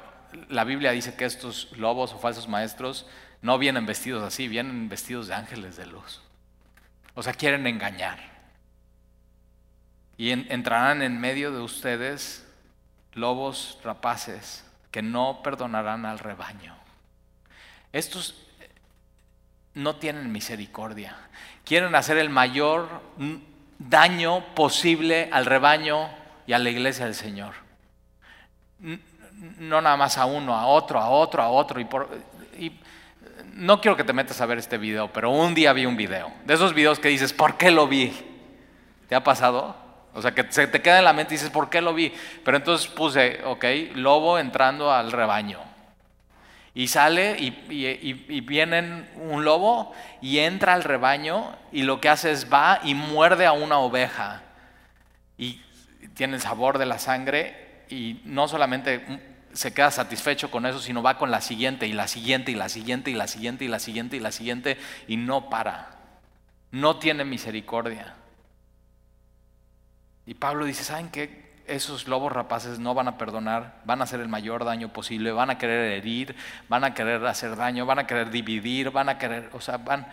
la 0.49 0.65
Biblia 0.65 0.93
dice 0.93 1.15
que 1.15 1.25
estos 1.25 1.73
lobos 1.77 2.13
o 2.13 2.19
falsos 2.19 2.49
maestros 2.49 3.07
no 3.41 3.59
vienen 3.59 3.87
vestidos 3.87 4.23
así, 4.23 4.49
vienen 4.49 4.89
vestidos 4.89 5.29
de 5.29 5.35
ángeles 5.35 5.77
de 5.77 5.87
luz. 5.87 6.21
O 7.15 7.23
sea, 7.23 7.33
quieren 7.33 7.67
engañar. 7.67 8.19
Y 10.17 10.31
entrarán 10.31 11.03
en 11.03 11.21
medio 11.21 11.51
de 11.51 11.61
ustedes 11.61 12.47
lobos 13.15 13.79
rapaces 13.83 14.65
que 14.93 15.03
no 15.03 15.41
perdonarán 15.43 16.07
al 16.07 16.21
rebaño. 16.21 16.77
Estos 17.93 18.37
no 19.75 19.97
tienen 19.97 20.31
misericordia. 20.31 21.17
Quieren 21.65 21.95
hacer 21.95 22.19
el 22.19 22.31
mayor 22.31 22.89
daño 23.79 24.55
posible 24.55 25.29
al 25.33 25.47
rebaño 25.47 26.09
y 26.47 26.53
a 26.53 26.59
la 26.59 26.71
iglesia 26.71 27.07
del 27.07 27.15
Señor. 27.15 27.55
No 29.59 29.81
nada 29.81 29.97
más 29.97 30.19
a 30.19 30.27
uno, 30.27 30.55
a 30.55 30.67
otro, 30.67 31.01
a 31.01 31.09
otro, 31.09 31.43
a 31.43 31.49
otro. 31.49 31.81
Y, 31.81 32.79
no 33.55 33.81
quiero 33.81 33.97
que 33.97 34.05
te 34.05 34.13
metas 34.13 34.41
a 34.41 34.47
ver 34.47 34.59
este 34.59 34.79
video, 34.79 35.13
pero 35.13 35.31
un 35.31 35.55
día 35.55 35.73
vi 35.73 35.87
un 35.87 35.97
video. 35.97 36.33
De 36.45 36.55
esos 36.55 36.75
videos 36.75 36.99
que 36.99 37.09
dices, 37.09 37.33
¿por 37.33 37.57
qué 37.57 37.71
lo 37.71 37.87
vi? 37.87 38.13
¿Te 39.09 39.15
ha 39.15 39.23
pasado? 39.23 39.77
O 40.15 40.21
sea, 40.21 40.33
que 40.33 40.47
se 40.51 40.67
te 40.67 40.83
queda 40.83 40.99
en 40.99 41.05
la 41.05 41.13
mente 41.13 41.35
y 41.35 41.37
dices, 41.39 41.51
¿por 41.51 41.71
qué 41.71 41.81
lo 41.81 41.95
vi? 41.95 42.13
Pero 42.45 42.57
entonces 42.57 42.89
puse, 42.89 43.41
ok, 43.45 43.65
lobo 43.95 44.39
entrando 44.39 44.93
al 44.93 45.13
rebaño. 45.13 45.61
Y 46.75 46.89
sale 46.89 47.37
y, 47.39 47.55
y, 47.69 48.41
vienen 48.41 49.09
un 49.17 49.45
lobo 49.45 49.93
y 50.23 50.39
entra 50.39 50.73
al 50.73 50.85
rebaño 50.85 51.55
y 51.71 51.83
lo 51.83 52.01
que 52.01 52.09
hace 52.09 52.31
es 52.31 52.51
va 52.51 52.81
y 52.83 52.95
muerde 52.95 53.45
a 53.45 53.53
una 53.53 53.79
oveja. 53.79 54.43
Y 55.37 55.61
tiene 56.15 56.37
el 56.37 56.41
sabor 56.41 56.79
de 56.79 56.87
la 56.87 56.99
sangre 56.99 57.85
y 57.91 58.23
no 58.25 58.49
solamente 58.49 59.05
se 59.53 59.75
queda 59.75 59.91
satisfecho 59.91 60.51
con 60.51 60.65
eso, 60.65 60.79
sino 60.79 61.03
va 61.03 61.19
con 61.19 61.31
la 61.31 61.43
siguiente 61.43 61.87
y 61.87 61.93
la 61.93 62.09
siguiente 62.09 62.53
y 62.53 62.55
la 62.55 62.71
siguiente 62.71 63.11
y 63.11 63.15
la 63.15 63.29
siguiente 63.29 63.65
y 63.67 63.69
la 63.69 63.79
siguiente 63.79 64.17
y 64.17 64.21
la 64.21 64.33
siguiente 64.33 64.79
y 65.09 65.17
no 65.19 65.51
para. 65.51 65.91
No 66.71 66.97
tiene 66.97 67.25
misericordia. 67.25 68.15
Y 70.27 70.35
Pablo 70.35 70.65
dice, 70.65 70.85
¿saben 70.85 71.11
qué? 71.11 71.53
Esos 71.67 72.09
lobos 72.09 72.33
rapaces 72.33 72.79
no 72.79 72.95
van 72.95 73.09
a 73.09 73.19
perdonar, 73.19 73.81
van 73.85 74.01
a 74.01 74.05
hacer 74.05 74.21
el 74.21 74.29
mayor 74.29 74.65
daño 74.65 74.93
posible, 74.93 75.33
van 75.33 75.51
a 75.51 75.59
querer 75.59 75.93
herir, 75.93 76.37
van 76.69 76.85
a 76.85 76.95
querer 76.95 77.25
hacer 77.27 77.57
daño, 77.57 77.87
van 77.87 78.01
a 78.01 78.07
querer 78.07 78.31
dividir, 78.31 78.91
van 78.91 79.09
a 79.09 79.19
querer, 79.19 79.51
o 79.53 79.61
sea, 79.61 79.77
van... 79.79 80.07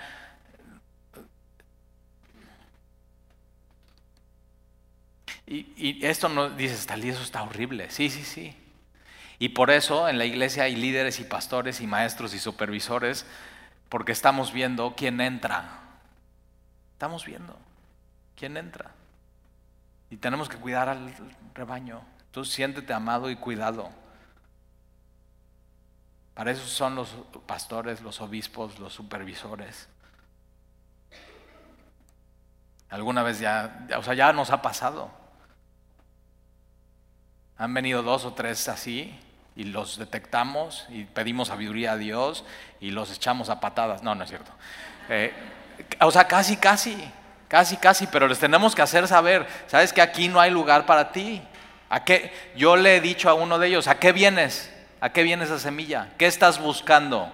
Y, 5.52 6.06
esto 6.06 6.30
no 6.30 6.52
dices, 6.52 6.86
tal 6.86 7.04
y 7.04 7.10
eso 7.10 7.24
está 7.24 7.41
horrible. 7.41 7.89
Sí, 7.89 8.12
sí, 8.12 8.24
sí. 8.24 8.56
Y 9.39 9.50
por 9.50 9.72
eso 9.72 10.08
en 10.08 10.19
la 10.19 10.26
iglesia 10.26 10.63
hay 10.63 10.76
líderes 10.76 11.19
y 11.19 11.24
pastores 11.24 11.82
y 11.82 11.88
maestros 11.88 12.36
y 12.36 12.39
supervisores, 12.39 13.26
porque 13.89 14.12
estamos 14.12 14.54
viendo 14.54 14.93
quién 14.95 15.19
entra. 15.22 15.80
Estamos 16.93 17.26
viendo 17.26 17.58
quién 18.36 18.58
entra. 18.58 18.91
Y 20.10 20.17
tenemos 20.17 20.50
que 20.50 20.58
cuidar 20.58 20.89
al 20.89 21.13
rebaño. 21.54 22.02
Tú 22.32 22.45
siéntete 22.45 22.93
amado 22.93 23.30
y 23.30 23.36
cuidado. 23.36 23.89
Para 26.34 26.52
eso 26.52 26.65
son 26.65 26.95
los 26.95 27.10
pastores, 27.45 28.02
los 28.02 28.22
obispos, 28.22 28.80
los 28.80 28.93
supervisores. 28.93 29.89
Alguna 32.89 33.24
vez 33.24 33.39
ya, 33.39 33.88
o 33.98 34.04
sea, 34.04 34.13
ya 34.13 34.34
nos 34.34 34.50
ha 34.50 34.62
pasado. 34.62 35.12
Han 37.58 37.74
venido 37.74 38.04
dos 38.04 38.26
o 38.26 38.34
tres 38.34 38.67
así 38.69 39.19
y 39.56 39.65
los 39.65 39.98
detectamos 39.98 40.88
y 40.89 41.04
pedimos 41.04 41.50
sabiduría 41.50 41.91
a 41.91 41.98
Dios 41.98 42.45
y 42.80 42.91
los 42.91 43.12
echamos 43.12 43.50
a 43.50 43.60
patadas. 43.60 44.02
No, 44.02 44.15
no 44.15 44.24
es 44.24 44.30
cierto. 44.30 44.52
Eh, 45.10 45.34
o 46.00 46.10
sea, 46.10 46.26
casi, 46.26 46.56
casi. 46.58 47.12
Casi, 47.50 47.78
casi, 47.78 48.06
pero 48.06 48.28
les 48.28 48.38
tenemos 48.38 48.76
que 48.76 48.84
hacer 48.84 49.08
saber, 49.08 49.48
sabes 49.66 49.92
que 49.92 50.02
aquí 50.02 50.28
no 50.28 50.40
hay 50.40 50.52
lugar 50.52 50.86
para 50.86 51.12
ti. 51.12 51.42
¿A 51.90 52.06
qué? 52.06 52.32
Yo 52.56 52.78
le 52.78 52.98
he 52.98 53.02
dicho 53.02 53.28
a 53.28 53.34
uno 53.34 53.58
de 53.58 53.68
ellos, 53.68 53.88
¿a 53.88 54.00
qué 54.00 54.12
vienes? 54.12 54.72
¿A 55.02 55.10
qué 55.10 55.24
viene 55.24 55.46
esa 55.46 55.58
semilla? 55.58 56.10
¿Qué 56.20 56.28
estás 56.28 56.62
buscando? 56.62 57.34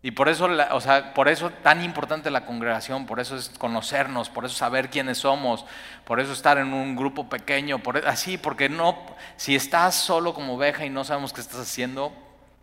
Y 0.00 0.12
por 0.12 0.30
eso, 0.30 0.48
o 0.70 0.80
sea, 0.80 1.12
por 1.12 1.28
eso 1.28 1.50
tan 1.50 1.84
importante 1.84 2.30
la 2.30 2.46
congregación, 2.46 3.04
por 3.04 3.20
eso 3.20 3.36
es 3.36 3.50
conocernos, 3.50 4.30
por 4.30 4.46
eso 4.46 4.54
saber 4.56 4.88
quiénes 4.88 5.18
somos, 5.18 5.66
por 6.06 6.18
eso 6.18 6.32
estar 6.32 6.56
en 6.56 6.72
un 6.72 6.96
grupo 6.96 7.28
pequeño, 7.28 7.80
e, 7.94 8.08
así, 8.08 8.38
porque 8.38 8.70
no, 8.70 8.98
si 9.36 9.54
estás 9.54 9.94
solo 9.94 10.32
como 10.32 10.54
oveja 10.54 10.86
y 10.86 10.90
no 10.90 11.04
sabemos 11.04 11.34
qué 11.34 11.42
estás 11.42 11.60
haciendo, 11.60 12.12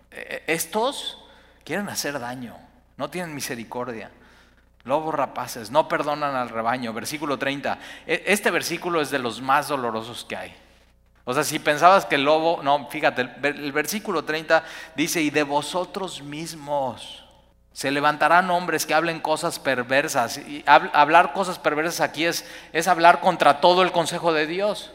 e, 0.09 0.43
e, 0.47 0.53
estos 0.53 1.23
quieren 1.63 1.87
hacer 1.87 2.19
daño, 2.19 2.57
no 2.97 3.09
tienen 3.09 3.35
misericordia. 3.35 4.09
Lobos 4.85 5.13
rapaces, 5.13 5.71
no 5.71 5.87
perdonan 5.87 6.35
al 6.35 6.49
rebaño. 6.49 6.93
Versículo 6.93 7.37
30. 7.37 7.77
E, 8.07 8.23
este 8.27 8.49
versículo 8.49 9.01
es 9.01 9.11
de 9.11 9.19
los 9.19 9.41
más 9.41 9.67
dolorosos 9.67 10.25
que 10.25 10.35
hay. 10.35 10.55
O 11.25 11.33
sea, 11.33 11.43
si 11.43 11.59
pensabas 11.59 12.05
que 12.05 12.15
el 12.15 12.23
lobo, 12.23 12.61
no, 12.63 12.87
fíjate, 12.89 13.29
el, 13.43 13.71
versículo 13.71 14.23
30 14.23 14.63
dice, 14.95 15.21
y 15.21 15.29
de 15.29 15.43
vosotros 15.43 16.23
mismos 16.23 17.23
se 17.71 17.91
levantarán 17.91 18.49
hombres 18.49 18.85
que 18.85 18.93
hablen 18.93 19.19
cosas 19.19 19.59
perversas. 19.59 20.37
Y 20.37 20.63
hablar 20.65 21.33
cosas 21.33 21.59
perversas 21.59 22.01
aquí 22.01 22.25
es, 22.25 22.45
es 22.73 22.87
hablar 22.87 23.19
contra 23.19 23.61
todo 23.61 23.83
el 23.83 23.91
consejo 23.91 24.33
de 24.33 24.47
Dios. 24.47 24.91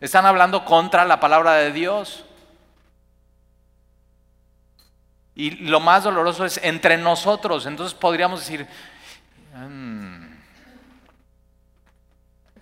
Están 0.00 0.26
hablando 0.26 0.64
contra 0.64 1.04
la 1.04 1.20
palabra 1.20 1.52
de 1.52 1.72
Dios. 1.72 2.24
Y 5.36 5.50
lo 5.50 5.80
más 5.80 6.04
doloroso 6.04 6.44
es 6.44 6.58
entre 6.62 6.96
nosotros. 6.96 7.66
Entonces 7.66 7.94
podríamos 7.94 8.40
decir. 8.40 8.66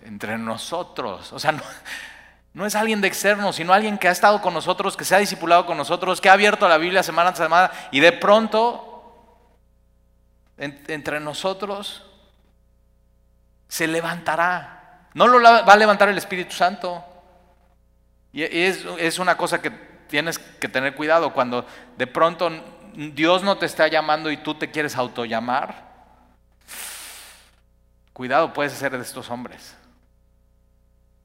Entre 0.03 0.37
nosotros. 0.37 1.33
O 1.33 1.39
sea, 1.39 1.53
no, 2.53 2.65
es 2.65 2.75
alguien 2.75 3.01
de 3.01 3.07
externo, 3.07 3.51
sino 3.53 3.73
alguien 3.73 3.97
que 3.97 4.07
ha 4.07 4.11
estado 4.11 4.41
con 4.41 4.53
nosotros, 4.53 4.95
que 4.95 5.05
se 5.05 5.15
ha 5.15 5.19
discipulado 5.19 5.65
con 5.65 5.77
nosotros, 5.77 6.21
que 6.21 6.29
ha 6.29 6.33
abierto 6.33 6.67
la 6.67 6.77
Biblia 6.77 7.03
semana 7.03 7.33
tras 7.33 7.45
semana 7.45 7.71
y 7.91 7.99
de 7.99 8.11
pronto 8.11 8.89
entre 10.57 11.19
nosotros 11.19 12.05
se 13.67 13.87
levantará. 13.87 15.09
No 15.15 15.27
lo 15.27 15.41
va 15.41 15.59
a 15.59 15.77
levantar 15.77 16.09
el 16.09 16.17
Espíritu 16.17 16.53
Santo. 16.53 17.03
Y 18.31 18.43
es, 18.43 18.85
es 18.97 19.19
una 19.19 19.37
cosa 19.37 19.61
que 19.61 19.69
tienes 19.69 20.37
que 20.37 20.69
tener 20.69 20.95
cuidado 20.95 21.33
cuando 21.33 21.65
de 21.97 22.07
pronto 22.07 22.51
Dios 22.93 23.43
no 23.43 23.57
te 23.57 23.65
está 23.65 23.87
llamando 23.87 24.29
y 24.31 24.37
tú 24.37 24.55
te 24.55 24.69
quieres 24.69 24.95
autollamar, 24.95 25.92
cuidado, 28.13 28.53
puedes 28.53 28.73
ser 28.73 28.91
de 28.91 29.01
estos 29.01 29.29
hombres. 29.29 29.75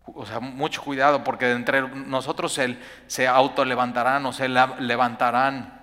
O 0.04 0.24
sea, 0.24 0.40
mucho 0.40 0.82
cuidado 0.82 1.22
porque 1.22 1.50
entre 1.50 1.82
nosotros 1.82 2.52
se, 2.52 2.78
se 3.06 3.28
autolevantarán 3.28 4.24
o 4.26 4.32
se 4.32 4.48
levantarán 4.48 5.78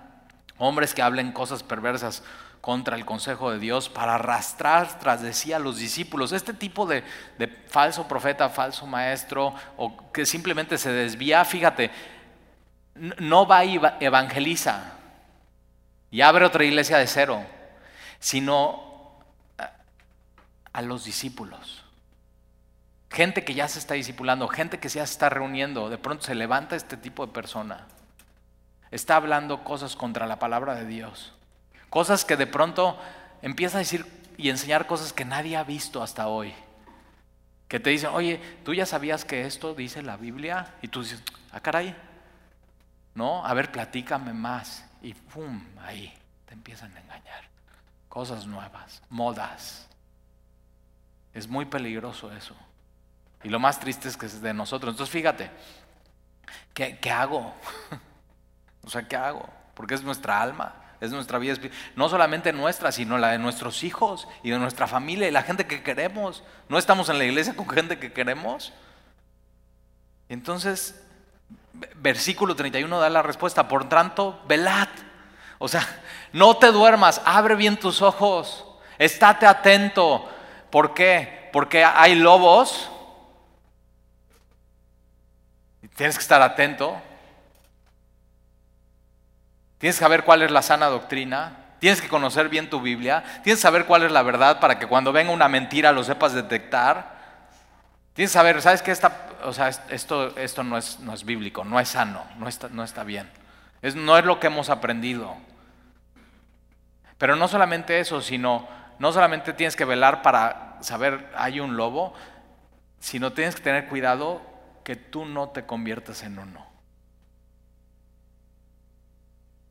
hombres 0.57 0.93
que 0.93 1.01
hablen 1.01 1.31
cosas 1.31 1.63
perversas 1.63 2.23
contra 2.59 2.95
el 2.95 3.05
consejo 3.05 3.51
de 3.51 3.59
Dios 3.59 3.89
para 3.89 4.15
arrastrar 4.15 4.97
tras 4.97 5.21
de 5.21 5.33
sí 5.33 5.53
a 5.53 5.59
los 5.59 5.77
discípulos. 5.77 6.31
Este 6.31 6.53
tipo 6.53 6.87
de, 6.87 7.03
de 7.37 7.47
falso 7.47 8.07
profeta, 8.07 8.49
falso 8.49 8.87
maestro, 8.87 9.53
o 9.77 10.11
que 10.11 10.25
simplemente 10.25 10.79
se 10.79 10.91
desvía, 10.91 11.45
fíjate, 11.45 11.91
no 12.95 13.45
va 13.45 13.63
y 13.65 13.79
evangeliza 13.99 14.93
y 16.09 16.21
abre 16.21 16.45
otra 16.45 16.63
iglesia 16.63 16.97
de 16.97 17.07
cero, 17.07 17.45
sino 18.19 18.84
a 20.75 20.81
los 20.81 21.05
discípulos. 21.05 21.85
Gente 23.09 23.45
que 23.45 23.53
ya 23.53 23.69
se 23.69 23.79
está 23.79 23.93
discipulando, 23.93 24.49
gente 24.49 24.77
que 24.77 24.89
ya 24.89 25.07
se 25.07 25.13
está 25.13 25.29
reuniendo, 25.29 25.89
de 25.89 25.97
pronto 25.97 26.25
se 26.25 26.35
levanta 26.35 26.75
este 26.75 26.97
tipo 26.97 27.25
de 27.25 27.31
persona. 27.31 27.87
Está 28.91 29.15
hablando 29.15 29.63
cosas 29.63 29.95
contra 29.95 30.27
la 30.27 30.37
palabra 30.37 30.75
de 30.75 30.85
Dios. 30.85 31.31
Cosas 31.89 32.25
que 32.25 32.35
de 32.35 32.45
pronto 32.45 32.99
empieza 33.41 33.77
a 33.77 33.79
decir 33.79 34.05
y 34.35 34.49
enseñar 34.49 34.85
cosas 34.85 35.13
que 35.13 35.23
nadie 35.23 35.55
ha 35.55 35.63
visto 35.63 36.03
hasta 36.03 36.27
hoy. 36.27 36.53
Que 37.69 37.79
te 37.79 37.91
dicen, 37.91 38.09
oye, 38.11 38.41
¿tú 38.65 38.73
ya 38.73 38.85
sabías 38.85 39.23
que 39.23 39.45
esto 39.45 39.75
dice 39.75 40.01
la 40.01 40.17
Biblia? 40.17 40.73
Y 40.81 40.89
tú 40.89 41.03
dices, 41.03 41.23
ah, 41.53 41.61
caray. 41.61 41.95
No, 43.13 43.45
a 43.45 43.53
ver, 43.53 43.71
platícame 43.71 44.33
más. 44.33 44.83
Y 45.01 45.13
¡pum! 45.13 45.63
Ahí 45.85 46.13
te 46.45 46.53
empiezan 46.53 46.93
a 46.97 46.99
engañar. 46.99 47.45
Cosas 48.09 48.45
nuevas, 48.45 49.01
modas. 49.09 49.84
Es 51.35 51.47
muy 51.47 51.65
peligroso 51.65 52.31
eso. 52.31 52.55
Y 53.43 53.49
lo 53.49 53.59
más 53.59 53.79
triste 53.79 54.07
es 54.07 54.17
que 54.17 54.25
es 54.25 54.41
de 54.41 54.53
nosotros. 54.53 54.91
Entonces 54.93 55.13
fíjate, 55.13 55.51
¿qué, 56.73 57.11
hago? 57.11 57.53
o 58.83 58.89
sea, 58.89 59.07
¿qué 59.07 59.15
hago? 59.15 59.47
Porque 59.75 59.93
es 59.93 60.01
nuestra 60.01 60.41
alma 60.41 60.81
es 61.01 61.11
nuestra 61.11 61.37
vida 61.37 61.53
espiritual. 61.53 61.81
No 61.95 62.09
solamente 62.09 62.53
nuestra, 62.53 62.91
sino 62.91 63.17
la 63.17 63.29
de 63.29 63.37
nuestros 63.37 63.83
hijos 63.83 64.27
y 64.43 64.49
de 64.49 64.57
nuestra 64.57 64.87
familia 64.87 65.27
y 65.27 65.31
la 65.31 65.43
gente 65.43 65.67
que 65.67 65.83
queremos. 65.83 66.41
No 66.69 66.77
estamos 66.77 67.09
en 67.09 67.17
la 67.17 67.25
iglesia 67.25 67.53
con 67.55 67.69
gente 67.69 67.99
que 67.99 68.13
queremos. 68.13 68.73
Entonces, 70.29 71.05
versículo 71.95 72.55
31 72.55 72.99
da 72.99 73.09
la 73.09 73.21
respuesta. 73.21 73.67
Por 73.67 73.89
tanto, 73.89 74.41
velad. 74.47 74.87
O 75.59 75.67
sea, 75.67 75.85
no 76.33 76.57
te 76.57 76.71
duermas, 76.71 77.21
abre 77.25 77.55
bien 77.55 77.77
tus 77.77 78.01
ojos, 78.01 78.65
estate 78.97 79.45
atento. 79.45 80.29
¿Por 80.75 80.93
qué? 80.93 81.49
Porque 81.53 81.85
hay 81.85 82.15
lobos. 82.15 82.89
Tienes 85.95 86.17
que 86.17 86.21
estar 86.21 86.41
atento. 86.41 87.01
Tienes 89.77 89.95
que 89.95 90.01
saber 90.01 90.25
cuál 90.25 90.41
es 90.41 90.51
la 90.51 90.61
sana 90.61 90.87
doctrina, 90.87 91.77
tienes 91.79 92.01
que 92.01 92.09
conocer 92.09 92.49
bien 92.49 92.69
tu 92.69 92.81
Biblia, 92.81 93.23
tienes 93.41 93.59
que 93.59 93.61
saber 93.61 93.85
cuál 93.85 94.03
es 94.03 94.11
la 94.11 94.21
verdad 94.21 94.59
para 94.59 94.77
que 94.77 94.85
cuando 94.85 95.13
venga 95.13 95.31
una 95.31 95.47
mentira 95.47 95.93
lo 95.93 96.03
sepas 96.03 96.33
detectar. 96.33 97.15
Tienes 98.13 98.31
que 98.31 98.37
saber, 98.37 98.61
¿sabes 98.61 98.81
qué? 98.81 98.91
Esta, 98.91 99.29
o 99.45 99.53
sea, 99.53 99.69
esto, 99.69 100.35
esto 100.35 100.61
no, 100.65 100.77
es, 100.77 100.99
no 100.99 101.13
es 101.13 101.23
bíblico, 101.23 101.63
no 101.63 101.79
es 101.79 101.87
sano, 101.87 102.25
no 102.37 102.49
está, 102.49 102.67
no 102.67 102.83
está 102.83 103.05
bien. 103.05 103.31
Es, 103.81 103.95
no 103.95 104.17
es 104.17 104.25
lo 104.25 104.41
que 104.41 104.47
hemos 104.47 104.69
aprendido. 104.69 105.37
Pero 107.17 107.37
no 107.37 107.47
solamente 107.47 108.01
eso, 108.01 108.19
sino, 108.19 108.67
no 108.99 109.11
solamente 109.11 109.53
tienes 109.53 109.75
que 109.75 109.85
velar 109.85 110.21
para 110.21 110.77
saber 110.81 111.29
hay 111.35 111.59
un 111.59 111.77
lobo, 111.77 112.13
sino 112.99 113.33
tienes 113.33 113.55
que 113.55 113.61
tener 113.61 113.87
cuidado 113.87 114.41
que 114.83 114.95
tú 114.95 115.25
no 115.25 115.49
te 115.49 115.65
conviertas 115.65 116.23
en 116.23 116.39
uno. 116.39 116.65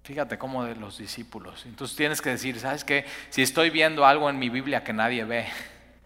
Fíjate 0.03 0.37
cómo 0.37 0.65
de 0.65 0.77
los 0.77 0.99
discípulos. 0.99 1.65
Entonces 1.65 1.97
tienes 1.97 2.21
que 2.21 2.31
decir, 2.31 2.61
¿sabes 2.61 2.85
qué? 2.85 3.07
Si 3.31 3.41
estoy 3.41 3.71
viendo 3.71 4.05
algo 4.05 4.29
en 4.29 4.39
mi 4.39 4.51
Biblia 4.51 4.85
que 4.85 4.93
nadie 4.93 5.25
ve, 5.25 5.47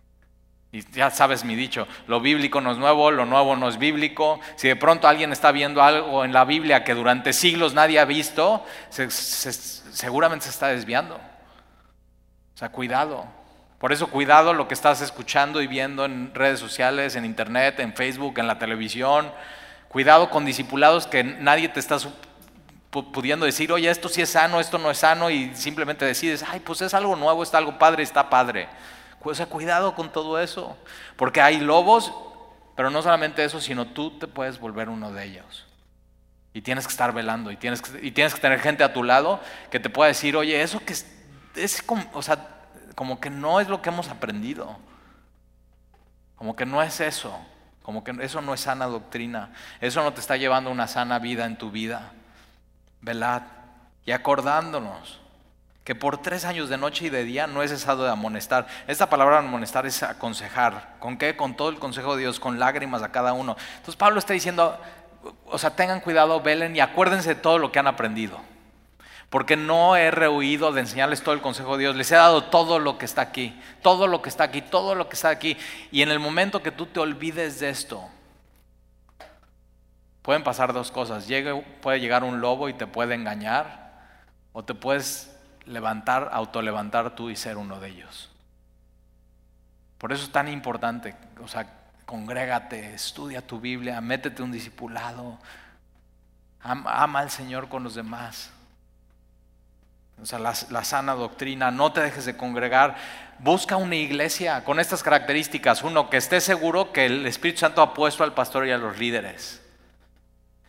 y 0.73 0.89
ya 0.93 1.11
sabes 1.11 1.45
mi 1.45 1.57
dicho, 1.57 1.89
lo 2.07 2.21
bíblico 2.21 2.61
no 2.61 2.71
es 2.71 2.79
nuevo, 2.79 3.11
lo 3.11 3.27
nuevo 3.27 3.57
no 3.57 3.69
es 3.69 3.79
bíblico. 3.79 4.39
Si 4.55 4.69
de 4.69 4.77
pronto 4.77 5.09
alguien 5.09 5.33
está 5.33 5.51
viendo 5.51 5.83
algo 5.83 6.25
en 6.25 6.33
la 6.33 6.45
Biblia 6.45 6.85
que 6.85 6.95
durante 6.95 7.33
siglos 7.33 7.75
nadie 7.75 7.99
ha 7.99 8.05
visto, 8.05 8.65
seguramente 8.89 10.45
se 10.45 10.51
está 10.51 10.69
desviando. 10.69 11.21
O 12.59 12.61
sea, 12.61 12.71
cuidado. 12.71 13.25
Por 13.79 13.93
eso 13.93 14.09
cuidado 14.09 14.53
lo 14.53 14.67
que 14.67 14.75
estás 14.75 15.01
escuchando 15.01 15.63
y 15.63 15.69
viendo 15.69 16.05
en 16.05 16.35
redes 16.35 16.59
sociales, 16.59 17.15
en 17.15 17.25
internet, 17.25 17.79
en 17.79 17.95
Facebook, 17.95 18.37
en 18.41 18.49
la 18.49 18.59
televisión. 18.59 19.31
Cuidado 19.89 20.29
con 20.29 20.45
discipulados 20.45 21.07
que 21.07 21.23
nadie 21.23 21.69
te 21.69 21.79
está 21.79 21.99
pudiendo 22.91 23.47
decir, 23.47 23.71
oye, 23.71 23.89
esto 23.89 24.09
sí 24.09 24.23
es 24.23 24.31
sano, 24.31 24.59
esto 24.59 24.77
no 24.77 24.91
es 24.91 24.99
sano, 24.99 25.31
y 25.31 25.55
simplemente 25.55 26.05
decides, 26.05 26.43
ay, 26.43 26.59
pues 26.59 26.81
es 26.81 26.95
algo 26.95 27.15
nuevo, 27.15 27.45
está 27.45 27.59
algo 27.59 27.79
padre, 27.79 28.03
está 28.03 28.29
padre. 28.29 28.69
O 29.23 29.33
sea, 29.33 29.47
cuidado 29.47 29.95
con 29.95 30.11
todo 30.11 30.41
eso, 30.41 30.77
porque 31.15 31.41
hay 31.41 31.61
lobos, 31.61 32.13
pero 32.75 32.91
no 32.91 33.03
solamente 33.03 33.45
eso, 33.45 33.61
sino 33.61 33.87
tú 33.87 34.19
te 34.19 34.27
puedes 34.27 34.59
volver 34.59 34.89
uno 34.89 35.13
de 35.13 35.27
ellos. 35.27 35.65
Y 36.53 36.63
tienes 36.63 36.89
que 36.89 36.91
estar 36.91 37.13
velando, 37.13 37.53
y 37.53 37.57
tienes 37.57 37.81
que, 37.81 38.05
y 38.05 38.11
tienes 38.11 38.35
que 38.35 38.41
tener 38.41 38.59
gente 38.59 38.83
a 38.83 38.93
tu 38.93 39.05
lado 39.05 39.39
que 39.71 39.79
te 39.79 39.91
pueda 39.91 40.09
decir, 40.09 40.37
oye, 40.37 40.61
eso 40.61 40.81
que 40.81 40.97
es, 41.59 41.75
es 41.75 41.83
como, 41.83 42.05
o 42.13 42.23
sea, 42.23 42.39
como 42.95 43.21
que 43.21 43.31
no 43.31 43.61
es 43.61 43.69
lo 43.69 43.83
que 43.83 43.91
hemos 43.91 44.09
aprendido, 44.09 44.77
como 46.37 46.57
que 46.57 46.67
no 46.67 46.83
es 46.83 47.01
eso, 47.01 47.39
como 47.83 48.05
que 48.05 48.17
eso 48.21 48.41
no 48.41 48.55
es 48.55 48.61
sana 48.61 48.87
doctrina, 48.87 49.53
eso 49.81 50.03
no 50.03 50.13
te 50.13 50.21
está 50.21 50.37
llevando 50.37 50.71
una 50.71 50.89
sana 50.89 51.19
vida 51.19 51.47
en 51.47 51.57
tu 51.57 51.71
vida 51.71 52.13
velad 53.01 53.43
y 54.05 54.13
acordándonos 54.13 55.21
que 55.85 55.95
por 55.95 56.19
tres 56.19 56.45
años 56.45 56.69
de 56.69 56.77
noche 56.77 57.07
y 57.07 57.09
de 57.09 57.25
día 57.25 57.47
no 57.47 57.63
he 57.63 57.69
cesado 57.69 58.05
de 58.05 58.11
amonestar. 58.11 58.67
Esta 58.87 59.09
palabra 59.09 59.39
amonestar 59.39 59.87
es 59.87 60.03
aconsejar. 60.03 60.97
¿Con 60.99 61.17
qué? 61.17 61.35
Con 61.35 61.57
todo 61.57 61.71
el 61.71 61.79
consejo 61.79 62.15
de 62.15 62.23
Dios, 62.23 62.39
con 62.39 62.59
lágrimas 62.59 63.03
a 63.03 63.11
cada 63.11 63.33
uno. 63.33 63.57
Entonces 63.77 63.97
Pablo 63.97 64.19
está 64.19 64.35
diciendo, 64.35 64.79
o 65.47 65.57
sea, 65.57 65.71
tengan 65.71 66.01
cuidado, 66.01 66.43
velen 66.43 66.77
y 66.77 66.81
acuérdense 66.81 67.31
de 67.31 67.41
todo 67.41 67.59
lo 67.59 67.73
que 67.73 67.79
han 67.79 67.87
aprendido. 67.87 68.39
Porque 69.31 69.57
no 69.57 69.97
he 69.97 70.11
rehuido 70.11 70.73
de 70.73 70.81
enseñarles 70.81 71.23
todo 71.23 71.35
el 71.35 71.43
consejo 71.43 71.77
de 71.77 71.83
Dios. 71.83 71.97
Les 71.97 72.11
he 72.11 72.15
dado 72.15 72.45
todo 72.45 72.79
lo 72.79 72.97
que 72.97 73.05
está 73.05 73.23
aquí, 73.23 73.61
todo 73.83 74.07
lo 74.07 74.23
que 74.23 74.31
está 74.31 74.45
aquí, 74.45 74.63
todo 74.63 74.95
lo 74.95 75.09
que 75.09 75.17
está 75.17 75.29
aquí. 75.29 75.57
Y 75.91 76.03
en 76.03 76.11
el 76.11 76.19
momento 76.19 76.63
que 76.63 76.73
tú 76.73 76.87
te 76.87 77.01
olvides 77.01 77.61
de 77.61 77.69
esto, 77.69 78.09
pueden 80.23 80.43
pasar 80.43 80.73
dos 80.73 80.91
cosas. 80.91 81.27
puede 81.83 82.01
llegar 82.01 82.25
un 82.25 82.41
lobo 82.41 82.69
y 82.69 82.75
te 82.75 82.87
puede 82.87 83.15
engañar, 83.15 83.89
o 84.53 84.63
te 84.65 84.75
puedes 84.75 85.35
levantar, 85.67 86.31
autolevantar 86.33 87.15
tú 87.15 87.31
y 87.31 87.37
ser 87.37 87.57
uno 87.57 87.81
de 87.81 87.89
ellos. 87.89 88.31
Por 89.99 90.13
eso 90.13 90.25
es 90.25 90.33
tan 90.33 90.49
importante, 90.49 91.15
o 91.43 91.49
sea, 91.49 91.67
congrégate, 92.07 92.95
estudia 92.95 93.47
tu 93.47 93.61
Biblia, 93.61 94.01
métete 94.01 94.43
un 94.43 94.53
discipulado, 94.53 95.39
ama, 96.61 97.21
al 97.21 97.31
Señor 97.31 97.69
con 97.69 97.83
los 97.85 97.95
demás. 97.95 98.51
O 100.21 100.27
sea, 100.27 100.39
la, 100.39 100.55
sana 100.55 101.15
doctrina, 101.15 101.71
no 101.71 101.93
te 101.93 102.01
dejes 102.01 102.25
de 102.25 102.37
congregar, 102.37 102.97
busca 103.39 103.77
una 103.77 103.97
iglesia 103.97 104.65
con 104.65 104.81
estas 104.81 105.03
características. 105.03 105.83
Uno, 105.83 106.11
que 106.11 106.17
esté 106.17 106.41
seguro 106.41 106.93
que 106.93 107.07
el 107.07 107.27
Espíritu 107.27 107.61
Santo 107.61 107.83
ha 107.83 107.95
puesto 107.95 108.25
al 108.25 108.35
pastor 108.35 108.67
y 108.67 108.73
a 108.73 108.79
los 108.79 108.99
líderes 108.99 109.63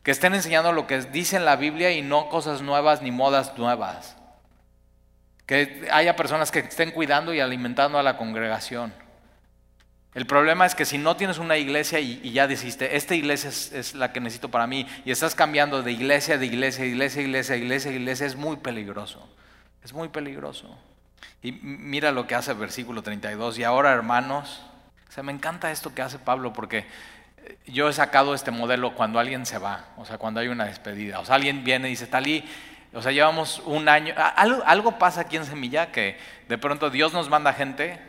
que 0.04 0.12
estén 0.12 0.34
enseñando 0.34 0.72
lo 0.72 0.88
que 0.88 1.02
dice 1.02 1.36
en 1.36 1.46
la 1.46 1.56
Biblia 1.56 1.92
y 1.92 2.02
no 2.02 2.30
cosas 2.30 2.62
nuevas 2.62 3.02
ni 3.02 3.12
modas 3.12 3.58
nuevas. 3.58 4.16
Que 5.46 5.88
haya 5.92 6.16
personas 6.16 6.52
que 6.52 6.60
estén 6.60 6.92
cuidando 6.92 7.34
y 7.34 7.40
alimentando 7.40 7.98
a 7.98 8.04
la 8.04 8.18
congregación. 8.18 8.94
El 10.16 10.26
problema 10.26 10.66
es 10.66 10.74
que 10.74 10.86
si 10.86 10.98
no 10.98 11.16
tienes 11.16 11.38
una 11.38 11.58
iglesia 11.58 12.00
y, 12.00 12.32
ya 12.32 12.48
dijiste, 12.48 12.96
esta 12.98 13.14
iglesia 13.14 13.50
es, 13.50 13.94
la 13.94 14.12
que 14.12 14.20
necesito 14.20 14.50
para 14.50 14.66
mí, 14.66 14.88
y 15.06 15.12
estás 15.12 15.36
cambiando 15.36 15.84
de 15.84 15.92
iglesia, 15.92 16.38
de 16.38 16.48
iglesia, 16.48 16.86
iglesia, 16.86 17.22
iglesia, 17.22 17.56
iglesia, 17.56 17.92
iglesia, 17.92 18.26
es 18.26 18.36
muy 18.36 18.58
peligroso. 18.58 19.28
Es 19.84 19.94
muy 19.94 20.10
peligroso. 20.10 20.76
Y 21.42 21.52
mira 21.52 22.12
lo 22.12 22.28
que 22.28 22.36
hace 22.36 22.52
el 22.52 22.58
versículo 22.58 23.02
32. 23.04 23.60
Y 23.60 23.64
ahora, 23.64 23.92
hermanos, 23.92 24.62
se 25.10 25.24
me 25.24 25.32
encanta 25.32 25.72
esto 25.72 25.94
que 25.94 26.02
hace 26.02 26.20
Pablo 26.20 26.54
porque 26.54 26.86
yo 27.66 27.90
he 27.90 27.94
sacado 27.94 28.34
este 28.34 28.52
modelo 28.52 28.96
cuando 28.96 29.20
alguien 29.20 29.46
se 29.46 29.58
va, 29.58 29.88
o 29.98 30.06
sea, 30.06 30.18
cuando 30.18 30.40
hay 30.40 30.48
una 30.48 30.66
despedida. 30.66 31.20
O 31.20 31.26
sea, 31.26 31.36
alguien 31.36 31.64
viene 31.64 31.88
y 31.88 31.92
dice, 31.92 32.08
Talí, 32.08 32.44
o 32.94 33.02
sea, 33.02 33.12
llevamos 33.12 33.62
un 33.66 33.88
año. 33.88 34.14
Algo, 34.36 34.98
pasa 34.98 35.22
aquí 35.22 35.38
en 35.38 35.46
Semilla 35.46 35.92
que 35.92 36.18
de 36.48 36.58
pronto 36.58 36.90
Dios 36.90 37.14
nos 37.14 37.30
manda 37.30 37.54
gente, 37.54 38.00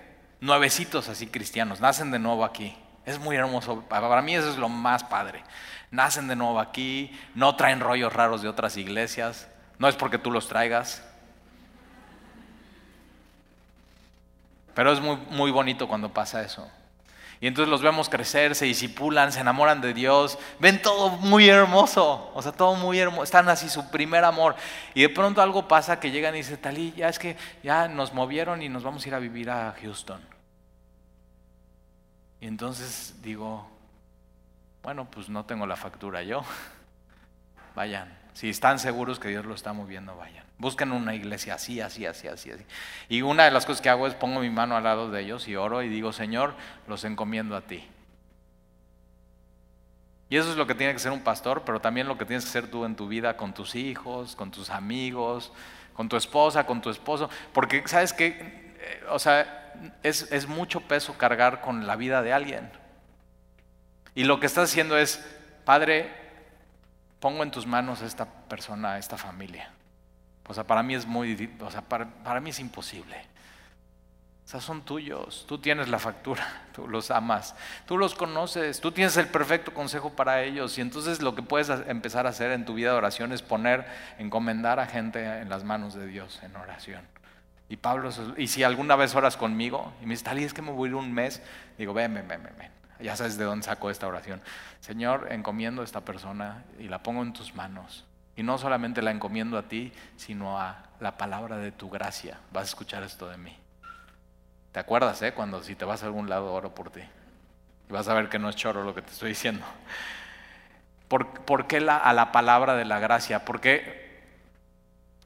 nuevecitos 0.40 1.08
así 1.08 1.26
cristianos, 1.26 1.80
nacen 1.80 2.10
de 2.10 2.18
nuevo 2.18 2.44
aquí. 2.44 2.76
Es 3.04 3.18
muy 3.18 3.36
hermoso, 3.36 3.82
para 3.88 4.22
mí 4.22 4.34
eso 4.34 4.50
es 4.50 4.56
lo 4.56 4.68
más 4.68 5.04
padre. 5.04 5.42
Nacen 5.90 6.28
de 6.28 6.36
nuevo 6.36 6.60
aquí, 6.60 7.18
no 7.34 7.56
traen 7.56 7.80
rollos 7.80 8.12
raros 8.12 8.42
de 8.42 8.48
otras 8.48 8.76
iglesias, 8.76 9.48
no 9.78 9.88
es 9.88 9.96
porque 9.96 10.18
tú 10.18 10.30
los 10.30 10.48
traigas. 10.48 11.02
Pero 14.74 14.92
es 14.92 15.00
muy, 15.00 15.16
muy 15.30 15.50
bonito 15.50 15.88
cuando 15.88 16.12
pasa 16.12 16.42
eso. 16.42 16.70
Y 17.40 17.46
entonces 17.46 17.70
los 17.70 17.80
vemos 17.80 18.10
crecer, 18.10 18.54
se 18.54 18.66
disipulan, 18.66 19.32
se 19.32 19.40
enamoran 19.40 19.80
de 19.80 19.94
Dios, 19.94 20.38
ven 20.58 20.82
todo 20.82 21.08
muy 21.08 21.48
hermoso, 21.48 22.30
o 22.34 22.42
sea, 22.42 22.52
todo 22.52 22.74
muy 22.74 22.98
hermoso, 22.98 23.22
están 23.22 23.48
así 23.48 23.70
su 23.70 23.90
primer 23.90 24.24
amor. 24.24 24.56
Y 24.92 25.02
de 25.02 25.08
pronto 25.08 25.40
algo 25.40 25.66
pasa 25.66 25.98
que 25.98 26.10
llegan 26.10 26.34
y 26.34 26.38
dicen, 26.38 26.58
Talí, 26.58 26.92
ya 26.94 27.08
es 27.08 27.18
que 27.18 27.38
ya 27.62 27.88
nos 27.88 28.12
movieron 28.12 28.62
y 28.62 28.68
nos 28.68 28.82
vamos 28.82 29.04
a 29.04 29.08
ir 29.08 29.14
a 29.14 29.18
vivir 29.18 29.48
a 29.48 29.74
Houston. 29.80 30.20
Y 32.40 32.46
entonces 32.46 33.14
digo, 33.22 33.66
bueno, 34.82 35.10
pues 35.10 35.30
no 35.30 35.46
tengo 35.46 35.66
la 35.66 35.76
factura 35.76 36.22
yo. 36.22 36.42
Vayan, 37.74 38.18
si 38.34 38.50
están 38.50 38.78
seguros 38.78 39.18
que 39.18 39.28
Dios 39.28 39.46
lo 39.46 39.54
está 39.54 39.72
moviendo, 39.72 40.16
vayan. 40.16 40.49
Busquen 40.60 40.92
una 40.92 41.14
iglesia 41.14 41.54
así, 41.54 41.80
así, 41.80 42.04
así, 42.04 42.28
así, 42.28 42.50
así. 42.50 42.62
Y 43.08 43.22
una 43.22 43.46
de 43.46 43.50
las 43.50 43.64
cosas 43.64 43.80
que 43.80 43.88
hago 43.88 44.06
es 44.06 44.14
pongo 44.14 44.40
mi 44.40 44.50
mano 44.50 44.76
al 44.76 44.84
lado 44.84 45.10
de 45.10 45.22
ellos 45.22 45.48
y 45.48 45.56
oro 45.56 45.82
y 45.82 45.88
digo, 45.88 46.12
Señor, 46.12 46.54
los 46.86 47.04
encomiendo 47.04 47.56
a 47.56 47.62
ti. 47.62 47.82
Y 50.28 50.36
eso 50.36 50.50
es 50.50 50.58
lo 50.58 50.66
que 50.66 50.74
tiene 50.74 50.92
que 50.92 50.98
ser 50.98 51.12
un 51.12 51.22
pastor, 51.22 51.62
pero 51.64 51.80
también 51.80 52.08
lo 52.08 52.18
que 52.18 52.26
tienes 52.26 52.44
que 52.44 52.50
ser 52.50 52.70
tú 52.70 52.84
en 52.84 52.94
tu 52.94 53.08
vida 53.08 53.38
con 53.38 53.54
tus 53.54 53.74
hijos, 53.74 54.36
con 54.36 54.50
tus 54.50 54.68
amigos, 54.68 55.50
con 55.94 56.10
tu 56.10 56.16
esposa, 56.16 56.66
con 56.66 56.82
tu 56.82 56.90
esposo. 56.90 57.30
Porque, 57.54 57.82
¿sabes 57.86 58.12
qué? 58.12 58.74
Eh, 58.78 59.04
o 59.08 59.18
sea, 59.18 59.72
es, 60.02 60.30
es 60.30 60.46
mucho 60.46 60.82
peso 60.82 61.16
cargar 61.16 61.62
con 61.62 61.86
la 61.86 61.96
vida 61.96 62.20
de 62.20 62.34
alguien. 62.34 62.70
Y 64.14 64.24
lo 64.24 64.40
que 64.40 64.46
estás 64.46 64.68
haciendo 64.68 64.98
es, 64.98 65.26
Padre, 65.64 66.12
pongo 67.18 67.42
en 67.42 67.50
tus 67.50 67.66
manos 67.66 68.02
a 68.02 68.06
esta 68.06 68.26
persona, 68.26 68.92
a 68.92 68.98
esta 68.98 69.16
familia. 69.16 69.70
O 70.50 70.54
sea, 70.54 70.64
para 70.64 70.82
mí 70.82 70.96
es 70.96 71.06
muy, 71.06 71.48
o 71.60 71.70
sea, 71.70 71.80
para, 71.80 72.06
para 72.06 72.40
mí 72.40 72.50
es 72.50 72.58
imposible. 72.58 73.16
O 74.44 74.48
sea, 74.50 74.60
son 74.60 74.82
tuyos, 74.82 75.44
tú 75.46 75.58
tienes 75.58 75.86
la 75.86 76.00
factura, 76.00 76.64
tú 76.74 76.88
los 76.88 77.12
amas, 77.12 77.54
tú 77.86 77.96
los 77.96 78.16
conoces, 78.16 78.80
tú 78.80 78.90
tienes 78.90 79.16
el 79.16 79.28
perfecto 79.28 79.72
consejo 79.72 80.10
para 80.10 80.42
ellos 80.42 80.76
y 80.76 80.80
entonces 80.80 81.22
lo 81.22 81.36
que 81.36 81.42
puedes 81.42 81.70
empezar 81.86 82.26
a 82.26 82.30
hacer 82.30 82.50
en 82.50 82.64
tu 82.64 82.74
vida 82.74 82.90
de 82.90 82.96
oración 82.96 83.30
es 83.30 83.42
poner, 83.42 83.86
encomendar 84.18 84.80
a 84.80 84.86
gente 84.86 85.24
en 85.24 85.48
las 85.48 85.62
manos 85.62 85.94
de 85.94 86.08
Dios 86.08 86.40
en 86.42 86.56
oración. 86.56 87.06
Y 87.68 87.76
Pablo, 87.76 88.10
y 88.36 88.48
si 88.48 88.64
alguna 88.64 88.96
vez 88.96 89.14
oras 89.14 89.36
conmigo 89.36 89.92
y 90.02 90.06
me 90.06 90.14
dices, 90.14 90.24
Tali, 90.24 90.42
es 90.42 90.52
que 90.52 90.62
me 90.62 90.72
voy 90.72 90.88
a 90.88 90.90
ir 90.90 90.94
un 90.96 91.12
mes, 91.12 91.40
digo, 91.78 91.94
ven, 91.94 92.12
ven, 92.12 92.26
ven, 92.26 92.42
ven, 92.42 92.72
ya 92.98 93.14
sabes 93.14 93.38
de 93.38 93.44
dónde 93.44 93.64
saco 93.64 93.88
esta 93.88 94.08
oración. 94.08 94.42
Señor, 94.80 95.28
encomiendo 95.30 95.82
a 95.82 95.84
esta 95.84 96.00
persona 96.00 96.64
y 96.80 96.88
la 96.88 97.04
pongo 97.04 97.22
en 97.22 97.32
tus 97.32 97.54
manos. 97.54 98.04
Y 98.40 98.42
no 98.42 98.56
solamente 98.56 99.02
la 99.02 99.10
encomiendo 99.10 99.58
a 99.58 99.68
ti, 99.68 99.92
sino 100.16 100.58
a 100.58 100.84
la 100.98 101.18
palabra 101.18 101.58
de 101.58 101.72
tu 101.72 101.90
gracia. 101.90 102.40
Vas 102.54 102.62
a 102.62 102.64
escuchar 102.68 103.02
esto 103.02 103.28
de 103.28 103.36
mí. 103.36 103.54
¿Te 104.72 104.80
acuerdas, 104.80 105.20
eh? 105.20 105.34
Cuando 105.34 105.62
si 105.62 105.74
te 105.74 105.84
vas 105.84 106.02
a 106.02 106.06
algún 106.06 106.30
lado, 106.30 106.50
oro 106.50 106.74
por 106.74 106.88
ti. 106.88 107.02
Y 107.86 107.92
vas 107.92 108.08
a 108.08 108.14
ver 108.14 108.30
que 108.30 108.38
no 108.38 108.48
es 108.48 108.56
choro 108.56 108.82
lo 108.82 108.94
que 108.94 109.02
te 109.02 109.10
estoy 109.10 109.28
diciendo. 109.28 109.66
¿Por, 111.06 111.66
qué 111.66 111.82
la, 111.82 111.98
a 111.98 112.14
la 112.14 112.32
palabra 112.32 112.76
de 112.76 112.86
la 112.86 112.98
gracia? 112.98 113.44
Porque 113.44 114.22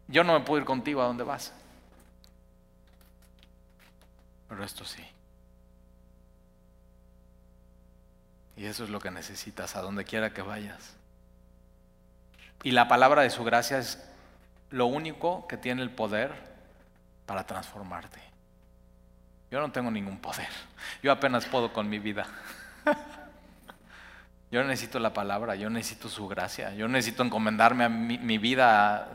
yo 0.09 0.25
no 0.25 0.33
me 0.37 0.45
puedo 0.45 0.59
ir 0.59 0.67
contigo 0.67 1.01
a 1.01 1.05
donde 1.05 1.23
vas. 1.23 1.53
Pero 4.49 4.65
esto 4.65 4.85
sí. 4.85 5.07
Y 8.57 8.65
eso 8.65 8.83
es 8.83 8.91
lo 8.91 8.99
que 8.99 9.13
necesitas 9.13 9.77
a 9.77 9.83
donde 9.83 10.05
quiera 10.05 10.35
que 10.35 10.43
vayas. 10.43 10.97
Y 12.63 12.71
la 12.71 12.89
palabra 12.89 13.23
de 13.23 13.31
su 13.31 13.45
gracia 13.45 13.79
es 13.79 14.03
lo 14.71 14.87
único 14.87 15.47
que 15.47 15.57
tiene 15.57 15.83
el 15.83 15.91
poder 15.91 16.33
para 17.27 17.45
transformarte. 17.47 18.21
Yo 19.51 19.61
no 19.61 19.71
tengo 19.71 19.91
ningún 19.91 20.19
poder. 20.19 20.49
Yo 21.03 21.13
apenas 21.13 21.47
puedo 21.47 21.73
con 21.73 21.89
mi 21.89 21.99
vida. 21.99 22.27
Yo 24.51 24.63
necesito 24.63 25.01
la 25.01 25.13
palabra, 25.13 25.57
yo 25.57 25.69
necesito 25.69 26.09
su 26.09 26.29
gracia, 26.29 26.73
yo 26.75 26.87
necesito 26.87 27.25
encomendarme 27.25 27.83
a 27.83 27.89
mi, 27.89 28.39
vida 28.39 29.09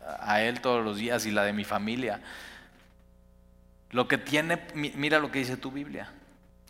a, 0.00 0.32
a, 0.32 0.42
Él 0.42 0.60
todos 0.60 0.84
los 0.84 0.96
días 0.98 1.26
y 1.26 1.32
la 1.32 1.42
de 1.42 1.52
mi 1.52 1.64
familia. 1.64 2.20
Lo 3.90 4.06
que 4.06 4.16
tiene, 4.16 4.64
mira 4.74 5.18
lo 5.18 5.32
que 5.32 5.40
dice 5.40 5.56
tu 5.56 5.72
Biblia. 5.72 6.12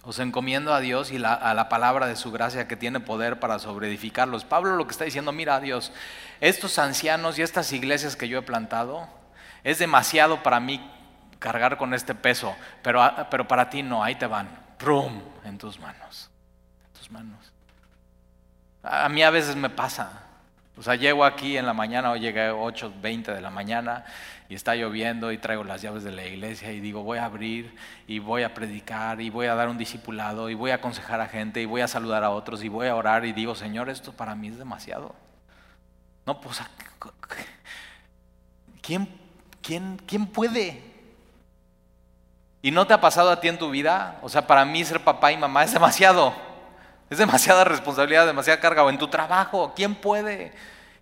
Os 0.06 0.20
encomiendo 0.20 0.72
a 0.72 0.78
Dios 0.78 1.10
y 1.10 1.16
a 1.16 1.52
la 1.52 1.68
palabra 1.68 2.06
de 2.06 2.14
su 2.14 2.30
gracia 2.30 2.68
que 2.68 2.76
tiene 2.76 3.00
poder 3.00 3.40
para 3.40 3.58
sobreedificarlos. 3.58 4.44
Pablo 4.44 4.76
lo 4.76 4.86
que 4.86 4.92
está 4.92 5.04
diciendo, 5.04 5.32
mira 5.32 5.58
Dios, 5.58 5.92
estos 6.40 6.78
ancianos 6.78 7.40
y 7.40 7.42
estas 7.42 7.72
iglesias 7.72 8.14
que 8.14 8.28
yo 8.28 8.38
he 8.38 8.42
plantado, 8.42 9.08
es 9.64 9.80
demasiado 9.80 10.44
para 10.44 10.60
mí 10.60 10.80
cargar 11.40 11.76
con 11.76 11.92
este 11.92 12.14
peso, 12.14 12.54
pero, 12.82 13.02
pero 13.32 13.48
para 13.48 13.68
ti 13.68 13.82
no, 13.82 14.04
ahí 14.04 14.14
te 14.14 14.28
van, 14.28 14.48
¡prum! 14.78 15.20
en 15.44 15.58
tus 15.58 15.80
manos, 15.80 16.30
en 16.86 16.92
tus 16.92 17.10
manos. 17.10 17.52
A 18.84 19.08
mí 19.08 19.24
a 19.24 19.30
veces 19.30 19.56
me 19.56 19.70
pasa, 19.70 20.22
o 20.76 20.84
sea, 20.84 20.94
llego 20.94 21.24
aquí 21.24 21.56
en 21.56 21.66
la 21.66 21.72
mañana, 21.72 22.12
o 22.12 22.16
llegué 22.16 22.50
8, 22.50 22.94
20 23.02 23.32
de 23.32 23.40
la 23.40 23.50
mañana 23.50 24.04
y 24.48 24.54
está 24.54 24.74
lloviendo 24.74 25.32
y 25.32 25.38
traigo 25.38 25.64
las 25.64 25.82
llaves 25.82 26.04
de 26.04 26.12
la 26.12 26.24
iglesia 26.24 26.72
y 26.72 26.80
digo, 26.80 27.02
voy 27.02 27.18
a 27.18 27.24
abrir 27.24 27.74
y 28.06 28.18
voy 28.18 28.42
a 28.42 28.54
predicar 28.54 29.20
y 29.20 29.30
voy 29.30 29.46
a 29.46 29.54
dar 29.54 29.68
un 29.68 29.78
discipulado 29.78 30.50
y 30.50 30.54
voy 30.54 30.70
a 30.70 30.76
aconsejar 30.76 31.20
a 31.20 31.26
gente 31.26 31.60
y 31.60 31.64
voy 31.64 31.80
a 31.80 31.88
saludar 31.88 32.22
a 32.24 32.30
otros 32.30 32.62
y 32.62 32.68
voy 32.68 32.86
a 32.86 32.94
orar 32.94 33.24
y 33.24 33.32
digo, 33.32 33.54
Señor, 33.54 33.88
esto 33.88 34.12
para 34.12 34.34
mí 34.34 34.48
es 34.48 34.58
demasiado. 34.58 35.14
No, 36.24 36.40
pues, 36.40 36.60
¿quién, 38.82 39.08
quién, 39.62 40.00
quién 40.06 40.26
puede? 40.26 40.82
¿Y 42.62 42.72
no 42.72 42.86
te 42.86 42.94
ha 42.94 43.00
pasado 43.00 43.30
a 43.30 43.40
ti 43.40 43.48
en 43.48 43.58
tu 43.58 43.70
vida? 43.70 44.18
O 44.22 44.28
sea, 44.28 44.46
para 44.46 44.64
mí 44.64 44.84
ser 44.84 45.02
papá 45.04 45.30
y 45.30 45.36
mamá 45.36 45.64
es 45.64 45.72
demasiado. 45.74 46.34
Es 47.08 47.18
demasiada 47.18 47.62
responsabilidad, 47.64 48.26
demasiada 48.26 48.60
carga. 48.60 48.82
O 48.82 48.90
en 48.90 48.98
tu 48.98 49.06
trabajo, 49.06 49.72
¿quién 49.76 49.94
puede? 49.94 50.52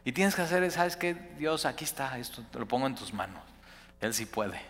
Y 0.04 0.12
tienes 0.12 0.34
que 0.34 0.42
hacer, 0.42 0.70
¿sabes 0.70 0.96
qué? 0.96 1.14
Dios, 1.38 1.64
aquí 1.64 1.84
está, 1.84 2.18
esto 2.18 2.42
te 2.50 2.58
lo 2.58 2.66
pongo 2.66 2.86
en 2.86 2.94
tus 2.94 3.14
manos. 3.14 3.42
Él 4.00 4.12
sí 4.12 4.26
puede. 4.26 4.60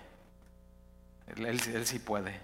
Él, 1.36 1.86
sí 1.86 1.98
puede. 1.98 2.40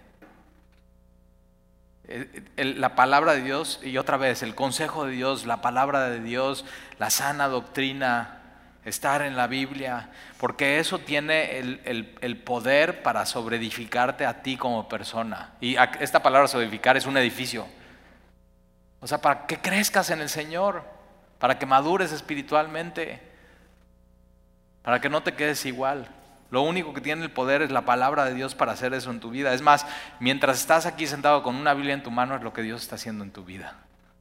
la 2.56 2.96
palabra 2.96 3.34
de 3.34 3.42
Dios, 3.42 3.78
y 3.84 3.96
otra 3.96 4.16
vez, 4.16 4.42
el 4.42 4.56
consejo 4.56 5.06
de 5.06 5.12
Dios, 5.12 5.46
la 5.46 5.60
palabra 5.60 6.10
de 6.10 6.20
Dios, 6.20 6.64
la 6.98 7.10
sana 7.10 7.46
doctrina, 7.46 8.38
estar 8.84 9.22
en 9.22 9.36
la 9.36 9.46
Biblia, 9.46 10.10
porque 10.38 10.80
eso 10.80 10.98
tiene 10.98 11.58
el, 11.58 12.16
el 12.20 12.36
poder 12.38 13.04
para 13.04 13.24
sobreedificarte 13.24 14.26
a 14.26 14.42
ti 14.42 14.56
como 14.56 14.88
persona. 14.88 15.52
Y 15.60 15.76
esta 16.00 16.24
palabra 16.24 16.48
sobreedificar 16.48 16.96
es 16.96 17.06
un 17.06 17.16
edificio. 17.16 17.68
O 18.98 19.06
sea, 19.06 19.18
para 19.18 19.46
que 19.46 19.58
crezcas 19.58 20.10
en 20.10 20.20
el 20.20 20.28
Señor 20.28 20.99
para 21.40 21.58
que 21.58 21.66
madures 21.66 22.12
espiritualmente, 22.12 23.20
para 24.82 25.00
que 25.00 25.08
no 25.08 25.22
te 25.22 25.32
quedes 25.32 25.66
igual. 25.66 26.06
Lo 26.50 26.62
único 26.62 26.92
que 26.92 27.00
tiene 27.00 27.22
el 27.22 27.30
poder 27.30 27.62
es 27.62 27.70
la 27.70 27.84
palabra 27.84 28.24
de 28.24 28.34
Dios 28.34 28.54
para 28.54 28.72
hacer 28.72 28.92
eso 28.92 29.10
en 29.10 29.20
tu 29.20 29.30
vida. 29.30 29.54
Es 29.54 29.62
más, 29.62 29.86
mientras 30.20 30.60
estás 30.60 30.84
aquí 30.84 31.06
sentado 31.06 31.42
con 31.42 31.56
una 31.56 31.74
Biblia 31.74 31.94
en 31.94 32.02
tu 32.02 32.10
mano 32.10 32.36
es 32.36 32.42
lo 32.42 32.52
que 32.52 32.62
Dios 32.62 32.82
está 32.82 32.96
haciendo 32.96 33.24
en 33.24 33.30
tu 33.30 33.44
vida. 33.44 33.74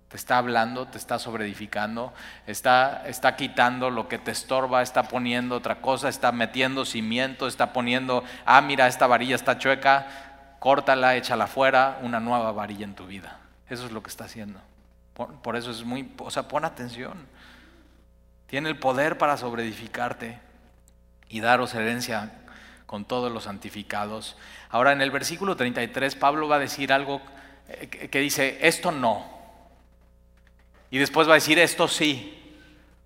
Te 0.07 0.15
está 0.15 0.37
hablando, 0.37 0.87
te 0.87 0.97
está 0.97 1.19
sobreedificando, 1.19 2.13
está, 2.47 3.03
está 3.05 3.35
quitando 3.35 3.89
lo 3.89 4.07
que 4.07 4.17
te 4.17 4.31
estorba, 4.31 4.81
está 4.81 5.03
poniendo 5.03 5.55
otra 5.55 5.81
cosa, 5.81 6.07
está 6.07 6.31
metiendo 6.31 6.85
cimiento, 6.85 7.47
está 7.47 7.73
poniendo, 7.73 8.23
ah, 8.45 8.61
mira, 8.61 8.87
esta 8.87 9.07
varilla 9.07 9.35
está 9.35 9.59
chueca, 9.59 10.55
córtala, 10.59 11.15
échala 11.15 11.47
fuera, 11.47 11.99
una 12.01 12.19
nueva 12.19 12.51
varilla 12.53 12.85
en 12.85 12.95
tu 12.95 13.05
vida. 13.05 13.39
Eso 13.69 13.85
es 13.85 13.91
lo 13.91 14.01
que 14.01 14.09
está 14.09 14.23
haciendo. 14.23 14.59
Por, 15.27 15.57
eso 15.57 15.71
es 15.71 15.83
muy, 15.83 16.09
o 16.17 16.31
sea, 16.31 16.47
pon 16.47 16.63
atención. 16.63 17.27
Tiene 18.47 18.69
el 18.69 18.79
poder 18.79 19.17
para 19.17 19.35
sobreedificarte 19.35 20.39
y 21.27 21.41
daros 21.41 21.75
herencia 21.75 22.31
con 22.85 23.03
todos 23.03 23.29
los 23.29 23.43
santificados. 23.43 24.37
Ahora 24.69 24.93
en 24.93 25.01
el 25.01 25.11
versículo 25.11 25.57
33 25.57 26.15
Pablo 26.15 26.47
va 26.47 26.55
a 26.55 26.59
decir 26.59 26.93
algo 26.93 27.21
eh, 27.67 27.87
que 28.09 28.19
dice, 28.19 28.59
esto 28.61 28.91
no. 28.91 29.29
Y 30.89 30.99
después 30.99 31.27
va 31.27 31.33
a 31.33 31.35
decir, 31.35 31.59
esto 31.59 31.89
sí. 31.89 32.57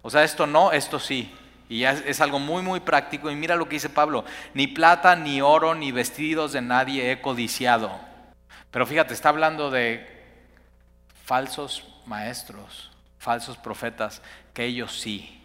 O 0.03 0.11
sea, 0.11 0.23
esto 0.23 0.45
no, 0.45 0.71
esto 0.71 0.99
sí. 0.99 1.33
Y 1.67 1.79
ya 1.79 1.93
es, 1.93 2.21
algo 2.21 2.37
muy, 2.37 2.61
muy 2.61 2.79
práctico. 2.79 3.31
Y 3.31 3.35
mira 3.35 3.55
lo 3.55 3.67
que 3.67 3.77
dice 3.77 3.89
Pablo, 3.89 4.23
ni 4.53 4.67
plata, 4.67 5.15
ni 5.15 5.41
oro, 5.41 5.73
ni 5.73 5.91
vestidos 5.91 6.53
de 6.53 6.61
nadie 6.61 7.11
he 7.11 7.21
codiciado. 7.21 7.91
Pero 8.69 8.85
fíjate, 8.85 9.15
está 9.15 9.29
hablando 9.29 9.71
de 9.71 10.07
falsos 11.25 11.92
maestros, 12.05 12.91
falsos 13.19 13.57
profetas, 13.57 14.21
que 14.53 14.65
ellos 14.65 14.99
sí, 14.99 15.41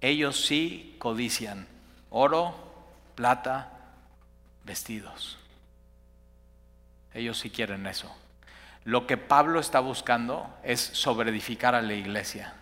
ellos 0.00 0.44
sí 0.44 0.96
codician 0.98 1.66
oro, 2.10 2.54
plata, 3.14 3.68
vestidos. 4.64 5.38
Ellos 7.14 7.38
sí 7.38 7.50
quieren 7.50 7.86
eso. 7.86 8.14
Lo 8.84 9.06
que 9.06 9.16
Pablo 9.16 9.60
está 9.60 9.80
buscando 9.80 10.52
es 10.62 10.80
sobreedificar 10.80 11.74
a 11.74 11.82
la 11.82 11.94
iglesia. 11.94 12.54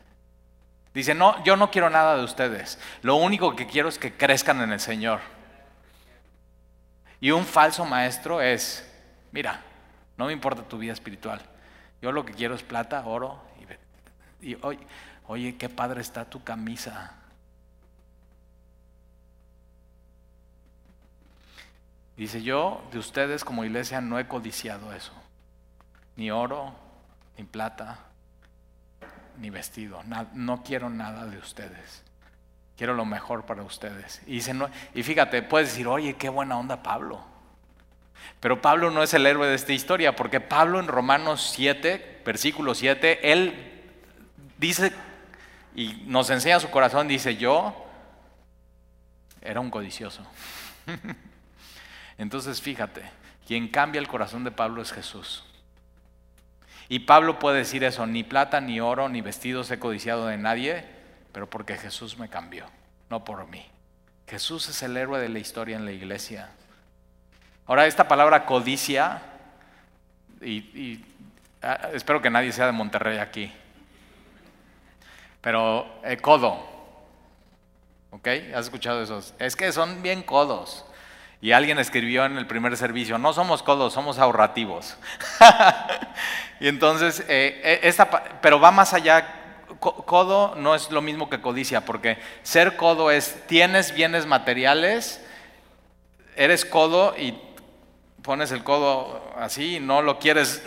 Dice, 0.93 1.15
no, 1.15 1.43
yo 1.45 1.57
no 1.57 1.71
quiero 1.71 1.89
nada 1.89 2.17
de 2.17 2.25
ustedes. 2.25 2.79
Lo 3.03 3.17
único 3.17 3.55
que 3.57 3.67
quiero 3.67 3.89
es 3.89 3.99
que 3.99 4.13
crezcan 4.13 4.61
en 4.61 4.73
el 4.73 4.81
Señor. 4.81 5.21
Y 7.21 7.31
un 7.31 7.45
falso 7.45 7.85
maestro 7.85 8.41
es, 8.41 8.87
mira, 9.31 9.63
no 10.17 10.27
me 10.27 10.33
importa 10.33 10.63
tu 10.63 10.79
vida 10.79 10.93
espiritual. 10.93 11.41
Yo 12.03 12.13
lo 12.13 12.25
que 12.25 12.33
quiero 12.33 12.55
es 12.55 12.63
plata, 12.63 13.05
oro 13.07 13.41
y, 14.41 14.53
y 14.53 14.59
oye, 15.27 15.57
qué 15.57 15.69
padre 15.69 16.01
está 16.01 16.25
tu 16.25 16.43
camisa. 16.43 17.15
Dice, 22.17 22.43
yo 22.43 22.83
de 22.93 22.99
ustedes 22.99 23.45
como 23.45 23.65
iglesia 23.65 24.01
no 24.01 24.19
he 24.19 24.29
codiciado 24.29 24.93
eso. 24.93 25.13
Ni 26.17 26.31
oro, 26.31 26.75
ni 27.39 27.45
plata, 27.45 27.99
ni 29.39 29.49
vestido. 29.49 30.03
no 30.35 30.63
quiero 30.63 30.91
nada 30.91 31.25
de 31.25 31.39
ustedes. 31.39 32.05
Quiero 32.77 32.95
lo 32.95 33.05
mejor 33.05 33.47
para 33.47 33.63
ustedes. 33.63 34.23
Y, 34.27 34.33
dice, 34.33 34.55
no, 34.55 34.69
y 34.95 35.03
fíjate, 35.03 35.43
puedes 35.43 35.69
decir, 35.69 35.87
oye, 35.87 36.17
qué 36.17 36.29
buena 36.29 36.59
onda 36.59 36.83
Pablo. 36.83 37.30
Pero 38.41 38.63
Pablo 38.63 38.91
no 38.91 39.03
es 39.03 39.13
el 39.15 39.27
héroe 39.27 39.47
de 39.47 39.55
esta 39.55 39.73
historia, 39.73 40.17
porque 40.17 40.41
Pablo 40.41 40.81
en 40.81 40.89
Romanos 40.89 41.53
7, 41.55 42.23
versículo 42.25 42.75
7, 42.75 43.33
él 43.33 43.83
dice 44.59 44.93
y 45.75 46.03
nos 46.07 46.31
enseña 46.31 46.61
su 46.61 46.71
corazón, 46.71 47.09
dice, 47.09 47.37
yo 47.37 47.87
era 49.41 49.61
un 49.61 49.71
codicioso. 49.71 50.27
Entonces 52.19 52.61
fíjate, 52.61 53.03
quien 53.47 53.69
cambia 53.69 54.01
el 54.01 54.09
corazón 54.09 54.45
de 54.45 54.51
Pablo 54.51 54.83
es 54.83 54.93
Jesús. 54.93 55.45
Y 56.89 57.01
Pablo 57.01 57.39
puede 57.39 57.59
decir 57.59 57.85
eso, 57.85 58.07
ni 58.07 58.25
plata, 58.25 58.61
ni 58.61 58.81
oro, 58.81 59.09
ni 59.09 59.21
vestidos 59.21 59.71
he 59.71 59.79
codiciado 59.79 60.27
de 60.27 60.37
nadie, 60.37 60.85
pero 61.33 61.49
porque 61.49 61.77
Jesús 61.77 62.19
me 62.19 62.29
cambió, 62.29 62.67
no 63.09 63.25
por 63.25 63.47
mí. 63.47 63.65
Jesús 64.27 64.69
es 64.69 64.83
el 64.83 64.97
héroe 64.97 65.21
de 65.21 65.29
la 65.29 65.39
historia 65.39 65.77
en 65.77 65.85
la 65.85 65.93
iglesia. 65.93 66.51
Ahora, 67.67 67.87
esta 67.87 68.09
palabra 68.09 68.47
codicia, 68.47 69.23
y, 70.41 71.05
ah, 71.63 71.91
espero 71.93 72.21
que 72.21 72.31
nadie 72.31 72.53
sea 72.53 72.67
de 72.67 72.73
Monterrey 72.73 73.19
aquí, 73.19 73.53
pero 75.41 75.87
eh, 76.05 76.17
codo, 76.17 76.67
¿ok? 78.11 78.29
¿Has 78.55 78.67
escuchado 78.67 79.03
esos? 79.03 79.35
Es 79.39 79.57
que 79.57 79.73
son 79.73 80.03
bien 80.03 80.23
codos. 80.23 80.85
Y 81.43 81.53
alguien 81.53 81.79
escribió 81.79 82.27
en 82.27 82.37
el 82.37 82.47
primer 82.47 82.77
servicio, 82.77 83.17
no 83.17 83.33
somos 83.33 83.63
codos, 83.63 83.95
somos 83.95 84.19
ahorrativos. 84.19 84.97
y 86.61 86.69
entonces, 86.69 87.21
eh, 87.21 87.61
eh, 87.65 87.81
esta, 87.85 88.11
pero 88.41 88.61
va 88.61 88.71
más 88.71 88.93
allá. 88.93 89.37
Codo 89.79 90.55
no 90.57 90.75
es 90.75 90.91
lo 90.91 91.01
mismo 91.01 91.31
que 91.31 91.41
codicia, 91.41 91.87
porque 91.87 92.19
ser 92.43 92.77
codo 92.77 93.11
es, 93.11 93.47
tienes 93.47 93.95
bienes 93.95 94.27
materiales, 94.27 95.25
eres 96.37 96.67
codo 96.67 97.15
y 97.17 97.33
pones 98.23 98.53
el 98.53 98.65
codo 98.65 99.33
así 99.37 99.77
y 99.77 99.81
no 99.81 100.03
lo 100.03 100.19
quieres. 100.19 100.63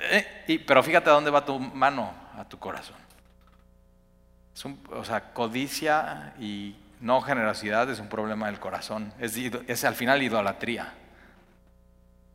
Eh, 0.00 0.64
pero 0.66 0.82
fíjate 0.82 1.10
a 1.10 1.14
dónde 1.14 1.30
va 1.30 1.44
tu 1.44 1.58
mano, 1.58 2.12
a 2.36 2.44
tu 2.44 2.58
corazón. 2.58 2.96
o 4.92 5.04
sea, 5.04 5.32
codicia 5.32 6.34
y 6.38 6.76
no 7.00 7.20
generosidad 7.20 7.90
es 7.90 7.98
un 7.98 8.08
problema 8.08 8.46
del 8.46 8.58
corazón, 8.58 9.12
es, 9.18 9.84
al 9.84 9.94
final 9.94 10.22
idolatría. 10.22 10.92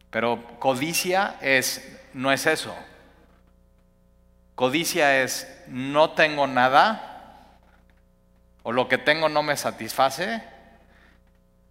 Pero 0.09 0.43
codicia 0.59 1.37
es, 1.41 1.99
no 2.13 2.31
es 2.31 2.45
eso. 2.45 2.75
Codicia 4.55 5.23
es, 5.23 5.63
no 5.67 6.11
tengo 6.11 6.45
nada, 6.45 7.57
o 8.63 8.71
lo 8.71 8.87
que 8.87 8.97
tengo 8.97 9.29
no 9.29 9.41
me 9.41 9.57
satisface, 9.57 10.43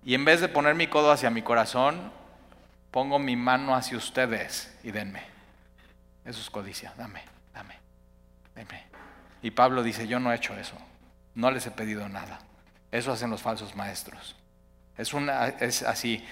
y 0.04 0.14
en 0.14 0.24
vez 0.24 0.40
de 0.40 0.48
poner 0.48 0.74
mi 0.74 0.86
codo 0.86 1.12
hacia 1.12 1.30
mi 1.30 1.42
corazón, 1.42 2.12
pongo 2.90 3.18
mi 3.18 3.36
mano 3.36 3.74
hacia 3.74 3.96
ustedes 3.96 4.76
y 4.82 4.90
denme. 4.90 5.22
Eso 6.24 6.40
es 6.40 6.50
codicia, 6.50 6.92
dame, 6.96 7.22
dame, 7.54 7.74
denme. 8.54 8.84
Y 9.42 9.50
Pablo 9.50 9.82
dice, 9.82 10.06
yo 10.06 10.20
no 10.20 10.32
he 10.32 10.36
hecho 10.36 10.56
eso, 10.56 10.76
no 11.34 11.50
les 11.50 11.66
he 11.66 11.70
pedido 11.70 12.08
nada. 12.08 12.40
Eso 12.90 13.12
hacen 13.12 13.30
los 13.30 13.42
falsos 13.42 13.76
maestros. 13.76 14.36
Es, 14.96 15.14
es 15.60 15.82
así, 15.82 16.24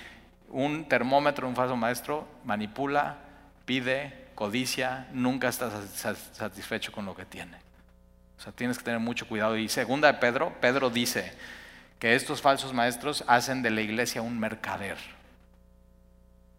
un 0.48 0.88
termómetro, 0.88 1.48
un 1.48 1.56
falso 1.56 1.76
maestro 1.76 2.26
manipula, 2.44 3.18
pide, 3.64 4.28
codicia, 4.34 5.08
nunca 5.12 5.48
está 5.48 5.70
satisfecho 6.32 6.92
con 6.92 7.04
lo 7.06 7.14
que 7.14 7.24
tiene. 7.24 7.56
O 8.38 8.40
sea, 8.40 8.52
tienes 8.52 8.78
que 8.78 8.84
tener 8.84 9.00
mucho 9.00 9.26
cuidado. 9.26 9.56
Y 9.56 9.68
segunda 9.68 10.12
de 10.12 10.18
Pedro, 10.18 10.54
Pedro 10.60 10.90
dice 10.90 11.32
que 11.98 12.14
estos 12.14 12.40
falsos 12.40 12.72
maestros 12.72 13.24
hacen 13.26 13.62
de 13.62 13.70
la 13.70 13.80
iglesia 13.80 14.22
un 14.22 14.38
mercader. 14.38 14.98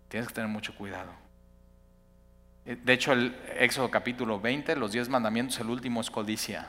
Tienes 0.09 0.27
que 0.27 0.33
tener 0.33 0.49
mucho 0.49 0.75
cuidado. 0.75 1.11
De 2.65 2.93
hecho, 2.93 3.13
el 3.13 3.35
Éxodo 3.57 3.89
capítulo 3.89 4.39
20, 4.39 4.75
los 4.75 4.91
diez 4.91 5.09
mandamientos, 5.09 5.59
el 5.59 5.69
último 5.69 6.01
es 6.01 6.11
codicia. 6.11 6.67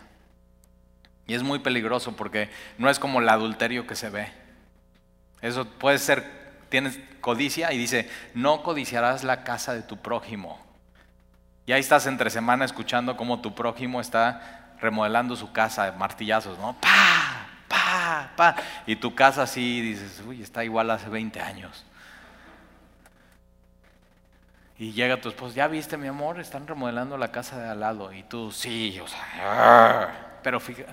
Y 1.26 1.34
es 1.34 1.42
muy 1.42 1.58
peligroso 1.58 2.16
porque 2.16 2.48
no 2.78 2.88
es 2.88 2.98
como 2.98 3.20
el 3.20 3.28
adulterio 3.28 3.86
que 3.86 3.96
se 3.96 4.10
ve. 4.10 4.32
Eso 5.42 5.66
puede 5.66 5.98
ser, 5.98 6.24
tienes 6.68 6.98
codicia 7.20 7.72
y 7.72 7.78
dice, 7.78 8.08
no 8.34 8.62
codiciarás 8.62 9.24
la 9.24 9.44
casa 9.44 9.74
de 9.74 9.82
tu 9.82 9.98
prójimo. 9.98 10.60
Y 11.66 11.72
ahí 11.72 11.80
estás 11.80 12.06
entre 12.06 12.30
semana 12.30 12.64
escuchando 12.64 13.16
cómo 13.16 13.40
tu 13.40 13.54
prójimo 13.54 14.00
está 14.00 14.74
remodelando 14.80 15.36
su 15.36 15.52
casa 15.52 15.90
de 15.90 15.92
martillazos, 15.92 16.58
¿no? 16.58 16.76
¡Pa! 16.80 17.39
Y 18.86 18.96
tu 18.96 19.14
casa 19.14 19.42
así 19.42 19.80
dices, 19.80 20.22
uy, 20.26 20.42
está 20.42 20.64
igual 20.64 20.90
hace 20.90 21.08
20 21.08 21.40
años. 21.40 21.84
Y 24.78 24.92
llega 24.92 25.20
tu 25.20 25.28
esposo, 25.28 25.54
ya 25.54 25.68
viste 25.68 25.96
mi 25.98 26.06
amor, 26.06 26.40
están 26.40 26.66
remodelando 26.66 27.18
la 27.18 27.30
casa 27.30 27.58
de 27.58 27.68
al 27.68 27.80
lado. 27.80 28.12
Y 28.12 28.22
tú, 28.22 28.50
sí, 28.50 28.98
o 28.98 29.06
sea, 29.06 30.38
pero 30.42 30.58
fíjate, 30.58 30.90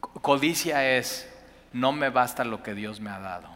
Codicia 0.00 0.96
es, 0.96 1.28
no 1.72 1.92
me 1.92 2.10
basta 2.10 2.44
lo 2.44 2.62
que 2.62 2.74
Dios 2.74 3.00
me 3.00 3.10
ha 3.10 3.18
dado. 3.18 3.48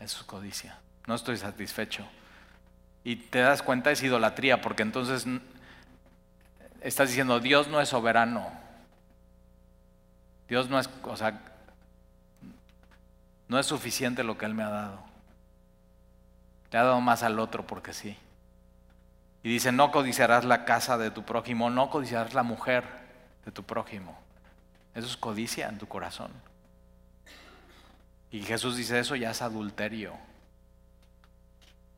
Es 0.00 0.14
codicia. 0.24 0.78
No 1.06 1.14
estoy 1.14 1.36
satisfecho. 1.36 2.06
Y 3.04 3.16
te 3.16 3.40
das 3.40 3.62
cuenta, 3.62 3.90
es 3.90 4.02
idolatría, 4.02 4.60
porque 4.60 4.82
entonces 4.82 5.26
estás 6.80 7.08
diciendo, 7.08 7.40
Dios 7.40 7.68
no 7.68 7.80
es 7.80 7.88
soberano. 7.88 8.50
Dios 10.48 10.68
no 10.68 10.78
es, 10.78 10.88
o 11.02 11.16
sea, 11.16 11.40
no 13.48 13.58
es 13.58 13.66
suficiente 13.66 14.24
lo 14.24 14.38
que 14.38 14.46
Él 14.46 14.54
me 14.54 14.62
ha 14.62 14.70
dado. 14.70 15.00
Le 16.70 16.78
ha 16.78 16.84
dado 16.84 17.00
más 17.00 17.22
al 17.22 17.38
otro 17.38 17.66
porque 17.66 17.92
sí. 17.92 18.16
Y 19.42 19.50
dice, 19.50 19.72
no 19.72 19.90
codiciarás 19.90 20.44
la 20.44 20.64
casa 20.64 20.98
de 20.98 21.10
tu 21.10 21.24
prójimo, 21.24 21.70
no 21.70 21.90
codiciarás 21.90 22.34
la 22.34 22.42
mujer 22.42 22.84
de 23.44 23.52
tu 23.52 23.62
prójimo. 23.62 24.18
Eso 24.94 25.06
es 25.06 25.16
codicia 25.16 25.68
en 25.68 25.78
tu 25.78 25.86
corazón. 25.86 26.30
Y 28.30 28.42
Jesús 28.42 28.76
dice, 28.76 28.98
eso 28.98 29.16
ya 29.16 29.30
es 29.30 29.40
adulterio. 29.40 30.12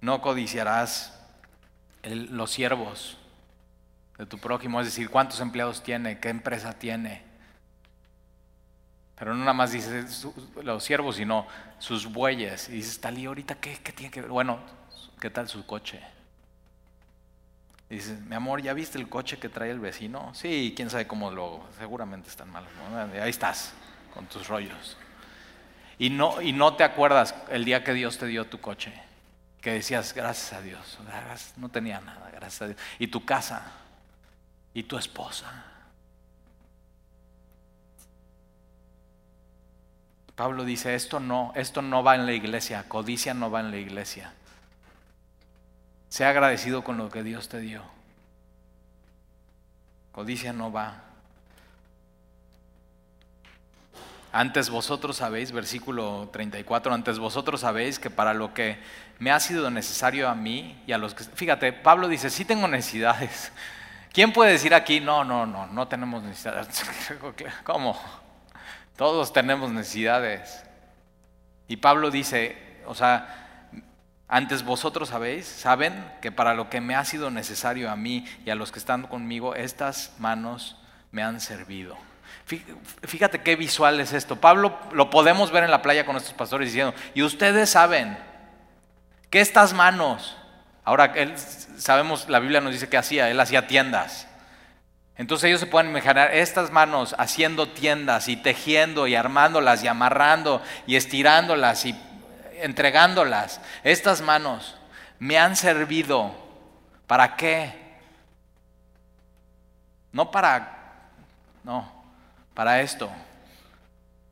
No 0.00 0.20
codiciarás 0.20 1.18
los 2.04 2.50
siervos 2.50 3.18
de 4.18 4.26
tu 4.26 4.38
prójimo, 4.38 4.80
es 4.80 4.86
decir, 4.86 5.10
cuántos 5.10 5.40
empleados 5.40 5.82
tiene, 5.82 6.20
qué 6.20 6.28
empresa 6.28 6.74
tiene. 6.78 7.29
Pero 9.20 9.34
no 9.34 9.40
nada 9.40 9.52
más 9.52 9.70
dice 9.72 10.06
los 10.62 10.82
siervos, 10.82 11.16
sino 11.16 11.46
sus 11.78 12.06
bueyes. 12.06 12.70
Y 12.70 12.72
dices, 12.72 12.98
Talí, 13.02 13.26
ahorita 13.26 13.54
qué, 13.56 13.78
qué 13.84 13.92
tiene 13.92 14.10
que 14.10 14.22
ver. 14.22 14.30
Bueno, 14.30 14.58
¿qué 15.20 15.28
tal 15.28 15.46
su 15.46 15.66
coche? 15.66 16.00
Dices, 17.90 18.18
mi 18.22 18.34
amor, 18.34 18.62
¿ya 18.62 18.72
viste 18.72 18.96
el 18.96 19.10
coche 19.10 19.36
que 19.36 19.50
trae 19.50 19.70
el 19.70 19.78
vecino? 19.78 20.32
Sí, 20.34 20.72
quién 20.74 20.88
sabe 20.88 21.06
cómo 21.06 21.30
lo, 21.30 21.60
seguramente 21.78 22.30
están 22.30 22.50
malos. 22.50 22.70
Ahí 23.20 23.28
estás, 23.28 23.74
con 24.14 24.24
tus 24.24 24.48
rollos. 24.48 24.96
Y 25.98 26.08
no, 26.08 26.40
y 26.40 26.52
no 26.54 26.76
te 26.76 26.84
acuerdas 26.84 27.34
el 27.50 27.66
día 27.66 27.84
que 27.84 27.92
Dios 27.92 28.16
te 28.16 28.24
dio 28.24 28.46
tu 28.46 28.58
coche, 28.58 28.90
que 29.60 29.72
decías, 29.72 30.14
gracias 30.14 30.54
a 30.54 30.62
Dios, 30.62 30.96
no 31.58 31.68
tenía 31.68 32.00
nada, 32.00 32.30
gracias 32.30 32.62
a 32.62 32.66
Dios. 32.68 32.78
Y 32.98 33.08
tu 33.08 33.22
casa, 33.26 33.70
y 34.72 34.84
tu 34.84 34.96
esposa. 34.96 35.66
Pablo 40.40 40.64
dice, 40.64 40.94
esto 40.94 41.20
no, 41.20 41.52
esto 41.54 41.82
no 41.82 42.02
va 42.02 42.14
en 42.14 42.24
la 42.24 42.32
iglesia, 42.32 42.88
codicia 42.88 43.34
no 43.34 43.50
va 43.50 43.60
en 43.60 43.70
la 43.70 43.76
iglesia. 43.76 44.32
Sea 46.08 46.30
agradecido 46.30 46.82
con 46.82 46.96
lo 46.96 47.10
que 47.10 47.22
Dios 47.22 47.50
te 47.50 47.60
dio. 47.60 47.82
Codicia 50.12 50.54
no 50.54 50.72
va. 50.72 51.04
Antes 54.32 54.70
vosotros 54.70 55.18
sabéis, 55.18 55.52
versículo 55.52 56.30
34, 56.32 56.94
antes 56.94 57.18
vosotros 57.18 57.60
sabéis 57.60 57.98
que 57.98 58.08
para 58.08 58.32
lo 58.32 58.54
que 58.54 58.78
me 59.18 59.32
ha 59.32 59.40
sido 59.40 59.70
necesario 59.70 60.26
a 60.26 60.34
mí 60.34 60.82
y 60.86 60.92
a 60.92 60.96
los 60.96 61.12
que... 61.12 61.22
Fíjate, 61.22 61.74
Pablo 61.74 62.08
dice, 62.08 62.30
sí 62.30 62.46
tengo 62.46 62.66
necesidades. 62.66 63.52
¿Quién 64.10 64.32
puede 64.32 64.52
decir 64.52 64.72
aquí, 64.72 65.00
no, 65.00 65.22
no, 65.22 65.44
no, 65.44 65.66
no 65.66 65.86
tenemos 65.86 66.22
necesidades? 66.22 66.82
¿Cómo? 67.62 68.00
Todos 69.00 69.32
tenemos 69.32 69.70
necesidades. 69.70 70.62
Y 71.68 71.78
Pablo 71.78 72.10
dice, 72.10 72.58
o 72.84 72.94
sea, 72.94 73.70
antes 74.28 74.62
vosotros 74.62 75.08
sabéis, 75.08 75.46
saben 75.46 76.04
que 76.20 76.30
para 76.30 76.52
lo 76.52 76.68
que 76.68 76.82
me 76.82 76.94
ha 76.94 77.06
sido 77.06 77.30
necesario 77.30 77.90
a 77.90 77.96
mí 77.96 78.26
y 78.44 78.50
a 78.50 78.54
los 78.54 78.72
que 78.72 78.78
están 78.78 79.04
conmigo, 79.04 79.54
estas 79.54 80.12
manos 80.18 80.76
me 81.12 81.22
han 81.22 81.40
servido. 81.40 81.96
Fíjate 82.44 83.40
qué 83.40 83.56
visual 83.56 83.98
es 84.00 84.12
esto. 84.12 84.36
Pablo 84.36 84.78
lo 84.92 85.08
podemos 85.08 85.50
ver 85.50 85.64
en 85.64 85.70
la 85.70 85.80
playa 85.80 86.04
con 86.04 86.18
estos 86.18 86.34
pastores 86.34 86.68
diciendo, 86.68 86.92
y 87.14 87.22
ustedes 87.22 87.70
saben 87.70 88.18
que 89.30 89.40
estas 89.40 89.72
manos, 89.72 90.36
ahora 90.84 91.06
él, 91.16 91.38
sabemos, 91.38 92.28
la 92.28 92.38
Biblia 92.38 92.60
nos 92.60 92.74
dice 92.74 92.90
que 92.90 92.98
hacía, 92.98 93.30
él 93.30 93.40
hacía 93.40 93.66
tiendas. 93.66 94.28
Entonces 95.20 95.48
ellos 95.48 95.60
se 95.60 95.66
pueden 95.66 95.90
imaginar 95.90 96.32
estas 96.32 96.70
manos 96.70 97.14
haciendo 97.18 97.68
tiendas 97.68 98.26
y 98.28 98.36
tejiendo 98.36 99.06
y 99.06 99.14
armándolas 99.14 99.84
y 99.84 99.86
amarrando 99.86 100.62
y 100.86 100.96
estirándolas 100.96 101.84
y 101.84 101.94
entregándolas. 102.62 103.60
Estas 103.84 104.22
manos 104.22 104.78
me 105.18 105.36
han 105.36 105.56
servido. 105.56 106.34
¿Para 107.06 107.36
qué? 107.36 107.98
No 110.10 110.30
para, 110.30 111.10
no, 111.64 111.92
para 112.54 112.80
esto, 112.80 113.10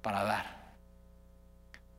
para 0.00 0.24
dar. 0.24 0.46